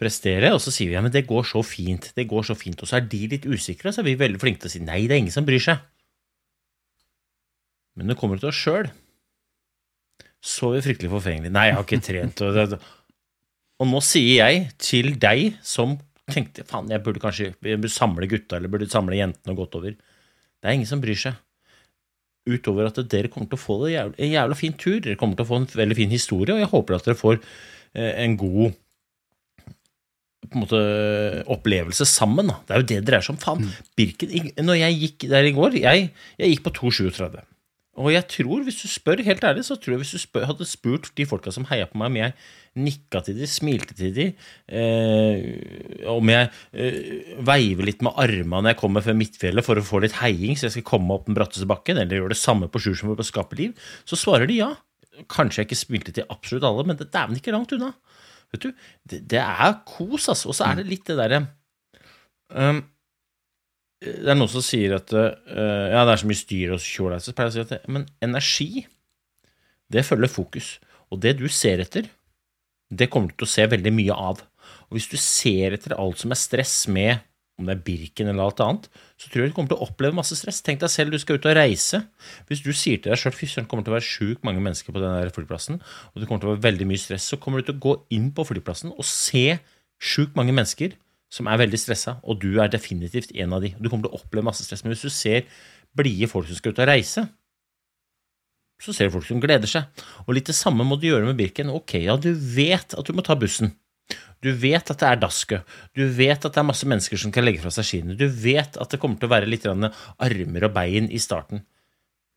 prestere, 0.00 0.52
og 0.52 0.60
så 0.60 0.72
sier 0.74 0.90
vi 0.90 0.96
ja, 0.98 1.02
men 1.04 1.12
det 1.14 1.24
går 1.28 1.46
så 1.48 1.62
fint, 1.64 2.10
det 2.16 2.26
går 2.28 2.44
så 2.50 2.56
fint, 2.58 2.82
og 2.84 2.88
så 2.90 2.98
er 2.98 3.06
de 3.08 3.22
litt 3.32 3.46
usikre, 3.48 3.88
og 3.88 3.96
så 3.96 4.02
er 4.02 4.10
vi 4.10 4.18
veldig 4.20 4.40
flinke 4.42 4.62
til 4.62 4.70
å 4.70 4.74
si 4.74 4.82
nei, 4.84 5.04
det 5.08 5.16
er 5.16 5.22
ingen 5.24 5.34
som 5.34 5.46
bryr 5.48 5.62
seg. 5.62 5.80
Men 7.96 8.12
det 8.12 8.18
kommer 8.20 8.40
til 8.40 8.50
oss 8.50 8.60
sjøl, 8.60 8.90
så 10.44 10.70
er 10.70 10.78
vi 10.78 10.86
fryktelig 10.90 11.12
forfengelige. 11.14 11.54
Nei, 11.54 11.70
jeg 11.70 11.78
har 11.78 11.86
ikke 11.86 12.02
trent. 12.04 12.42
Og, 12.44 12.76
og 13.80 13.88
nå 13.88 14.02
sier 14.04 14.44
jeg 14.44 14.68
til 14.82 15.14
deg 15.22 15.56
som 15.64 15.96
tenkte 16.28 16.66
faen, 16.66 16.90
jeg 16.90 17.02
burde 17.06 17.22
kanskje 17.22 17.52
burde 17.62 17.90
samle 17.92 18.28
gutta 18.30 18.58
eller 18.58 18.70
burde 18.70 18.90
samle 18.90 19.18
jentene 19.18 19.54
og 19.54 19.62
gått 19.62 19.76
over. 19.78 19.96
Det 19.96 20.68
er 20.68 20.76
ingen 20.76 20.88
som 20.88 21.02
bryr 21.02 21.18
seg. 21.18 21.38
Utover 22.46 22.90
at 22.90 22.98
dere 23.10 23.30
kommer 23.32 23.50
til 23.50 23.58
å 23.58 23.64
få 23.64 23.78
det 23.84 23.96
en 23.98 24.32
jævla 24.32 24.58
fin 24.58 24.74
tur. 24.78 25.00
Dere 25.02 25.18
kommer 25.18 25.38
til 25.38 25.46
å 25.46 25.50
få 25.50 25.60
en 25.62 25.70
veldig 25.80 25.98
fin 25.98 26.12
historie, 26.12 26.54
og 26.54 26.62
jeg 26.62 26.72
håper 26.72 26.98
at 26.98 27.08
dere 27.08 27.18
får 27.18 27.40
eh, 27.40 28.12
en 28.22 28.36
god 28.38 28.76
på 30.46 30.54
en 30.54 30.62
måte 30.62 30.80
opplevelse 31.50 32.06
sammen. 32.08 32.52
Da. 32.52 32.60
Det 32.66 32.74
er 32.74 32.82
jo 32.82 32.86
det 32.86 33.00
det 33.00 33.08
dreier 33.10 33.26
seg 33.26 33.34
om. 33.36 33.42
Faen. 33.42 33.68
Birken 33.98 34.52
Når 34.62 34.80
jeg 34.82 34.98
gikk 35.02 35.28
der 35.32 35.48
i 35.48 35.54
går 35.56 35.78
Jeg, 35.80 36.10
jeg 36.38 36.54
gikk 36.54 36.66
på 36.68 36.74
2,37. 36.90 37.40
Og 37.96 38.12
jeg 38.12 38.26
tror, 38.28 38.60
hvis 38.66 38.82
du 38.82 38.90
spør 38.92 39.22
helt 39.24 39.44
ærlig, 39.48 39.64
så 39.64 39.76
tror 39.80 39.94
jeg 39.94 40.02
hvis 40.02 40.12
du 40.12 40.20
spør, 40.20 40.44
hadde 40.50 40.68
spurt 40.68 41.08
de 41.16 41.24
folka 41.28 41.52
som 41.54 41.64
heia 41.70 41.86
på 41.88 41.96
meg, 41.96 42.10
om 42.10 42.18
jeg 42.20 42.34
nikka 42.86 43.22
til 43.24 43.38
de, 43.38 43.46
smilte 43.48 43.96
til 43.96 44.10
de, 44.12 44.26
eh, 44.68 46.02
om 46.12 46.28
jeg 46.28 46.50
eh, 46.76 46.98
veiver 47.48 47.88
litt 47.88 48.04
med 48.04 48.18
armene 48.20 48.66
når 48.66 48.74
jeg 48.74 48.80
kommer 48.82 49.04
fra 49.04 49.16
Midtfjellet 49.16 49.64
for 49.64 49.80
å 49.80 49.86
få 49.86 50.02
litt 50.04 50.18
heiing, 50.20 50.58
så 50.58 50.68
jeg 50.68 50.76
skal 50.76 50.88
komme 50.92 51.16
opp 51.16 51.24
den 51.30 51.38
bratteste 51.38 51.68
bakken, 51.70 51.96
eller 52.02 52.20
gjøre 52.20 52.34
det 52.34 52.40
samme 52.42 52.68
på 52.68 52.84
Sjur 52.84 52.98
som 53.00 53.16
på 53.16 53.26
Skape 53.26 53.56
liv, 53.56 53.88
så 54.04 54.20
svarer 54.20 54.50
de 54.50 54.60
ja. 54.60 54.74
Kanskje 55.32 55.62
jeg 55.62 55.70
ikke 55.70 55.80
smilte 55.80 56.12
til 56.12 56.26
absolutt 56.28 56.66
alle, 56.68 56.84
men 56.84 56.98
det 56.98 57.06
er 57.06 57.14
dæven 57.14 57.38
ikke 57.38 57.54
langt 57.54 57.72
unna. 57.72 57.94
Vet 58.54 58.66
du, 58.66 58.72
det, 59.08 59.22
det 59.32 59.40
er 59.42 59.78
kos, 59.88 60.28
altså. 60.32 60.50
Og 60.52 60.58
så 60.58 60.68
er 60.68 60.80
det 60.80 60.88
litt 60.90 61.06
det 61.08 61.16
derre 61.18 61.42
um, 62.54 62.82
Det 64.04 64.30
er 64.30 64.38
noen 64.38 64.52
som 64.52 64.64
sier 64.64 64.96
at 64.98 65.14
uh, 65.16 65.30
ja, 65.92 66.04
det 66.06 66.14
er 66.14 66.22
så 66.22 66.30
mye 66.30 66.42
styr 66.42 66.74
og 66.76 66.82
tjål 66.84 67.16
Så 67.22 67.34
pleier 67.36 67.50
jeg 67.50 67.54
å 67.54 67.56
si 67.56 67.64
at 67.64 67.74
det, 67.74 67.80
men 67.92 68.06
energi, 68.24 68.86
det 69.92 70.06
følger 70.06 70.32
fokus. 70.32 70.76
Og 71.10 71.22
det 71.22 71.36
du 71.40 71.46
ser 71.52 71.82
etter, 71.84 72.08
det 72.90 73.10
kommer 73.10 73.32
du 73.32 73.40
til 73.40 73.48
å 73.48 73.54
se 73.54 73.66
veldig 73.70 73.92
mye 73.94 74.14
av. 74.14 74.42
Og 74.86 74.98
hvis 74.98 75.10
du 75.10 75.16
ser 75.18 75.74
etter 75.74 75.96
alt 75.98 76.22
som 76.22 76.34
er 76.34 76.38
stress 76.38 76.84
med 76.90 77.22
om 77.56 77.68
det 77.68 77.76
er 77.76 77.84
Birken 77.86 78.28
eller 78.28 78.50
alt 78.50 78.60
annet, 78.60 78.88
så 79.16 79.30
tror 79.30 79.42
jeg 79.42 79.52
du 79.52 79.56
kommer 79.56 79.70
til 79.72 79.78
å 79.78 79.86
oppleve 79.88 80.16
masse 80.18 80.36
stress. 80.36 80.58
Tenk 80.64 80.82
deg 80.82 80.92
selv, 80.92 81.14
du 81.14 81.22
skal 81.22 81.38
ut 81.38 81.48
og 81.48 81.56
reise. 81.56 82.02
Hvis 82.50 82.60
du 82.64 82.68
sier 82.76 83.00
til 83.00 83.14
deg 83.14 83.20
sjøl 83.20 83.32
at 83.32 83.40
det 83.40 83.64
kommer 83.70 83.86
til 83.86 83.94
å 83.94 83.96
være 83.96 84.08
sjukt 84.08 84.44
mange 84.44 84.60
mennesker 84.64 84.92
på 84.92 85.00
den 85.00 85.16
der 85.16 85.32
flyplassen, 85.32 85.80
og 85.80 86.20
det 86.20 86.28
kommer 86.28 86.44
til 86.44 86.50
å 86.50 86.54
være 86.56 86.66
veldig 86.68 86.88
mye 86.90 87.00
stress, 87.00 87.30
så 87.32 87.40
kommer 87.40 87.62
du 87.62 87.70
til 87.70 87.78
å 87.78 87.84
gå 87.86 87.96
inn 88.16 88.28
på 88.36 88.44
flyplassen 88.50 88.92
og 88.92 89.08
se 89.08 89.46
sjukt 89.96 90.36
mange 90.36 90.52
mennesker 90.56 90.98
som 91.32 91.48
er 91.50 91.62
veldig 91.64 91.80
stressa, 91.80 92.18
og 92.22 92.38
du 92.44 92.60
er 92.62 92.70
definitivt 92.70 93.32
en 93.34 93.56
av 93.56 93.64
de. 93.64 93.72
Du 93.80 93.88
kommer 93.88 94.06
til 94.06 94.14
å 94.14 94.20
oppleve 94.20 94.46
masse 94.46 94.64
stress. 94.66 94.84
Men 94.84 94.94
hvis 94.94 95.08
du 95.08 95.12
ser 95.12 95.48
blide 95.96 96.28
folk 96.30 96.48
som 96.48 96.60
skal 96.60 96.76
ut 96.76 96.84
og 96.84 96.90
reise, 96.92 97.24
så 98.82 98.92
ser 98.92 99.08
du 99.08 99.16
folk 99.16 99.26
som 99.26 99.40
gleder 99.40 99.70
seg. 99.70 100.04
Og 100.26 100.36
litt 100.36 100.48
det 100.50 100.56
samme 100.56 100.84
må 100.84 101.00
du 101.00 101.08
gjøre 101.08 101.28
med 101.30 101.38
Birken. 101.40 101.72
Ok, 101.72 101.96
ja, 102.04 102.18
du 102.20 102.30
vet 102.36 102.92
at 102.92 103.08
du 103.08 103.16
må 103.16 103.24
ta 103.24 103.36
bussen. 103.38 103.72
Du 104.44 104.50
vet 104.52 104.90
at 104.92 105.00
det 105.00 105.08
er 105.08 105.18
dasket. 105.22 105.64
Du 105.96 106.04
vet 106.14 106.44
at 106.44 106.52
det 106.54 106.60
er 106.60 106.66
masse 106.68 106.86
mennesker 106.86 107.18
som 107.18 107.32
kan 107.34 107.44
legge 107.46 107.62
fra 107.62 107.72
seg 107.74 107.86
skiene. 107.88 108.16
Du 108.18 108.26
vet 108.28 108.76
at 108.78 108.92
det 108.92 109.00
kommer 109.02 109.18
til 109.18 109.26
å 109.30 109.32
være 109.32 109.48
litt 109.50 109.66
armer 109.66 110.66
og 110.68 110.74
bein 110.76 111.08
i 111.10 111.18
starten. 111.22 111.64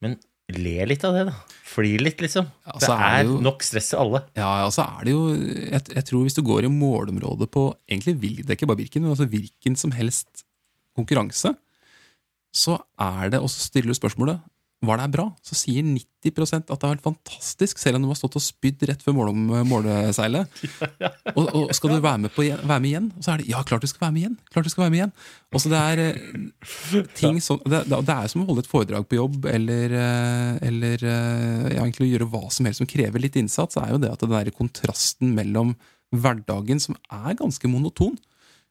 Men 0.01 0.15
le 0.49 0.85
litt 0.89 1.03
av 1.05 1.13
det, 1.13 1.25
da. 1.27 1.35
Fly 1.69 1.91
litt, 2.01 2.23
liksom. 2.23 2.47
Ja, 2.65 2.77
det 2.81 2.87
er, 2.89 3.03
er 3.05 3.23
det 3.27 3.29
jo- 3.35 3.41
nok 3.45 3.61
stress 3.67 3.91
til 3.91 3.99
alle. 4.01 4.23
Ja, 4.39 4.49
ja, 4.63 4.69
så 4.73 4.81
er 4.87 5.03
det 5.05 5.13
jo 5.13 5.23
jeg, 5.35 5.81
jeg 5.99 6.05
tror 6.09 6.23
hvis 6.25 6.37
du 6.39 6.41
går 6.47 6.65
i 6.65 6.71
målområdet 6.73 7.51
på 7.53 7.67
egentlig 7.85 8.15
vil 8.23 8.39
det 8.41 8.57
ikke 8.57 8.69
bare 8.71 8.79
Birken, 8.81 9.03
men 9.05 9.13
altså 9.13 9.29
hvilken 9.29 9.77
som 9.77 9.93
helst 9.93 10.45
konkurranse, 10.97 11.53
så 12.49 12.79
er 12.97 13.29
det 13.29 13.43
Og 13.43 13.51
så 13.53 13.67
stiller 13.67 13.93
du 13.93 13.99
spørsmålet 13.99 14.39
var 14.85 14.95
det 14.95 15.03
her 15.03 15.11
bra, 15.11 15.25
så 15.43 15.57
sier 15.59 15.83
90% 15.83 16.69
at 16.71 16.71
det 16.71 16.87
har 16.87 16.93
vært 16.93 17.03
fantastisk, 17.03 17.81
selv 17.81 17.97
om 17.97 18.05
du 18.05 18.09
har 18.11 18.17
stått 18.19 18.37
og 18.39 18.43
spydd 18.43 18.85
rett 18.87 19.01
før 19.03 19.17
mål 19.17 19.33
måleseilet. 19.67 20.61
Og, 21.37 21.45
og 21.45 21.73
skal 21.75 21.93
du 21.93 21.99
være 22.01 22.21
med, 22.23 22.31
på, 22.33 22.43
være 22.47 22.79
med 22.81 22.87
igjen? 22.89 23.09
Og 23.13 23.23
så 23.23 23.33
er 23.33 23.41
det 23.41 23.49
ja, 23.51 23.59
klart 23.67 23.83
du 23.83 23.89
skal 23.91 24.07
være 24.07 24.15
med 24.15 24.21
igjen! 24.23 24.37
klart 24.49 24.65
du 24.65 24.71
skal 24.71 24.83
være 24.85 24.93
med 24.93 24.99
igjen. 24.99 25.11
Og 25.53 25.61
så 25.61 25.71
det 25.71 25.81
er 25.91 26.01
eh, 26.05 27.11
ting 27.19 27.37
som, 27.43 27.59
det, 27.69 27.83
det 27.91 28.15
er 28.15 28.31
som 28.31 28.43
å 28.43 28.47
holde 28.49 28.63
et 28.65 28.71
foredrag 28.71 29.05
på 29.07 29.19
jobb, 29.19 29.45
eller, 29.51 29.93
eh, 29.99 30.55
eller 30.71 31.05
eh, 31.05 31.67
ja, 31.75 31.83
egentlig 31.83 32.09
gjøre 32.13 32.29
hva 32.33 32.41
som 32.55 32.67
helst 32.67 32.83
som 32.83 32.89
krever 32.89 33.23
litt 33.23 33.37
innsats, 33.39 33.77
er 33.79 33.93
jo 33.93 34.01
det 34.01 34.11
at 34.15 34.25
den 34.25 34.33
der 34.33 34.51
kontrasten 34.55 35.35
mellom 35.37 35.75
hverdagen, 36.15 36.81
som 36.81 36.97
er 37.13 37.37
ganske 37.37 37.69
monoton, 37.69 38.17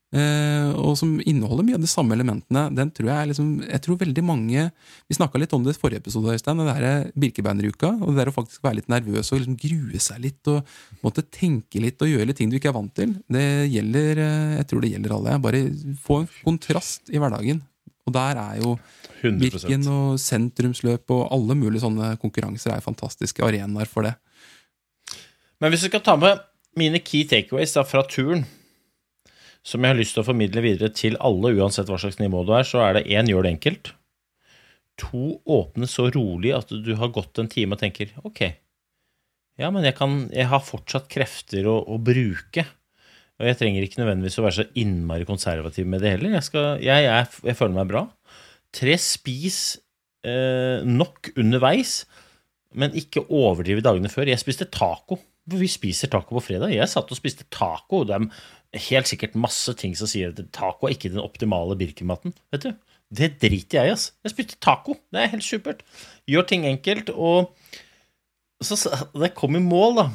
og 0.09 0.95
som 0.97 1.19
inneholder 1.21 1.67
mye 1.67 1.77
av 1.77 1.83
de 1.85 1.91
samme 1.91 2.15
elementene, 2.17 2.63
den 2.73 2.89
tror 2.97 3.11
jeg 3.11 3.17
er 3.21 3.29
liksom 3.29 3.49
Jeg 3.61 3.83
tror 3.85 3.99
veldig 4.01 4.23
mange 4.25 4.63
Vi 5.05 5.17
snakka 5.19 5.37
litt 5.37 5.53
om 5.53 5.67
det 5.67 5.75
i 5.75 5.79
forrige 5.83 6.01
episode, 6.01 6.33
Øystein, 6.33 6.63
det 6.63 6.77
der 6.79 7.11
Birkebeineruka, 7.13 7.91
og 8.01 8.15
det 8.15 8.23
der 8.23 8.31
å 8.33 8.37
faktisk 8.39 8.65
være 8.65 8.79
litt 8.81 8.89
nervøs 8.89 9.29
og 9.35 9.43
liksom 9.43 9.59
grue 9.61 10.01
seg 10.01 10.23
litt 10.25 10.49
og 10.49 10.65
måtte 11.05 11.27
tenke 11.29 11.83
litt 11.85 12.01
og 12.01 12.09
gjøre 12.09 12.31
litt 12.31 12.41
ting 12.41 12.49
du 12.49 12.57
ikke 12.57 12.73
er 12.73 12.79
vant 12.79 12.95
til, 12.97 13.19
det 13.29 13.45
gjelder 13.69 14.23
eh, 14.25 14.57
Jeg 14.63 14.71
tror 14.71 14.85
det 14.85 14.93
gjelder 14.95 15.17
alle. 15.19 15.37
Bare 15.45 15.63
få 16.01 16.23
en 16.23 16.31
kontrast 16.41 17.13
i 17.13 17.21
hverdagen. 17.21 17.61
Og 18.09 18.15
der 18.17 18.41
er 18.41 18.61
jo 18.63 18.75
100%. 19.21 19.39
Birken 19.43 19.89
og 19.93 20.21
sentrumsløp 20.23 21.11
og 21.13 21.27
alle 21.35 21.57
mulige 21.59 21.85
sånne 21.85 22.15
konkurranser 22.23 22.77
er 22.77 22.85
fantastiske 22.85 23.45
arenaer 23.45 23.91
for 23.91 24.09
det. 24.09 24.15
Men 25.59 25.73
hvis 25.73 25.85
du 25.85 25.91
skal 25.91 26.05
ta 26.07 26.15
med 26.21 26.41
mine 26.79 27.01
key 27.03 27.27
takeaways 27.29 27.75
da, 27.75 27.83
fra 27.87 28.05
turen, 28.07 28.45
som 29.69 29.85
jeg 29.85 29.93
har 29.93 29.99
lyst 29.99 30.17
til 30.17 30.25
å 30.25 30.29
formidle 30.29 30.65
videre 30.65 30.89
til 30.95 31.19
alle, 31.25 31.53
uansett 31.59 31.91
hva 31.91 31.99
slags 32.01 32.21
nivå 32.23 32.45
du 32.49 32.55
er, 32.57 32.65
så 32.65 32.81
er 32.87 32.97
det 32.97 33.09
én 33.13 33.29
gjør 33.29 33.45
det 33.45 33.55
enkelt. 33.57 33.93
To 35.05 35.39
åpne 35.45 35.89
så 35.91 36.09
rolig 36.15 36.55
at 36.57 36.73
du 36.73 36.95
har 36.99 37.13
gått 37.15 37.39
en 37.39 37.51
time 37.53 37.77
og 37.77 37.83
tenker 37.83 38.15
ok, 38.27 38.47
ja, 39.59 39.73
men 39.75 39.83
jeg, 39.87 39.97
kan, 39.99 40.21
jeg 40.31 40.47
har 40.53 40.63
fortsatt 40.63 41.09
krefter 41.11 41.67
å, 41.67 41.81
å 41.91 41.99
bruke. 41.99 42.63
Og 43.39 43.47
jeg 43.47 43.59
trenger 43.59 43.85
ikke 43.85 44.01
nødvendigvis 44.01 44.39
å 44.39 44.45
være 44.45 44.57
så 44.61 44.67
innmari 44.79 45.27
konservativ 45.27 45.87
med 45.91 46.03
det 46.03 46.15
heller. 46.15 46.37
Jeg, 46.37 46.47
skal, 46.47 46.69
jeg, 46.83 47.07
jeg, 47.07 47.27
jeg 47.51 47.59
føler 47.59 47.75
meg 47.75 47.91
bra. 47.91 48.05
Tre, 48.75 48.95
spis 49.03 49.59
eh, 50.27 50.87
nok 50.87 51.33
underveis, 51.39 52.01
men 52.79 52.95
ikke 52.99 53.27
overdrive 53.27 53.83
dagene 53.83 54.11
før. 54.13 54.31
Jeg 54.31 54.43
spiste 54.43 54.69
taco. 54.71 55.19
Vi 55.49 55.71
spiser 55.71 56.11
taco 56.13 56.37
på 56.37 56.45
fredag. 56.51 56.75
Jeg 56.75 56.91
satt 56.91 57.11
og 57.11 57.19
spiste 57.19 57.47
taco. 57.51 58.05
Det 58.07 58.15
er 58.15 58.27
helt 58.77 59.09
sikkert 59.09 59.37
masse 59.39 59.73
ting 59.81 59.95
som 59.97 60.11
sier 60.11 60.35
at 60.35 60.41
taco 60.53 60.89
er 60.89 60.97
ikke 60.97 61.11
den 61.13 61.23
optimale 61.23 61.77
Birkenmaten. 61.79 62.35
Vet 62.53 62.67
du? 62.67 62.73
Det 63.09 63.31
driter 63.41 63.81
jeg 63.81 63.89
i, 63.89 63.93
ass. 63.95 64.11
Jeg 64.27 64.35
spiste 64.35 64.59
taco. 64.61 64.99
Det 65.13 65.23
er 65.23 65.31
helt 65.33 65.47
supert. 65.47 65.81
Gjør 66.29 66.45
ting 66.51 66.67
enkelt. 66.69 67.09
Og 67.17 67.55
så 68.61 68.77
det 69.15 69.33
kom 69.39 69.57
i 69.57 69.63
mål, 69.63 70.01
da 70.03 70.09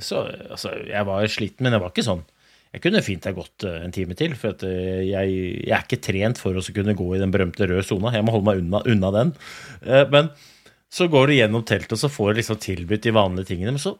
så, 0.00 0.22
altså, 0.48 0.70
Jeg 0.88 1.04
var 1.04 1.26
sliten, 1.28 1.66
men 1.66 1.74
jeg 1.76 1.82
var 1.82 1.90
ikke 1.92 2.04
sånn 2.06 2.22
Jeg 2.72 2.80
kunne 2.80 3.02
fint 3.04 3.26
ha 3.28 3.34
gått 3.36 3.66
eh, 3.68 3.82
en 3.84 3.92
time 3.92 4.16
til, 4.16 4.32
for 4.40 4.64
eh, 4.64 5.02
jeg, 5.04 5.34
jeg 5.66 5.74
er 5.76 5.84
ikke 5.84 5.98
trent 6.00 6.40
for 6.40 6.56
å 6.56 6.62
kunne 6.72 6.94
gå 6.96 7.08
i 7.12 7.20
den 7.20 7.34
berømte 7.34 7.68
røde 7.68 7.84
sona. 7.84 8.14
Jeg 8.16 8.24
må 8.24 8.32
holde 8.32 8.48
meg 8.48 8.62
unna, 8.62 8.80
unna 8.88 9.10
den. 9.18 9.34
Eh, 9.84 10.06
Men 10.08 10.30
så 10.92 11.04
går 11.12 11.28
du 11.28 11.34
gjennom 11.36 11.66
teltet, 11.68 11.92
og 11.92 12.00
så 12.00 12.08
får 12.12 12.32
du 12.32 12.40
liksom 12.40 12.58
tilbudt 12.64 13.04
de 13.04 13.12
vanlige 13.12 13.50
tingene. 13.52 13.76
Men 13.76 13.84
så 13.84 13.92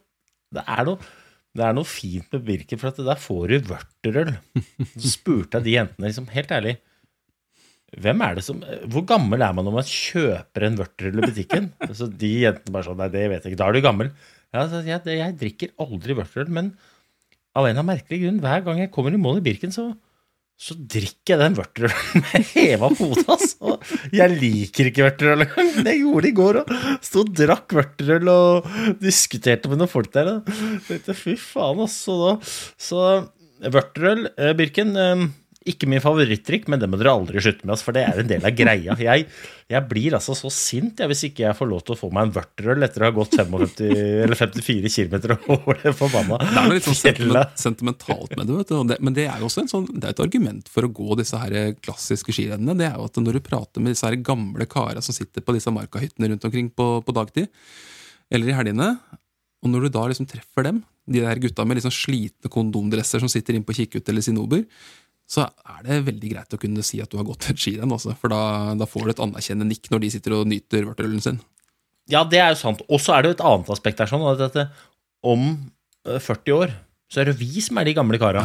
det 0.57 0.65
er 0.65 0.89
noe, 0.89 1.13
det 1.53 1.65
er 1.67 1.75
noe 1.77 1.89
fint 1.89 2.31
med 2.33 2.47
Birken, 2.47 2.81
for 2.81 2.89
at 2.93 3.01
der 3.05 3.21
får 3.21 3.53
du 3.53 3.69
vørterøl. 3.73 4.33
Så 4.95 5.11
spurte 5.13 5.59
jeg 5.61 5.67
de 5.67 5.77
jentene, 5.77 6.09
liksom, 6.09 6.31
helt 6.33 6.55
ærlig 6.55 6.79
hvem 8.01 8.23
er 8.25 8.39
det 8.39 8.45
som, 8.47 8.63
Hvor 8.89 9.05
gammel 9.05 9.43
er 9.45 9.53
man 9.53 9.67
når 9.69 9.75
man 9.75 9.89
kjøper 9.89 10.65
en 10.65 10.79
vørterøl 10.81 11.19
i 11.21 11.27
butikken? 11.29 11.67
Så 11.93 12.09
de 12.09 12.31
jentene 12.47 12.73
bare 12.73 12.87
sånn 12.89 12.97
Nei, 13.03 13.11
det 13.13 13.27
vet 13.29 13.45
jeg 13.45 13.53
ikke. 13.53 13.61
Da 13.61 13.69
er 13.69 13.77
du 13.77 13.85
gammel. 13.85 14.09
Ja, 14.53 14.65
jeg, 14.85 15.03
jeg 15.19 15.37
drikker 15.41 15.75
aldri 15.81 16.17
vørterøl, 16.17 16.49
men 16.53 16.71
av 17.57 17.69
en 17.69 17.83
av 17.83 17.85
merkelig 17.85 18.23
grunn, 18.23 18.41
hver 18.41 18.65
gang 18.65 18.81
jeg 18.81 18.93
kommer 18.95 19.13
i 19.13 19.21
mål 19.21 19.43
i 19.43 19.45
Birken, 19.45 19.73
så, 19.75 19.91
så 20.63 20.77
drikker 20.79 21.35
jeg 21.35 21.41
den 21.41 21.57
vørterølen 21.59 22.21
med 22.23 22.49
heva 22.53 22.91
hode, 22.95 23.25
altså. 23.35 23.77
Jeg 24.15 24.37
liker 24.37 24.91
ikke 24.93 25.07
vørterøl 25.09 25.45
engang, 25.47 25.73
Det 25.89 25.97
gjorde 25.99 26.23
det 26.23 26.31
i 26.31 26.37
går 26.39 26.59
òg. 26.61 26.73
Sto 27.03 27.25
og 27.25 27.33
drakk 27.35 27.75
vørterøl 27.81 28.31
og 28.31 28.69
diskuterte 29.03 29.73
med 29.73 29.83
noen 29.83 29.91
folk 29.91 30.13
der. 30.15 30.37
Da. 30.39 31.17
fy 31.19 31.35
faen, 31.41 31.83
altså. 31.83 32.37
Så 32.79 33.03
vørterøl, 33.75 34.29
eh, 34.37 34.55
Birken 34.59 34.95
eh, 34.95 35.27
ikke 35.69 35.89
min 35.91 36.03
favorittdrikk, 36.03 36.69
men 36.73 36.81
det 36.81 36.89
må 36.91 36.99
dere 37.01 37.13
aldri 37.15 37.43
slutte 37.43 37.67
med, 37.69 37.81
for 37.83 37.95
det 37.97 38.03
er 38.09 38.21
en 38.23 38.29
del 38.31 38.47
av 38.49 38.55
greia. 38.57 38.97
Jeg, 39.03 39.27
jeg 39.71 39.89
blir 39.91 40.17
altså 40.19 40.35
så 40.39 40.51
sint 40.53 41.01
jeg, 41.01 41.11
hvis 41.11 41.25
ikke 41.29 41.45
jeg 41.45 41.59
får 41.59 41.71
lov 41.71 41.85
til 41.87 41.95
å 41.95 41.99
få 42.01 42.11
meg 42.15 42.29
en 42.29 42.35
vørterøl 42.37 42.87
etter 42.87 43.05
å 43.05 43.09
ha 43.09 43.15
gått 43.17 43.37
55, 43.39 43.79
eller 44.25 44.39
54 44.39 44.93
km 44.97 45.17
over 45.55 45.81
det 45.83 45.95
forbanna 45.99 46.41
Det 46.43 46.51
er 46.51 46.69
noe 46.69 46.77
litt 46.79 46.89
sånn 46.89 46.99
sentiment, 46.99 47.57
sentimentalt 47.63 48.37
med 48.37 48.47
det, 48.49 48.59
vet 48.61 48.75
det. 48.93 49.01
Men 49.07 49.19
det 49.19 49.27
er 49.29 49.41
jo 49.41 49.49
også 49.51 49.65
en 49.65 49.73
sånn, 49.73 49.89
det 49.95 50.11
er 50.11 50.17
et 50.17 50.25
argument 50.27 50.71
for 50.73 50.89
å 50.89 50.93
gå 51.01 51.19
disse 51.23 51.41
her 51.45 51.57
klassiske 51.81 52.35
skirennene. 52.35 52.77
Det 52.79 52.89
er 52.91 52.99
jo 52.99 53.09
at 53.09 53.23
når 53.23 53.39
du 53.39 53.47
prater 53.47 53.85
med 53.85 53.95
disse 53.95 54.09
her 54.09 54.19
gamle 54.21 54.69
kara 54.71 55.05
som 55.05 55.17
sitter 55.17 55.45
på 55.45 55.57
disse 55.57 55.73
markahyttene 55.75 56.33
rundt 56.33 56.49
omkring 56.49 56.73
på, 56.75 56.95
på 57.07 57.17
dagtid, 57.17 57.51
eller 58.33 58.49
i 58.49 58.57
helgene, 58.57 58.95
og 59.63 59.71
når 59.71 59.87
du 59.87 59.95
da 59.95 60.09
liksom 60.11 60.27
treffer 60.31 60.67
dem, 60.67 60.83
de 61.07 61.23
der 61.23 61.41
gutta 61.43 61.65
med 61.67 61.79
liksom 61.79 61.95
slitne 61.95 62.51
kondomdresser 62.53 63.23
som 63.23 63.31
sitter 63.31 63.57
inne 63.57 63.67
på 63.67 63.75
Kikkut 63.75 64.09
eller 64.09 64.23
Sinober, 64.25 64.63
så 65.31 65.47
er 65.47 65.85
det 65.87 66.03
veldig 66.09 66.33
greit 66.35 66.55
å 66.55 66.61
kunne 66.61 66.85
si 66.85 67.01
at 67.03 67.13
du 67.13 67.19
har 67.21 67.27
gått 67.29 67.49
et 67.51 67.61
skirenn, 67.61 67.93
altså, 67.95 68.17
for 68.19 68.33
da, 68.33 68.73
da 68.79 68.89
får 68.89 69.07
du 69.07 69.13
et 69.15 69.23
anerkjennende 69.25 69.73
nikk 69.73 69.89
når 69.93 70.05
de 70.05 70.11
sitter 70.17 70.37
og 70.37 70.49
nyter 70.51 70.89
vørterølen 70.89 71.25
sin. 71.25 71.41
Ja, 72.11 72.25
det 72.29 72.43
er 72.43 72.53
jo 72.53 72.61
sant. 72.61 72.83
Og 72.91 73.01
så 73.01 73.15
er 73.15 73.23
det 73.23 73.33
jo 73.33 73.39
et 73.39 73.47
annet 73.53 73.71
aspekt 73.73 74.03
her, 74.03 74.11
sånn, 74.11 74.27
at 74.27 74.59
om 75.23 75.47
eh, 76.09 76.19
40 76.19 76.59
år 76.59 76.75
så 77.13 77.23
er 77.23 77.31
det 77.31 77.39
vi 77.41 77.63
som 77.63 77.79
er 77.79 77.89
de 77.89 77.97
gamle 77.97 78.19
kara. 78.21 78.45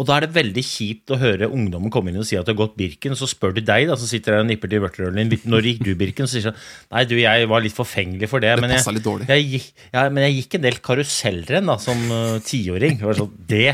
Og 0.00 0.06
da 0.08 0.16
er 0.16 0.24
det 0.24 0.32
veldig 0.32 0.62
kjipt 0.64 1.12
å 1.12 1.18
høre 1.20 1.50
ungdommen 1.52 1.92
komme 1.92 2.08
inn 2.08 2.20
og 2.20 2.24
si 2.24 2.36
at 2.38 2.46
du 2.48 2.54
har 2.54 2.60
gått 2.62 2.78
Birken, 2.78 3.12
og 3.12 3.20
så 3.20 3.28
spør 3.28 3.52
de 3.58 3.64
deg, 3.64 3.90
da, 3.90 3.96
som 4.00 4.08
sitter 4.08 4.38
der 4.38 4.44
og 4.44 4.48
nipper 4.48 4.70
til 4.72 4.80
vørterølen 4.80 5.28
din, 5.28 5.42
når 5.52 5.68
gikk 5.68 5.82
du 5.84 5.90
Birken? 6.00 6.28
Så 6.28 6.38
sier 6.38 6.46
de 6.46 6.48
sånn, 6.48 6.62
nei, 6.94 7.02
du, 7.10 7.14
jeg 7.20 7.50
var 7.52 7.64
litt 7.64 7.76
forfengelig 7.76 8.30
for 8.32 8.44
det. 8.44 8.54
Det 8.56 8.64
men 8.64 8.72
jeg. 8.72 8.86
Jeg 9.28 9.48
gikk, 9.50 9.66
ja, 9.92 10.06
men 10.08 10.26
jeg 10.28 10.38
gikk 10.38 10.56
en 10.56 10.64
del 10.64 10.80
karusellrenn 10.88 11.68
da, 11.68 11.76
som 11.82 12.00
eh, 12.08 12.38
tiåring. 12.48 12.96
Det 13.02 13.08
var 13.10 13.20
sånn, 13.20 13.36
det, 13.52 13.66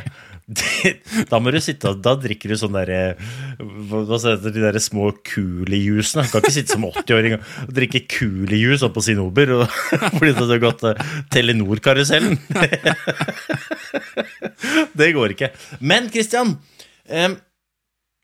da 1.31 1.39
må 1.43 1.53
du 1.53 1.59
sitte 1.61 1.91
Da 2.01 2.15
drikker 2.17 2.53
du 2.53 2.57
sånn 2.57 2.73
derre 2.73 3.19
Hva 3.59 4.01
hva 4.09 4.17
heter 4.23 4.55
de 4.55 4.63
der 4.63 4.79
små 4.81 5.11
Cooley-jusene? 5.29 6.25
Kan 6.31 6.41
ikke 6.41 6.55
sitte 6.55 6.73
som 6.73 6.87
80-åring 6.89 7.37
og 7.37 7.75
drikke 7.77 8.07
Cooley-jus 8.15 8.85
oppå 8.87 9.05
Sinober 9.05 9.53
og, 9.59 9.67
fordi 10.17 10.33
du 10.39 10.43
har 10.47 10.63
gått 10.63 10.87
uh, 10.89 11.05
Telenor-karusellen. 11.35 12.39
det 15.01 15.11
går 15.17 15.37
ikke. 15.37 15.53
Men 15.85 16.09
Christian, 16.13 16.57
um, 16.57 17.37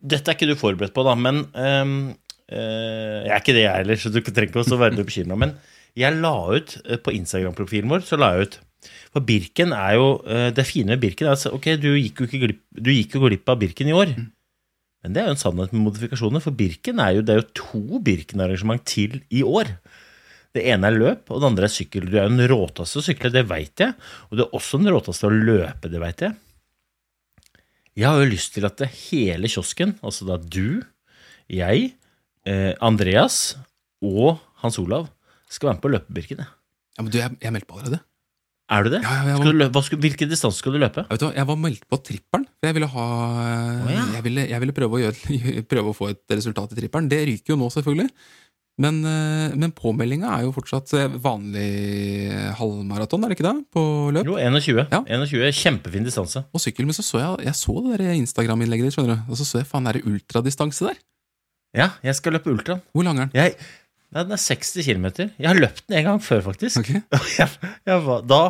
dette 0.01 0.33
er 0.33 0.39
ikke 0.39 0.49
du 0.49 0.57
forberedt 0.59 0.97
på, 0.97 1.05
da, 1.07 1.17
men 1.19 1.45
um, 1.53 1.95
uh, 2.49 3.21
Jeg 3.27 3.35
er 3.35 3.43
ikke 3.43 3.57
det, 3.57 3.67
jeg 3.67 3.83
heller, 3.83 4.01
så 4.01 4.13
du 4.13 4.21
trenger 4.25 4.49
ikke 4.49 4.65
også 4.65 4.81
være 4.81 5.05
bekymra. 5.05 5.41
Men 5.45 5.57
jeg 5.99 6.19
la 6.19 6.35
ut 6.51 6.77
eh, 6.83 6.99
på 6.99 7.15
Instagram-profilen 7.15 7.93
vår 7.93 8.03
så 8.07 8.19
la 8.19 8.33
jeg 8.35 8.49
ut 8.49 8.57
For 9.15 9.25
Birken 9.25 9.75
er 9.77 9.97
jo 9.99 10.07
eh, 10.29 10.49
Det 10.55 10.67
fine 10.69 10.95
med 10.95 11.03
Birken 11.03 11.29
er 11.29 11.37
at 11.37 11.47
ok, 11.51 11.75
du 11.81 11.91
gikk 11.97 12.23
jo 12.23 12.29
ikke 12.29 12.43
glipp, 12.47 12.63
du 12.75 12.91
gikk 12.93 13.17
jo 13.17 13.25
glipp 13.27 13.53
av 13.53 13.61
Birken 13.63 13.91
i 13.91 13.97
år. 13.97 14.15
Men 15.05 15.13
det 15.13 15.21
er 15.21 15.29
jo 15.29 15.35
en 15.35 15.43
sannhet 15.43 15.75
med 15.75 15.85
modifikasjoner, 15.85 16.41
for 16.41 16.57
Birken 16.57 17.03
er 17.05 17.19
jo, 17.19 17.25
det 17.27 17.35
er 17.35 17.43
jo 17.43 17.51
to 17.61 18.01
Birken-arrangement 18.07 18.87
til 18.89 19.19
i 19.29 19.43
år. 19.45 19.75
Det 20.57 20.63
ene 20.71 20.89
er 20.89 20.97
løp, 20.97 21.29
og 21.29 21.43
det 21.43 21.49
andre 21.51 21.67
er 21.67 21.75
sykkel. 21.75 22.07
Du 22.09 22.15
er 22.17 22.25
jo 22.25 22.33
den 22.33 22.49
råteste 22.49 23.03
å 23.03 23.05
sykle, 23.05 23.33
det 23.35 23.43
veit 23.51 23.83
jeg. 23.83 23.93
Og 24.31 24.39
du 24.39 24.45
er 24.47 24.57
også 24.57 24.81
den 24.81 24.93
råteste 24.95 25.29
å 25.29 25.35
løpe, 25.35 25.91
det 25.93 26.01
veit 26.01 26.25
jeg. 26.25 26.39
Jeg 27.95 28.09
har 28.09 28.23
jo 28.23 28.31
lyst 28.33 28.55
til 28.57 28.67
at 28.67 28.79
det 28.81 28.89
hele 29.11 29.51
kiosken, 29.51 29.93
altså 30.03 30.27
da 30.31 30.39
du, 30.41 30.81
jeg, 31.53 31.93
eh, 32.49 32.73
Andreas 32.83 33.59
og 34.01 34.41
Hans 34.65 34.81
Olav, 34.81 35.11
skal 35.53 35.69
være 35.69 35.77
med 35.77 35.85
på 35.85 35.93
løpebirken. 35.93 36.43
Ja, 36.97 37.05
men 37.05 37.13
du, 37.13 37.21
jeg, 37.21 37.37
jeg 37.45 37.55
meldte 37.55 37.71
på 37.71 37.79
allerede. 37.79 38.01
Er 38.73 38.87
du 38.87 38.95
det? 38.95 39.01
Ja, 39.05 39.17
ja, 39.29 39.35
skal 39.37 39.59
du 39.61 39.81
skal, 39.85 39.99
hvilken 40.01 40.31
distanse 40.31 40.63
skal 40.63 40.73
du 40.73 40.81
løpe? 40.81 41.03
Jeg, 41.05 41.19
vet 41.19 41.25
hva, 41.27 41.35
jeg 41.37 41.49
var 41.51 41.59
meldt 41.61 41.83
på 41.85 41.99
trippelen. 42.01 42.47
For 42.49 42.71
jeg 42.71 42.77
ville, 42.79 42.89
ha, 42.95 43.09
ja. 43.93 44.07
jeg 44.17 44.25
ville, 44.25 44.47
jeg 44.49 44.63
ville 44.63 44.77
prøve, 44.77 44.97
å 44.97 45.03
gjøre, 45.03 45.65
prøve 45.73 45.93
å 45.93 45.97
få 45.97 46.09
et 46.15 46.23
resultat 46.33 46.73
i 46.73 46.79
trippelen. 46.79 47.11
Det 47.13 47.21
ryker 47.29 47.53
jo 47.53 47.59
nå, 47.61 47.69
selvfølgelig. 47.75 48.09
Men, 48.81 49.05
eh, 49.07 49.53
men 49.55 49.71
påmeldinga 49.77 50.33
er 50.35 50.47
jo 50.49 50.55
fortsatt 50.57 50.91
eh, 50.99 51.13
vanlig 51.23 51.69
halvmaraton, 52.59 53.23
er 53.23 53.31
det 53.31 53.37
ikke 53.37 53.47
det? 53.47 53.55
På 53.77 53.85
løp? 54.17 54.33
Jo, 54.33 54.41
21. 54.41 54.81
Ja. 54.91 55.05
21 55.21 55.55
Kjempefin 55.61 56.09
distanse. 56.09 56.43
Og 56.51 56.65
sykkel. 56.65 56.89
Men 56.89 56.97
så 56.97 57.05
så 57.07 57.21
jeg, 57.21 57.45
jeg 57.51 57.61
så 57.61 57.77
det 57.93 58.17
Instagram-innlegget 58.17 58.89
ditt, 58.89 58.97
skjønner 58.97 59.21
du. 59.21 59.31
Og 59.31 59.39
så 59.39 59.47
så 59.47 59.61
jeg 59.61 59.71
faen, 59.71 59.87
er 59.87 60.01
det 60.01 60.09
ultradistanse 60.09 60.89
der? 60.89 60.99
Ja, 61.75 61.93
jeg 62.07 62.17
skal 62.17 62.37
løpe 62.39 62.51
ultraen. 62.51 62.83
Hvor 62.95 63.07
lang 63.07 63.21
er 63.21 63.29
den? 63.29 63.37
Jeg, 63.37 63.59
ja, 64.15 64.23
den 64.23 64.37
er 64.37 64.41
60 64.41 64.87
km. 64.87 65.07
Jeg 65.41 65.49
har 65.49 65.59
løpt 65.59 65.87
den 65.89 66.01
en 66.01 66.09
gang 66.13 66.23
før, 66.23 66.43
faktisk. 66.51 66.83
Okay. 66.85 67.03
jeg, 67.41 67.73
jeg 67.89 68.03
var, 68.05 68.27
da, 68.31 68.43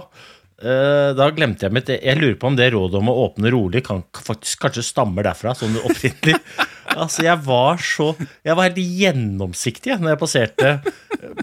eh, 0.60 1.10
da 1.16 1.28
glemte 1.36 1.64
jeg 1.64 1.74
mitt 1.76 1.92
Jeg 1.94 2.18
lurer 2.20 2.36
på 2.40 2.50
om 2.50 2.58
det 2.58 2.68
rådet 2.74 3.00
om 3.00 3.12
å 3.12 3.16
åpne 3.28 3.52
rolig 3.54 3.84
kan 3.86 4.02
faktisk 4.18 4.66
kanskje 4.66 4.84
stammer 4.84 5.24
derfra, 5.24 5.54
sånn 5.56 5.78
opprinnelig. 5.80 6.36
altså, 7.00 7.24
jeg 7.24 7.40
var 7.46 7.80
så 7.80 8.10
Jeg 8.44 8.58
var 8.58 8.68
helt 8.68 8.82
gjennomsiktig 8.82 9.94
jeg, 9.94 10.02
når 10.04 10.14
jeg 10.14 10.22
passerte 10.24 10.74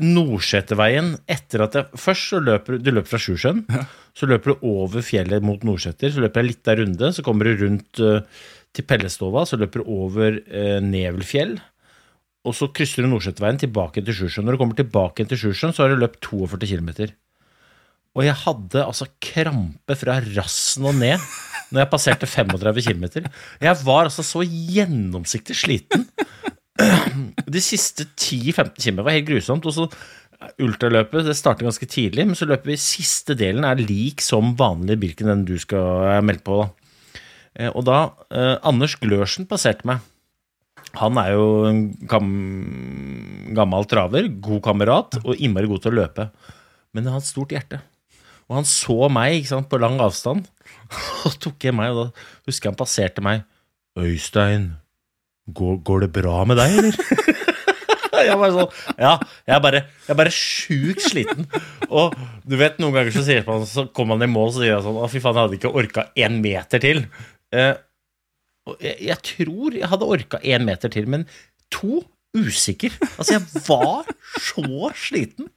Nordseterveien 0.01 1.15
etter 1.29 1.65
at 1.65 1.79
jeg 1.79 2.01
Først 2.05 2.31
så 2.33 2.41
løper 2.43 2.77
du 2.77 2.91
løper 2.93 3.15
fra 3.15 3.21
Sjusjøen. 3.25 3.65
Så 4.17 4.27
løper 4.29 4.53
du 4.53 4.65
over 4.67 5.05
fjellet 5.05 5.43
mot 5.45 5.61
Nordseter. 5.65 6.11
Så 6.13 6.21
løper 6.23 6.43
jeg 6.43 6.51
litt 6.51 6.65
der 6.67 6.81
runde. 6.83 7.11
Så 7.15 7.23
kommer 7.25 7.47
du 7.47 7.63
rundt 7.63 8.01
uh, 8.03 8.19
til 8.75 8.85
Pellestova. 8.87 9.45
Så 9.47 9.59
løper 9.59 9.81
du 9.81 9.91
over 9.91 10.37
uh, 10.43 10.79
Nevelfjell. 10.83 11.55
Og 12.47 12.55
så 12.57 12.67
krysser 12.73 13.05
du 13.05 13.11
Nordseterveien 13.11 13.59
tilbake 13.61 14.01
til 14.01 14.15
Sjusjøen. 14.17 14.47
Når 14.47 14.55
du 14.55 14.61
kommer 14.63 14.77
tilbake 14.79 15.25
til 15.29 15.37
Sjusjøen, 15.37 15.75
så 15.75 15.83
har 15.83 15.93
du 15.93 16.01
løpt 16.01 16.23
42 16.25 16.71
km. 16.71 17.11
Og 18.17 18.25
jeg 18.25 18.35
hadde 18.43 18.81
altså 18.83 19.07
krampe 19.23 19.95
fra 19.95 20.17
rassen 20.35 20.87
og 20.89 20.97
ned 20.99 21.21
når 21.71 21.83
jeg 21.83 21.91
passerte 21.93 22.27
35 22.27 22.81
km. 22.83 23.05
Jeg 23.63 23.77
var 23.85 24.09
altså 24.09 24.25
så 24.27 24.41
gjennomsiktig 24.43 25.55
sliten. 25.55 26.09
De 27.47 27.61
siste 27.63 28.09
10-15 28.17 28.73
km 28.81 29.05
var 29.05 29.15
helt 29.15 29.29
grusomt. 29.29 29.69
Og 29.69 29.77
så 29.77 29.87
ultraløpet 30.59 31.29
det 31.29 31.37
starter 31.37 31.67
ganske 31.69 31.87
tidlig, 31.87 32.25
men 32.27 32.35
så 32.35 32.47
løper 32.49 32.73
vi 32.73 32.81
siste 32.81 33.37
delen 33.37 33.63
er 33.67 33.79
lik 33.79 34.23
som 34.25 34.55
vanlig 34.59 34.97
Birken, 34.99 35.29
den 35.31 35.45
du 35.47 35.55
skal 35.61 36.19
melde 36.25 36.43
på. 36.43 36.63
da. 36.63 37.21
Eh, 37.55 37.69
Og 37.69 37.85
da 37.87 37.99
eh, 38.33 38.57
Anders 38.67 38.97
Glørsen 38.99 39.47
passerte 39.47 39.87
meg. 39.87 40.01
Han 40.99 41.19
er 41.21 41.31
jo 41.35 41.45
en 41.69 41.81
gam, 42.09 42.31
gammel 43.55 43.87
traver, 43.89 44.27
god 44.43 44.63
kamerat 44.65 45.21
og 45.21 45.37
innmari 45.37 45.69
god 45.71 45.85
til 45.85 45.93
å 45.93 45.99
løpe. 46.01 46.27
Men 46.91 47.07
han 47.07 47.15
har 47.15 47.23
et 47.23 47.29
stort 47.29 47.55
hjerte. 47.55 47.79
Og 48.49 48.57
han 48.57 48.67
så 48.67 49.07
meg 49.13 49.45
sant, 49.47 49.69
på 49.71 49.79
lang 49.79 50.01
avstand, 50.03 50.47
og 51.27 51.37
tok 51.39 51.69
jeg 51.69 51.77
meg, 51.77 51.95
og 51.95 52.09
da 52.09 52.49
husker 52.49 52.67
jeg 52.67 52.73
han 52.73 52.81
passerte 52.81 53.23
meg. 53.23 53.45
Øystein, 53.99 54.73
går, 55.55 55.79
går 55.87 56.05
det 56.05 56.11
bra 56.19 56.43
med 56.47 56.59
deg, 56.59 56.75
eller? 56.81 57.47
jeg 58.27 58.37
bare 58.37 58.51
sånn, 58.55 58.73
ja, 58.99 59.13
jeg 59.47 59.55
er 59.55 59.63
bare, 59.63 59.81
jeg 60.07 60.19
bare 60.19 60.33
sjukt 60.35 61.05
sliten. 61.05 61.47
Og 61.87 62.17
du 62.43 62.57
vet, 62.59 62.75
noen 62.81 62.97
ganger 62.97 63.15
så, 63.15 63.23
sier 63.25 63.47
man, 63.47 63.63
så 63.69 63.87
kommer 63.95 64.17
man 64.17 64.27
i 64.27 64.31
mål, 64.31 64.51
så 64.51 64.63
sier 64.63 64.73
jeg 64.75 64.85
sånn, 64.85 64.99
å 64.99 65.09
fy 65.11 65.23
faen, 65.23 65.39
jeg 65.39 65.47
hadde 65.47 65.59
ikke 65.61 65.73
orka 65.81 66.05
én 66.19 66.37
meter 66.43 66.83
til. 66.83 67.05
Eh, 67.55 67.73
jeg, 68.81 68.95
jeg 69.09 69.17
tror 69.25 69.77
jeg 69.77 69.89
hadde 69.91 70.09
orka 70.15 70.39
én 70.43 70.65
meter 70.67 70.91
til, 70.93 71.07
men 71.09 71.25
to 71.73 72.03
usikker. 72.37 72.93
Altså, 73.19 73.33
jeg 73.35 73.63
var 73.67 74.07
så 74.39 74.91
sliten. 74.95 75.49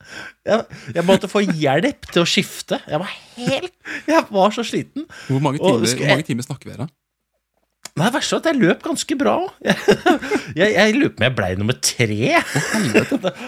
Jeg, 0.43 0.65
jeg 0.97 1.05
måtte 1.07 1.29
få 1.31 1.45
hjelp 1.45 2.09
til 2.11 2.23
å 2.23 2.27
skifte. 2.27 2.81
Jeg 2.83 2.99
var 2.99 3.13
helt 3.37 3.71
Jeg 4.11 4.25
var 4.31 4.51
så 4.55 4.65
sliten. 4.67 5.05
Hvor 5.29 5.39
mange 5.43 5.61
Og 5.61 5.79
timer, 5.85 5.95
hvor 6.01 6.11
mange 6.15 6.27
timer 6.27 6.47
snakker 6.47 6.67
vi 6.67 6.75
her, 6.75 6.85
da? 6.85 6.89
Nei, 7.95 8.09
det 8.09 8.15
verste 8.17 8.35
var 8.35 8.41
at 8.41 8.47
jeg 8.49 8.59
løp 8.59 8.81
ganske 8.83 9.15
bra 9.15 9.33
òg. 9.45 9.51
Jeg, 10.57 10.73
jeg, 10.73 10.95
lurer 10.97 11.11
på 11.15 11.21
om 11.21 11.25
jeg 11.29 11.35
blei 11.37 11.51
nummer 11.55 11.77
tre. 11.79 12.17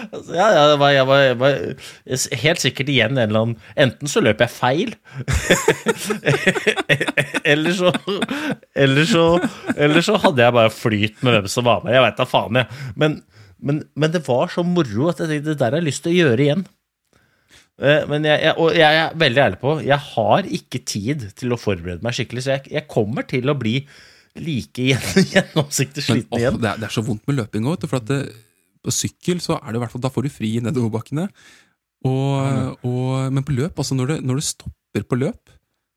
Altså, 0.08 0.32
ja, 0.32 0.46
ja, 0.54 0.62
jeg 0.70 0.78
var, 0.80 0.92
jeg 0.94 1.06
var, 1.10 1.20
jeg 1.26 1.36
var 1.42 2.38
helt 2.42 2.62
sikkert 2.62 2.90
igjen 2.92 3.18
en 3.18 3.20
eller 3.26 3.42
annen 3.42 3.58
Enten 3.84 4.10
så 4.10 4.22
løp 4.24 4.40
jeg 4.40 4.50
feil, 4.54 4.94
eller 7.52 7.76
så 7.76 7.92
Eller 8.72 9.04
så, 9.10 9.26
eller 9.76 10.06
så 10.06 10.16
hadde 10.22 10.42
jeg 10.46 10.56
bare 10.56 10.72
flyt 10.72 11.20
med 11.22 11.36
hvem 11.36 11.50
som 11.52 11.68
var 11.68 11.84
med. 11.84 11.92
Jeg 11.98 12.06
veit 12.06 12.18
da 12.18 12.28
faen, 12.28 12.58
jeg. 12.62 12.80
Men, 12.96 13.20
men, 13.60 13.82
men 13.98 14.16
det 14.16 14.24
var 14.26 14.50
så 14.52 14.64
moro 14.66 15.10
at 15.12 15.20
jeg 15.22 15.32
tenkte 15.34 15.52
det 15.52 15.60
der 15.60 15.76
har 15.76 15.82
jeg 15.82 15.90
lyst 15.90 16.06
til 16.06 16.14
å 16.14 16.18
gjøre 16.22 16.46
igjen. 16.46 16.66
Eh, 17.78 18.02
Men 18.10 18.26
jeg, 18.26 18.40
jeg, 18.48 18.56
og 18.58 18.74
jeg 18.74 19.02
er 19.04 19.12
veldig 19.14 19.42
ærlig 19.44 19.58
på 19.62 19.76
Jeg 19.86 20.00
har 20.08 20.48
ikke 20.58 20.80
tid 20.82 21.28
til 21.38 21.54
å 21.54 21.60
forberede 21.60 22.02
meg 22.02 22.16
skikkelig, 22.16 22.46
så 22.46 22.56
jeg, 22.56 22.70
jeg 22.74 22.88
kommer 22.90 23.28
til 23.28 23.52
å 23.52 23.58
bli 23.58 23.76
like 24.44 24.88
gjenn- 24.90 25.28
gjennomsiktig 25.34 26.04
sliten 26.06 26.38
igjen. 26.40 26.58
det, 26.62 26.70
er, 26.72 26.80
det 26.82 26.88
er 26.90 26.94
så 26.94 27.04
vondt 27.06 27.26
med 27.28 27.40
løping 27.40 27.68
òg, 27.70 27.86
for 27.90 28.04
det, 28.08 28.20
på 28.84 28.94
sykkel 28.94 29.42
så 29.44 29.58
er 29.58 29.72
det 29.72 29.80
i 29.80 29.84
hvert 29.84 29.94
fall 29.94 30.04
Da 30.04 30.12
får 30.14 30.28
du 30.28 30.32
fri 30.32 30.54
i 30.58 30.64
nedoverbakkene. 30.64 31.28
Og, 32.06 32.84
og, 32.86 33.14
men 33.34 33.42
på 33.42 33.56
løp, 33.56 33.78
altså 33.80 33.96
når 33.98 34.12
det, 34.14 34.18
når 34.26 34.38
det 34.38 34.48
stopper 34.52 35.06
på 35.08 35.18
løp 35.18 35.54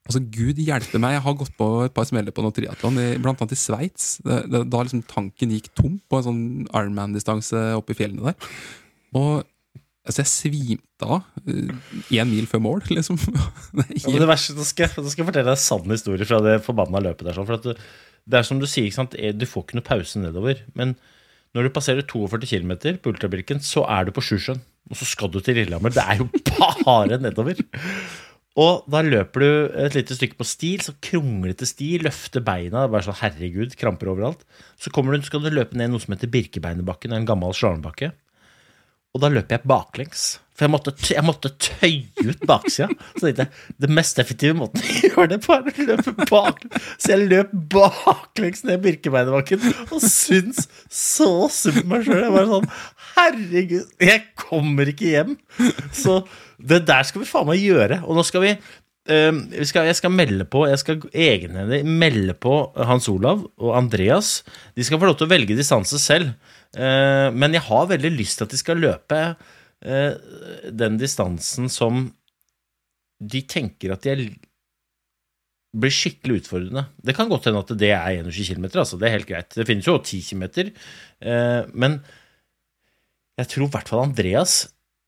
Altså, 0.09 0.17
Gud 0.33 0.57
hjelpe 0.57 0.99
meg, 0.99 1.13
jeg 1.13 1.23
har 1.23 1.35
gått 1.37 1.53
på 1.59 1.65
et 1.85 1.93
par 1.95 2.07
smeller 2.09 2.33
på 2.35 2.41
noe 2.43 2.53
triatlon, 2.55 2.97
blant 3.21 3.43
annet 3.43 3.53
i 3.53 3.59
Sveits. 3.59 4.07
Da 4.25 4.81
liksom 4.81 5.03
tanken 5.07 5.53
gikk 5.53 5.69
tom 5.77 5.99
på 6.09 6.17
en 6.17 6.25
sånn 6.25 6.41
Ironman-distanse 6.73 7.61
oppe 7.77 7.93
i 7.93 7.99
fjellene 7.99 8.31
der. 8.31 8.49
Og 9.15 9.43
altså, 10.01 10.23
jeg 10.23 10.31
svimte 10.33 11.05
av 11.05 11.21
én 12.11 12.31
mil 12.33 12.49
før 12.49 12.63
mål, 12.65 12.81
liksom. 12.97 13.19
Det 13.21 13.85
er 13.85 13.93
Ja, 14.01 14.15
det 14.25 14.29
verste, 14.33 14.57
nå 14.57 14.65
skal, 14.67 14.89
skal 14.97 15.21
jeg 15.23 15.29
fortelle 15.29 15.51
deg 15.51 15.59
en 15.59 15.65
sann 15.69 15.93
historie 15.93 16.27
fra 16.27 16.41
det 16.49 16.57
forbanna 16.65 17.03
løpet 17.05 17.29
der. 17.29 17.37
Sånn, 17.37 17.47
for 17.47 17.61
at 17.61 17.69
det, 17.69 17.77
det 18.31 18.39
er 18.39 18.47
som 18.47 18.61
du 18.61 18.67
sier, 18.69 18.91
eh, 19.19 19.33
du 19.35 19.45
får 19.49 19.65
ikke 19.65 19.79
noe 19.79 19.87
pause 19.87 20.21
nedover. 20.21 20.63
Men 20.77 20.95
når 21.55 21.67
du 21.67 21.75
passerer 21.75 22.07
42 22.07 22.47
km 22.47 22.73
på 23.03 23.11
ultrabirken, 23.11 23.59
så 23.59 23.83
er 23.91 24.07
du 24.07 24.15
på 24.15 24.23
Sjusjøen. 24.23 24.61
Og 24.89 24.97
så 24.97 25.05
skal 25.07 25.31
du 25.31 25.39
til 25.43 25.59
Lillehammer. 25.59 25.93
Det 25.93 26.03
er 26.03 26.21
jo 26.21 26.29
bare 26.87 27.19
nedover. 27.21 27.59
Og 28.59 28.87
da 28.91 28.99
løper 29.05 29.43
du 29.43 29.49
et 29.79 29.95
lite 29.95 30.15
stykke 30.17 30.35
på 30.39 30.47
stil, 30.47 30.81
så 30.83 30.95
kronglete 31.03 31.67
sti, 31.67 31.93
løfter 32.03 32.43
beina, 32.43 32.83
bare 32.91 33.05
sånn 33.05 33.19
herregud, 33.21 33.77
kramper 33.79 34.11
overalt. 34.11 34.43
Så 34.79 34.91
kommer 34.91 35.15
du, 35.15 35.23
skal 35.27 35.43
du 35.43 35.51
løpe 35.53 35.79
ned 35.79 35.93
noe 35.93 36.03
som 36.03 36.15
heter 36.15 36.31
Birkebeinerbakken, 36.31 37.15
en 37.15 37.27
gammel 37.27 37.55
slalåmbakke. 37.55 38.11
Og 39.15 39.23
da 39.23 39.31
løper 39.31 39.57
jeg 39.57 39.71
baklengs. 39.71 40.25
For 40.61 40.67
jeg 40.67 40.73
måtte, 40.75 40.91
jeg 41.09 41.25
måtte 41.25 41.49
tøye 41.57 42.27
ut 42.27 42.43
baksida. 42.45 42.91
Så 43.15 43.23
tenkte 43.23 43.47
jeg 43.47 43.77
det 43.81 43.87
mest 43.97 44.19
effektive 44.21 44.53
måten 44.59 44.83
å 44.83 44.97
gjøre 45.07 45.29
det 45.31 45.39
på, 45.41 45.55
er 45.55 45.69
å 45.71 45.85
løpe 45.87 46.27
bak. 46.29 46.59
Så 47.01 47.15
jeg 47.15 47.29
løp 47.31 47.55
baklengs 47.73 48.61
ned 48.67 48.83
Birkebeinerbakken 48.83 49.63
og 49.87 50.03
syns 50.05 50.67
så 50.85 51.31
synd 51.49 51.79
på 51.79 51.87
meg 51.95 52.05
sjøl. 52.05 52.21
Jeg 52.27 52.35
var 52.35 52.51
sånn 52.51 52.69
Herregud, 53.15 53.87
jeg 54.05 54.21
kommer 54.37 54.91
ikke 54.91 55.09
hjem. 55.15 55.33
Så 55.97 56.19
det 56.61 56.83
der 56.85 57.09
skal 57.09 57.23
vi 57.23 57.31
faen 57.31 57.49
meg 57.49 57.63
gjøre. 57.63 58.03
Og 58.05 58.19
nå 58.19 58.27
skal 58.27 58.45
vi 58.45 58.55
Uh, 59.09 59.33
skal, 59.65 59.87
jeg 59.89 59.97
skal 59.97 60.11
melde 60.13 60.45
på 60.45 60.59
Jeg 60.69 60.77
skal 60.77 60.99
egenhendig 61.09 61.79
melde 61.89 62.35
på 62.37 62.51
Hans 62.85 63.07
Olav 63.09 63.39
og 63.57 63.71
Andreas. 63.73 64.43
De 64.77 64.85
skal 64.85 65.01
få 65.01 65.09
lov 65.09 65.17
til 65.17 65.25
å 65.25 65.31
velge 65.31 65.57
distanse 65.57 65.97
selv. 65.99 66.35
Uh, 66.77 67.33
men 67.33 67.57
jeg 67.57 67.65
har 67.65 67.89
veldig 67.89 68.13
lyst 68.13 68.37
til 68.37 68.45
at 68.45 68.53
de 68.53 68.61
skal 68.61 68.77
løpe 68.85 69.23
den 69.81 70.97
distansen 71.01 71.69
som 71.73 72.03
de 73.21 73.41
tenker 73.49 73.93
at 73.95 74.05
de 74.05 74.27
blir 75.71 75.93
skikkelig 75.93 76.41
utfordrende. 76.41 76.83
Det 76.99 77.15
kan 77.15 77.29
godt 77.31 77.47
hende 77.47 77.61
at 77.63 77.71
det 77.79 77.91
er 77.95 78.19
21 78.19 78.49
km, 78.49 78.67
altså. 78.83 78.99
Det 78.99 79.07
er 79.07 79.15
helt 79.15 79.29
greit. 79.29 79.53
Det 79.55 79.67
finnes 79.69 79.87
jo 79.87 79.95
10 79.97 80.21
km. 80.27 80.43
Eh, 81.23 81.61
men 81.71 82.01
jeg 83.39 83.51
tror 83.53 83.67
i 83.67 83.73
hvert 83.73 83.91
fall 83.91 84.03
Andreas 84.03 84.55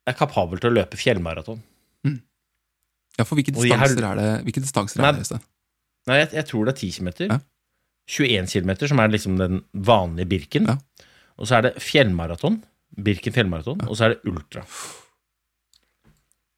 er 0.07 0.15
kapabel 0.17 0.61
til 0.61 0.71
å 0.71 0.77
løpe 0.79 0.99
fjellmaraton. 0.99 1.61
Ja, 3.13 3.25
for 3.27 3.37
hvilke 3.37 3.53
distanser 3.53 3.93
distanser 3.93 4.07
er 4.09 4.17
det? 4.17 4.29
Hvilke 4.47 4.61
distanser 4.63 5.01
Nei, 5.03 5.09
er 5.09 5.13
det? 5.13 5.25
Øystein? 5.27 5.43
Nei, 6.09 6.15
jeg, 6.17 6.29
jeg 6.39 6.47
tror 6.49 6.65
det 6.65 6.71
er 6.73 6.79
10 6.79 6.95
km. 6.95 7.09
Ja. 7.29 7.39
21 8.13 8.47
km, 8.51 8.71
som 8.89 8.99
er 8.99 9.11
liksom 9.13 9.35
den 9.39 9.59
vanlige 9.87 10.31
Birken. 10.31 10.71
Ja. 10.71 11.05
Og 11.37 11.49
så 11.49 11.59
er 11.59 11.67
det 11.67 11.73
fjellmaraton. 11.83 12.57
Birken 12.93 13.33
fjellmaraton. 13.33 13.81
Og 13.87 13.97
så 13.97 14.05
er 14.07 14.15
det 14.15 14.29
ultra. 14.29 14.65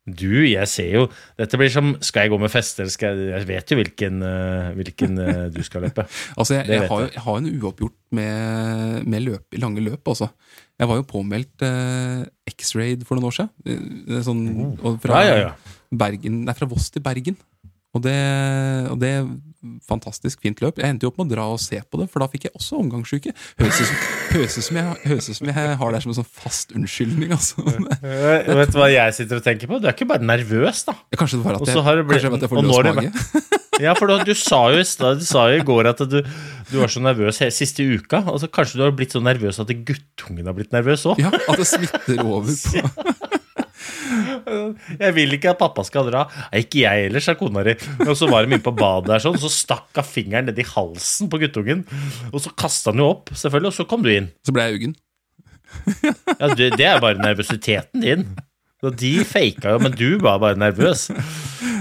Du, 0.05 0.29
jeg 0.45 0.69
ser 0.69 0.91
jo 0.93 1.05
Dette 1.33 1.57
blir 1.57 1.71
som 1.73 1.95
Skal 2.05 2.27
jeg 2.27 2.31
gå 2.35 2.37
med 2.37 2.51
fest? 2.53 2.77
eller 2.77 2.93
skal 2.93 3.17
jeg 3.17 3.31
Jeg 3.31 3.47
vet 3.49 3.71
jo 3.73 3.77
hvilken, 3.79 4.19
eh, 4.21 4.67
hvilken 4.77 5.17
eh, 5.23 5.39
du 5.49 5.63
skal 5.65 5.81
løpe. 5.87 6.05
Altså, 6.39 6.59
jeg, 6.59 6.67
jeg, 6.69 6.83
har, 6.91 7.07
jeg. 7.07 7.23
har 7.25 7.39
en 7.39 7.47
uoppgjort 7.55 7.95
med, 8.13 9.07
med 9.09 9.25
løp, 9.25 9.57
lange 9.57 9.81
løp, 9.81 10.05
altså. 10.13 10.29
Jeg 10.77 10.91
var 10.91 10.99
jo 10.99 11.07
påmeldt 11.09 11.65
eh, 11.65 12.21
X-Raid 12.53 13.07
for 13.07 13.17
noen 13.17 13.31
år 13.31 13.37
siden. 13.39 14.21
Sånn, 14.27 14.45
og 14.77 14.99
fra, 15.01 15.23
Ja, 15.25 15.33
ja, 15.33 15.49
ja. 15.49 15.75
Bergen, 15.95 16.43
nei, 16.45 16.53
fra 16.57 16.67
Voss 16.69 16.91
til 16.93 17.01
Bergen. 17.05 17.39
Og 17.95 18.01
det, 18.03 18.15
og 18.91 18.97
det 18.99 19.11
fantastisk 19.87 20.41
fint 20.45 20.59
løp. 20.61 20.77
Jeg 20.77 20.91
endte 20.93 21.07
jo 21.07 21.09
opp 21.09 21.17
med 21.21 21.29
å 21.31 21.31
dra 21.31 21.45
og 21.55 21.61
se 21.63 21.79
på 21.81 21.97
det, 21.97 22.05
for 22.11 22.21
da 22.21 22.27
fikk 22.29 22.43
jeg 22.49 22.53
også 22.59 22.77
omgangssyke. 22.83 23.31
Høres 23.57 23.79
ut 23.81 23.87
som, 23.87 24.01
høres 24.35 24.57
som, 24.67 24.77
jeg- 24.77 24.99
høres 25.09 25.29
som 25.39 25.47
jeg 25.49 25.77
har 25.79 25.95
det 25.95 26.01
som 26.03 26.11
en 26.13 26.17
sånn 26.19 26.27
fast 26.43 26.75
unnskyldning, 26.77 27.31
altså. 27.33 27.63
Eh, 28.05 28.51
Vet 28.59 28.73
du 28.75 28.77
hva 28.77 28.91
jeg 28.91 29.15
sitter 29.17 29.39
og 29.39 29.45
tenker 29.47 29.71
på? 29.71 29.79
Du 29.81 29.87
er 29.89 29.95
ikke 29.95 30.07
bare 30.11 30.21
nervøs, 30.27 30.83
da. 30.85 30.93
Kanskje 31.17 31.39
det 31.39 31.45
var 31.47 31.57
at 31.57 31.71
jeg, 31.71 31.81
har 31.87 31.95
det 31.97 32.05
blitt- 32.11 32.27
jeg 32.27 32.51
får 32.51 32.61
løs 32.61 32.83
det 32.85 32.95
mage. 32.99 33.45
Ja, 33.83 33.91
for 33.97 34.07
du, 34.07 34.21
du 34.23 34.31
sa 34.39 34.59
jo 34.71 34.77
Du 34.79 35.25
sa 35.27 35.41
jo 35.51 35.57
i 35.59 35.63
går 35.67 35.89
at 35.89 35.99
du, 36.07 36.21
du 36.69 36.75
var 36.79 36.87
så 36.93 37.01
nervøs 37.03 37.41
hele, 37.43 37.51
siste 37.51 37.83
uka. 37.83 38.21
Altså, 38.31 38.47
kanskje 38.47 38.79
du 38.79 38.85
har 38.85 38.93
blitt 38.95 39.11
så 39.15 39.19
nervøs 39.23 39.59
at 39.59 39.71
guttungen 39.87 40.45
har 40.47 40.55
blitt 40.55 40.71
nervøs 40.75 41.03
òg? 41.11 41.19
Ja, 41.19 41.31
at 41.33 41.59
det 41.59 41.67
smitter 41.67 42.21
over 42.23 42.47
på 42.47 43.14
Jeg 44.99 45.15
vil 45.15 45.35
ikke 45.37 45.53
at 45.53 45.59
pappa 45.59 45.85
skal 45.87 46.09
dra. 46.09 46.25
Ikke 46.55 46.83
jeg 46.83 47.07
heller, 47.07 47.23
sa 47.23 47.35
kona 47.39 47.63
di. 47.67 47.75
Og 48.07 48.13
så 48.17 48.29
var 48.31 48.45
de 48.45 48.51
inne 48.53 48.63
på 48.63 48.73
badet 48.75 49.11
der 49.13 49.23
sånn, 49.23 49.39
så 49.41 49.51
stakk 49.51 49.89
hun 49.99 50.07
fingeren 50.07 50.49
nedi 50.49 50.65
halsen 50.67 51.31
på 51.31 51.39
guttungen. 51.43 51.85
Og 52.31 52.41
så 52.43 52.53
kasta 52.57 52.93
han 52.93 53.03
jo 53.03 53.11
opp, 53.13 53.33
selvfølgelig, 53.35 53.71
og 53.73 53.77
så 53.79 53.87
kom 53.89 54.05
du 54.05 54.11
inn. 54.13 54.31
Så 54.45 54.55
ble 54.55 54.67
jeg 54.67 54.79
uggen. 54.79 54.99
Ja, 56.39 56.49
det, 56.55 56.75
det 56.79 56.85
er 56.87 57.01
bare 57.03 57.19
nervøsiteten 57.19 58.03
din. 58.03 58.27
Så 58.83 58.91
de 58.93 59.11
faka 59.27 59.73
jo, 59.75 59.79
men 59.81 59.95
du 59.97 60.17
var 60.21 60.39
bare 60.43 60.59
nervøs. 60.59 61.07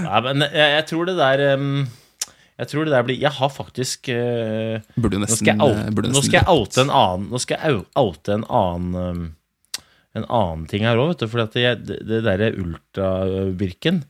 Nei, 0.05 0.19
men 0.25 0.45
jeg, 0.47 0.67
jeg 0.75 0.85
tror 0.89 1.07
det 1.09 1.15
der 1.19 1.43
um, 1.59 1.85
Jeg 2.59 2.69
tror 2.71 2.85
det 2.87 2.93
der 2.93 3.05
blir 3.07 3.17
Jeg 3.19 3.31
har 3.35 3.49
faktisk 3.51 4.09
uh, 4.13 4.77
Nå 5.01 5.11
nesten, 5.21 5.39
skal 5.39 5.51
jeg 5.53 5.61
oute, 5.65 6.05
eh, 6.05 6.13
nå 6.13 6.21
skal 6.23 6.37
jeg 6.39 6.45
løpt. 6.45 6.53
oute 6.53 6.83
en 6.85 6.93
annen 6.93 7.27
Nå 7.31 7.41
skal 7.41 7.57
jeg 7.61 7.81
oute 8.01 8.37
en 8.37 8.45
annen 8.59 8.99
um, 9.01 9.25
En 10.15 10.25
annen 10.31 10.65
ting 10.71 10.85
her 10.87 10.99
òg. 11.01 11.19
For 11.27 11.43
det, 11.51 11.99
det 12.07 12.23
derre 12.25 12.53
ultrabirken 12.55 14.03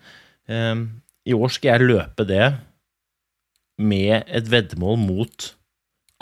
eh, 0.49 0.85
I 1.25 1.35
år 1.37 1.53
skal 1.53 1.73
jeg 1.75 1.89
løpe 1.89 2.27
det 2.29 2.53
med 3.81 4.23
et 4.31 4.47
veddemål 4.47 4.99
mot 5.01 5.49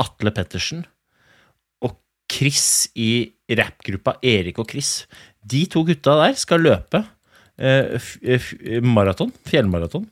Atle 0.01 0.33
Pettersen 0.33 0.81
og 1.85 1.99
Chris 2.31 2.89
i 2.97 3.29
rappgruppa 3.53 4.17
Erik 4.25 4.57
og 4.63 4.71
Chris. 4.71 5.03
De 5.43 5.65
to 5.69 5.83
gutta 5.85 6.15
der 6.23 6.39
skal 6.39 6.63
løpe 6.65 7.03
eh, 7.59 7.99
eh, 8.23 8.81
maraton, 8.81 9.33
fjellmaraton. 9.45 10.07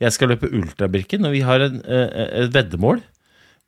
Jeg 0.00 0.16
skal 0.16 0.32
løpe 0.32 0.48
ultrabirken, 0.56 1.26
og 1.28 1.34
vi 1.34 1.42
har 1.44 1.60
en, 1.60 1.82
eh, 1.84 2.44
et 2.44 2.54
veddemål 2.54 3.02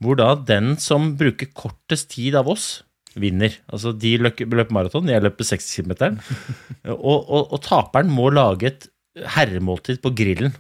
hvor 0.02 0.16
da 0.18 0.32
den 0.34 0.74
som 0.82 1.12
bruker 1.18 1.52
kortest 1.54 2.10
tid 2.16 2.34
av 2.34 2.48
oss, 2.50 2.82
vinner. 3.20 3.54
Altså 3.72 3.92
de 3.96 4.16
løper 4.20 4.72
maraton, 4.74 5.10
jeg 5.10 5.24
løper 5.24 5.48
60 5.48 5.68
km. 5.76 6.18
og, 6.92 7.18
og, 7.20 7.52
og 7.52 7.62
taperen 7.64 8.12
må 8.12 8.30
lage 8.32 8.70
et 8.70 8.88
herremåltid 9.36 10.00
på 10.02 10.12
grillen 10.16 10.54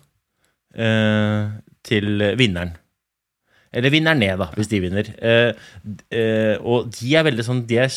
eh, 0.76 1.52
til 1.86 2.24
vinneren. 2.38 2.76
Eller 3.72 3.92
vinner 3.92 4.16
ned, 4.18 4.36
da, 4.40 4.50
hvis 4.56 4.68
de 4.68 4.82
vinner. 4.84 5.08
Eh, 5.16 5.52
eh, 6.12 6.56
og 6.60 6.90
de 6.92 7.14
er 7.16 7.24
veldig 7.24 7.44
sånn 7.46 7.62
De 7.68 7.78
er, 7.80 7.92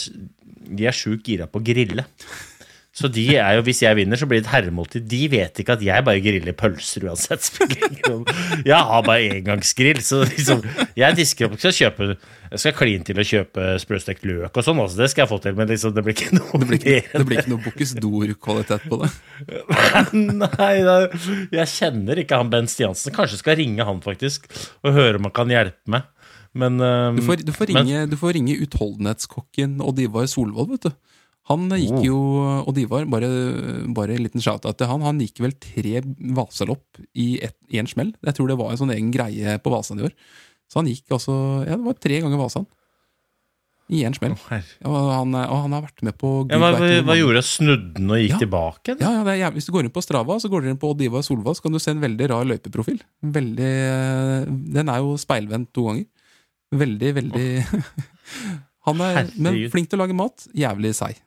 de 0.71 0.87
er 0.87 0.95
sjukt 0.95 1.27
gira 1.27 1.49
på 1.51 1.59
å 1.59 1.65
grille. 1.65 2.07
Så 2.95 3.09
de 3.11 3.25
er 3.35 3.57
jo, 3.57 3.63
hvis 3.67 3.81
jeg 3.83 3.97
vinner, 3.97 4.15
så 4.15 4.23
blir 4.23 4.39
det 4.39 4.45
et 4.47 4.53
herremåltid. 4.53 5.03
De 5.11 5.17
vet 5.27 5.57
ikke 5.59 5.73
at 5.75 5.81
jeg 5.83 6.03
bare 6.07 6.21
griller 6.23 6.55
pølser 6.55 7.03
uansett. 7.09 7.49
Jeg 8.63 8.77
har 8.87 9.01
bare 9.03 9.33
engangsgrill, 9.35 9.99
så 10.05 10.21
liksom 10.23 10.61
Jeg 10.95 11.17
disker 11.17 11.49
opp. 11.49 11.57
Skal 11.59 11.75
kjøpe 11.75 12.07
Jeg 12.15 12.61
skal 12.63 12.75
kline 12.77 13.03
til 13.03 13.19
å 13.19 13.25
kjøpe 13.27 13.65
sprøstekt 13.83 14.23
løk 14.29 14.55
og 14.55 14.63
sånn 14.63 14.79
også. 14.79 15.01
Det 15.01 15.09
skal 15.11 15.25
jeg 15.25 15.31
få 15.33 15.41
til, 15.43 15.57
men 15.59 15.67
liksom, 15.73 15.91
det 15.97 16.05
blir 16.07 16.15
ikke 16.15 16.37
noe 16.39 16.61
Det 16.61 16.69
blir 16.71 16.79
ikke, 16.79 17.19
det 17.19 17.25
blir 17.27 17.41
ikke 17.43 17.51
noe 17.51 17.63
Bocuse 17.67 17.99
d'Or-kvalitet 17.99 18.87
på 18.87 19.01
det. 19.03 19.11
Nei, 20.15 20.73
da, 20.87 20.95
jeg 21.59 21.67
kjenner 21.75 22.21
ikke 22.23 22.39
han 22.39 22.51
Ben 22.53 22.69
Stiansen. 22.71 23.13
Kanskje 23.15 23.41
skal 23.41 23.59
ringe 23.59 23.85
han, 23.87 23.99
faktisk, 24.05 24.47
og 24.85 24.95
høre 24.95 25.19
om 25.19 25.27
han 25.27 25.35
kan 25.35 25.51
hjelpe 25.51 25.91
meg. 25.97 26.07
Men 26.55 26.79
um, 26.79 27.17
Du 27.19 27.25
får, 27.27 27.43
du 27.43 27.51
får, 27.51 27.73
men- 27.75 27.83
ringe, 27.89 28.05
du 28.07 28.15
får 28.19 28.37
ringe 28.37 28.55
utholdenhetskokken 28.63 29.81
Odd 29.83 29.99
Ivar 30.05 30.29
Solvold, 30.31 30.77
vet 30.77 30.87
du. 30.87 30.93
Han 31.49 31.67
Oh. 31.71 31.77
gikk 31.77 31.99
jo 32.07 32.17
Og 32.65 32.71
Divar, 32.73 33.05
bare, 33.05 33.27
bare 33.93 34.15
en 34.15 34.23
liten 34.25 34.41
shout-out 34.41 34.77
til 34.79 34.87
han, 34.89 35.01
han 35.05 35.19
gikk 35.21 35.39
vel 35.45 35.51
tre 35.61 36.01
Vasalopp 36.33 36.97
i 37.13 37.39
én 37.71 37.87
smell. 37.87 38.15
Jeg 38.25 38.33
tror 38.39 38.47
det 38.49 38.57
var 38.57 38.71
en 38.73 38.77
sånn 38.81 38.93
egen 38.95 39.11
greie 39.13 39.59
på 39.61 39.69
Vasan 39.73 39.99
i 40.01 40.07
år. 40.07 40.15
Så 40.71 40.79
han 40.81 40.87
gikk 40.89 41.05
altså 41.13 41.35
Ja, 41.67 41.75
det 41.77 41.85
var 41.85 41.93
tre 42.01 42.17
ganger 42.23 42.41
Vasan. 42.41 42.65
I 43.93 43.99
én 44.01 44.15
smell. 44.17 44.33
Oh, 44.33 44.61
Og 44.89 45.11
han, 45.13 45.35
og 45.37 45.57
han 45.61 45.73
har 45.77 45.83
vært 45.85 46.01
med 46.01 46.15
på 46.17 46.29
Gud 46.47 46.55
ja, 46.55 46.57
hva, 46.57 46.71
hva, 46.73 46.87
hva 47.05 47.17
gjorde? 47.19 47.43
Snudde 47.45 47.93
den 47.99 48.09
og 48.09 48.17
gikk 48.17 48.31
Ja. 48.33 48.39
tilbake? 48.41 48.95
Ja, 48.99 49.11
ja. 49.37 49.51
Hvis 49.53 49.67
du 49.67 49.71
går 49.75 49.85
inn 49.85 49.93
på 49.93 50.01
Strava, 50.01 50.39
så 50.41 50.49
går 50.49 50.63
du 50.65 50.69
inn 50.71 50.79
på 50.81 50.89
Odd 50.89 51.03
Ivar 51.05 51.21
Solvald, 51.21 51.59
så 51.59 51.61
kan 51.67 51.71
du 51.71 51.77
se 51.77 51.91
en 51.93 52.01
veldig 52.01 52.29
rar 52.31 52.47
løypeprofil. 52.49 52.97
Veldig 53.21 53.69
Den 54.73 54.89
er 54.89 54.97
jo 55.05 55.13
speilvendt 55.21 55.69
to 55.77 55.85
ganger. 55.85 56.07
Veldig, 56.73 57.13
veldig 57.21 57.45
Han 58.89 59.01
er 59.01 59.29
men 59.37 59.61
flink 59.69 59.89
til 59.89 59.99
å 59.99 60.03
lage 60.03 60.17
mat. 60.17 60.47
Jævlig 60.57 60.95
seig. 60.97 61.21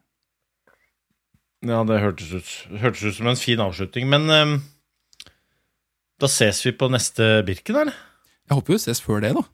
Ja, 1.67 1.83
det 1.83 1.99
hørtes 2.03 2.31
ut, 2.31 2.51
hørtes 2.79 3.03
ut 3.03 3.17
som 3.17 3.31
en 3.31 3.41
fin 3.41 3.61
avslutning. 3.63 4.07
Men 4.11 4.31
um, 4.31 4.57
da 6.23 6.31
ses 6.31 6.61
vi 6.67 6.75
på 6.77 6.91
neste 6.93 7.41
Birken, 7.47 7.81
eller? 7.83 7.97
Jeg 8.49 8.59
håper 8.59 8.77
vi 8.77 8.83
ses 8.83 9.03
før 9.05 9.23
det, 9.25 9.35
da. 9.37 9.45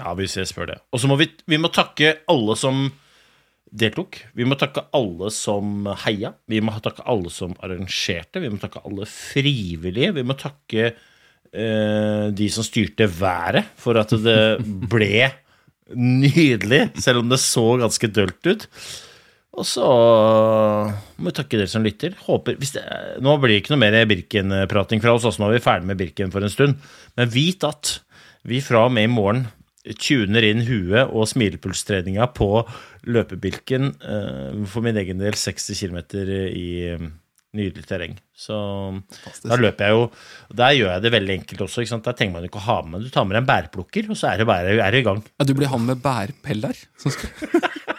Ja, 0.00 0.14
vi 0.18 0.28
ses 0.30 0.54
før 0.56 0.72
det. 0.72 0.78
Og 0.90 1.02
så 1.02 1.10
må 1.10 1.18
vi, 1.20 1.28
vi 1.50 1.60
må 1.60 1.70
takke 1.72 2.16
alle 2.30 2.56
som 2.58 2.88
deltok. 3.74 4.18
Vi 4.34 4.46
må 4.46 4.56
takke 4.58 4.86
alle 4.96 5.30
som 5.34 5.86
heia. 6.04 6.32
Vi 6.50 6.60
må 6.64 6.74
takke 6.82 7.04
alle 7.10 7.30
som 7.32 7.54
arrangerte. 7.62 8.42
Vi 8.42 8.50
må 8.50 8.58
takke 8.62 8.82
alle 8.86 9.06
frivillige. 9.10 10.14
Vi 10.16 10.26
må 10.26 10.36
takke 10.38 10.90
eh, 10.90 12.26
de 12.34 12.50
som 12.50 12.66
styrte 12.66 13.08
været, 13.10 13.70
for 13.80 14.00
at 14.00 14.14
det 14.24 14.38
ble 14.94 15.30
nydelig, 15.94 16.86
selv 17.04 17.20
om 17.22 17.30
det 17.30 17.42
så 17.42 17.66
ganske 17.82 18.08
dølt 18.08 18.48
ut. 18.48 18.68
Og 19.54 19.66
så 19.68 19.86
må 21.16 21.28
vi 21.30 21.34
takke 21.36 21.60
dere 21.60 21.70
som 21.70 21.84
lytter. 21.86 22.16
Håper, 22.26 22.56
hvis 22.58 22.74
det, 22.74 22.82
nå 23.22 23.36
blir 23.38 23.54
det 23.54 23.60
ikke 23.62 23.74
noe 23.74 23.82
mer 23.84 23.98
Birken-prating 24.10 25.02
fra 25.02 25.14
oss. 25.14 25.26
også 25.28 25.42
nå 25.42 25.50
er 25.50 25.58
vi 25.58 25.64
ferdig 25.64 25.90
med 25.90 26.00
Birken 26.00 26.32
for 26.34 26.42
en 26.42 26.52
stund. 26.52 26.80
Men 27.18 27.30
vit 27.30 27.62
at 27.66 27.98
vi 28.44 28.58
fra 28.64 28.86
og 28.88 28.96
med 28.96 29.06
i 29.06 29.12
morgen 29.12 29.46
tuner 30.00 30.46
inn 30.48 30.62
huet 30.64 31.10
og 31.12 31.28
smilepulstreninga 31.28 32.26
på 32.34 32.48
løpebilken. 33.04 33.92
eh, 34.00 34.64
For 34.70 34.84
min 34.84 34.96
egen 34.96 35.20
del 35.20 35.36
60 35.36 35.76
km 35.76 36.00
i 36.24 36.68
eh, 36.88 37.06
nydelig 37.54 37.86
terreng. 37.86 38.16
Så 38.34 38.56
da 39.44 39.54
løper 39.60 39.86
jeg 39.86 39.94
jo 39.94 40.06
Der 40.58 40.72
gjør 40.74 40.88
jeg 40.96 41.02
det 41.04 41.12
veldig 41.14 41.34
enkelt 41.38 41.60
også. 41.68 41.84
Der 42.02 42.16
trenger 42.16 42.40
man 42.40 42.48
ikke 42.48 42.58
å 42.58 42.66
ha 42.66 42.78
med 42.82 43.04
Du 43.06 43.12
tar 43.14 43.28
med 43.28 43.36
deg 43.36 43.44
en 43.44 43.52
bærplukker, 43.52 44.08
og 44.10 44.18
så 44.18 44.32
er 44.32 44.42
det 44.42 44.48
bare 44.50 44.74
er 44.74 44.98
i 44.98 45.04
gang. 45.06 45.22
Ja, 45.38 45.46
du 45.46 45.54
blir 45.54 45.70
han 45.70 45.86
med 45.86 46.02
bærpeller? 46.02 46.74
Som 46.98 47.14
skal... 47.14 47.30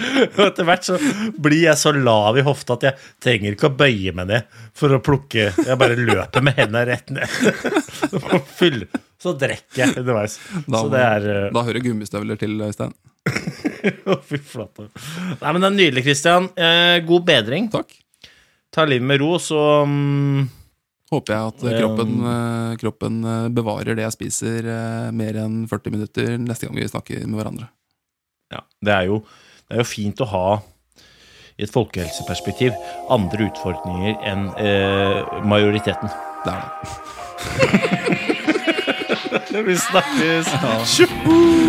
Og 0.38 0.42
etter 0.46 0.66
hvert 0.68 0.86
så 0.86 0.96
blir 1.40 1.64
jeg 1.66 1.78
så 1.80 1.92
lav 1.96 2.38
i 2.40 2.44
hofta 2.46 2.76
at 2.78 2.86
jeg 2.88 3.10
trenger 3.22 3.56
ikke 3.56 3.70
å 3.70 3.76
bøye 3.82 4.14
meg 4.16 4.30
ned 4.30 4.58
for 4.76 4.96
å 4.96 5.00
plukke. 5.04 5.50
Jeg 5.54 5.78
bare 5.80 5.98
løper 5.98 6.44
med 6.46 6.58
hendene 6.58 6.84
rett 6.88 7.12
ned. 7.14 8.90
Så 9.20 9.34
drikker 9.36 9.82
jeg 9.82 9.98
underveis. 10.00 10.38
Da, 10.64 10.78
Så 10.80 10.86
det 10.88 11.00
er 11.04 11.26
eh, 11.28 11.48
da 11.52 11.62
hører 11.66 11.82
gummistøvler 11.84 12.38
til, 12.40 12.54
Øystein. 12.64 12.94
Fy 14.30 14.38
flate. 14.40 14.86
Nei, 15.42 15.50
men 15.52 15.60
det 15.60 15.68
er 15.68 15.74
nydelig, 15.74 16.04
Christian. 16.06 16.48
Eh, 16.56 17.02
god 17.04 17.26
bedring. 17.28 17.68
Takk. 17.72 17.92
Ta 18.72 18.86
livet 18.88 19.04
med 19.10 19.20
ro, 19.20 19.34
så 19.42 19.60
um, 19.84 20.48
Håper 21.10 21.34
jeg 21.34 21.50
at 21.50 21.62
eh, 21.66 21.76
kroppen, 21.82 22.10
eh, 22.30 22.72
kroppen 22.78 23.20
eh, 23.26 23.46
bevarer 23.52 23.98
det 23.98 24.04
jeg 24.06 24.14
spiser, 24.14 24.66
eh, 24.70 25.08
mer 25.10 25.40
enn 25.42 25.64
40 25.70 25.96
minutter 25.96 26.36
neste 26.38 26.68
gang 26.68 26.78
vi 26.78 26.86
snakker 26.86 27.24
med 27.26 27.40
hverandre. 27.40 27.66
Ja, 28.54 28.62
det 28.86 28.94
er 28.94 29.08
jo, 29.10 29.16
det 29.70 29.76
er 29.78 29.84
jo 29.84 29.86
fint 29.86 30.18
å 30.18 30.26
ha 30.26 30.46
i 31.54 31.62
et 31.62 31.70
folkehelseperspektiv 31.70 32.74
andre 33.12 33.46
utfordringer 33.46 34.16
enn 34.26 34.48
eh, 34.58 35.20
majoriteten. 35.46 36.10
Det 36.42 36.50
er 36.50 36.60
det. 39.50 39.62
Vi 39.70 39.76
snakkes! 39.78 40.46
What 40.58 41.59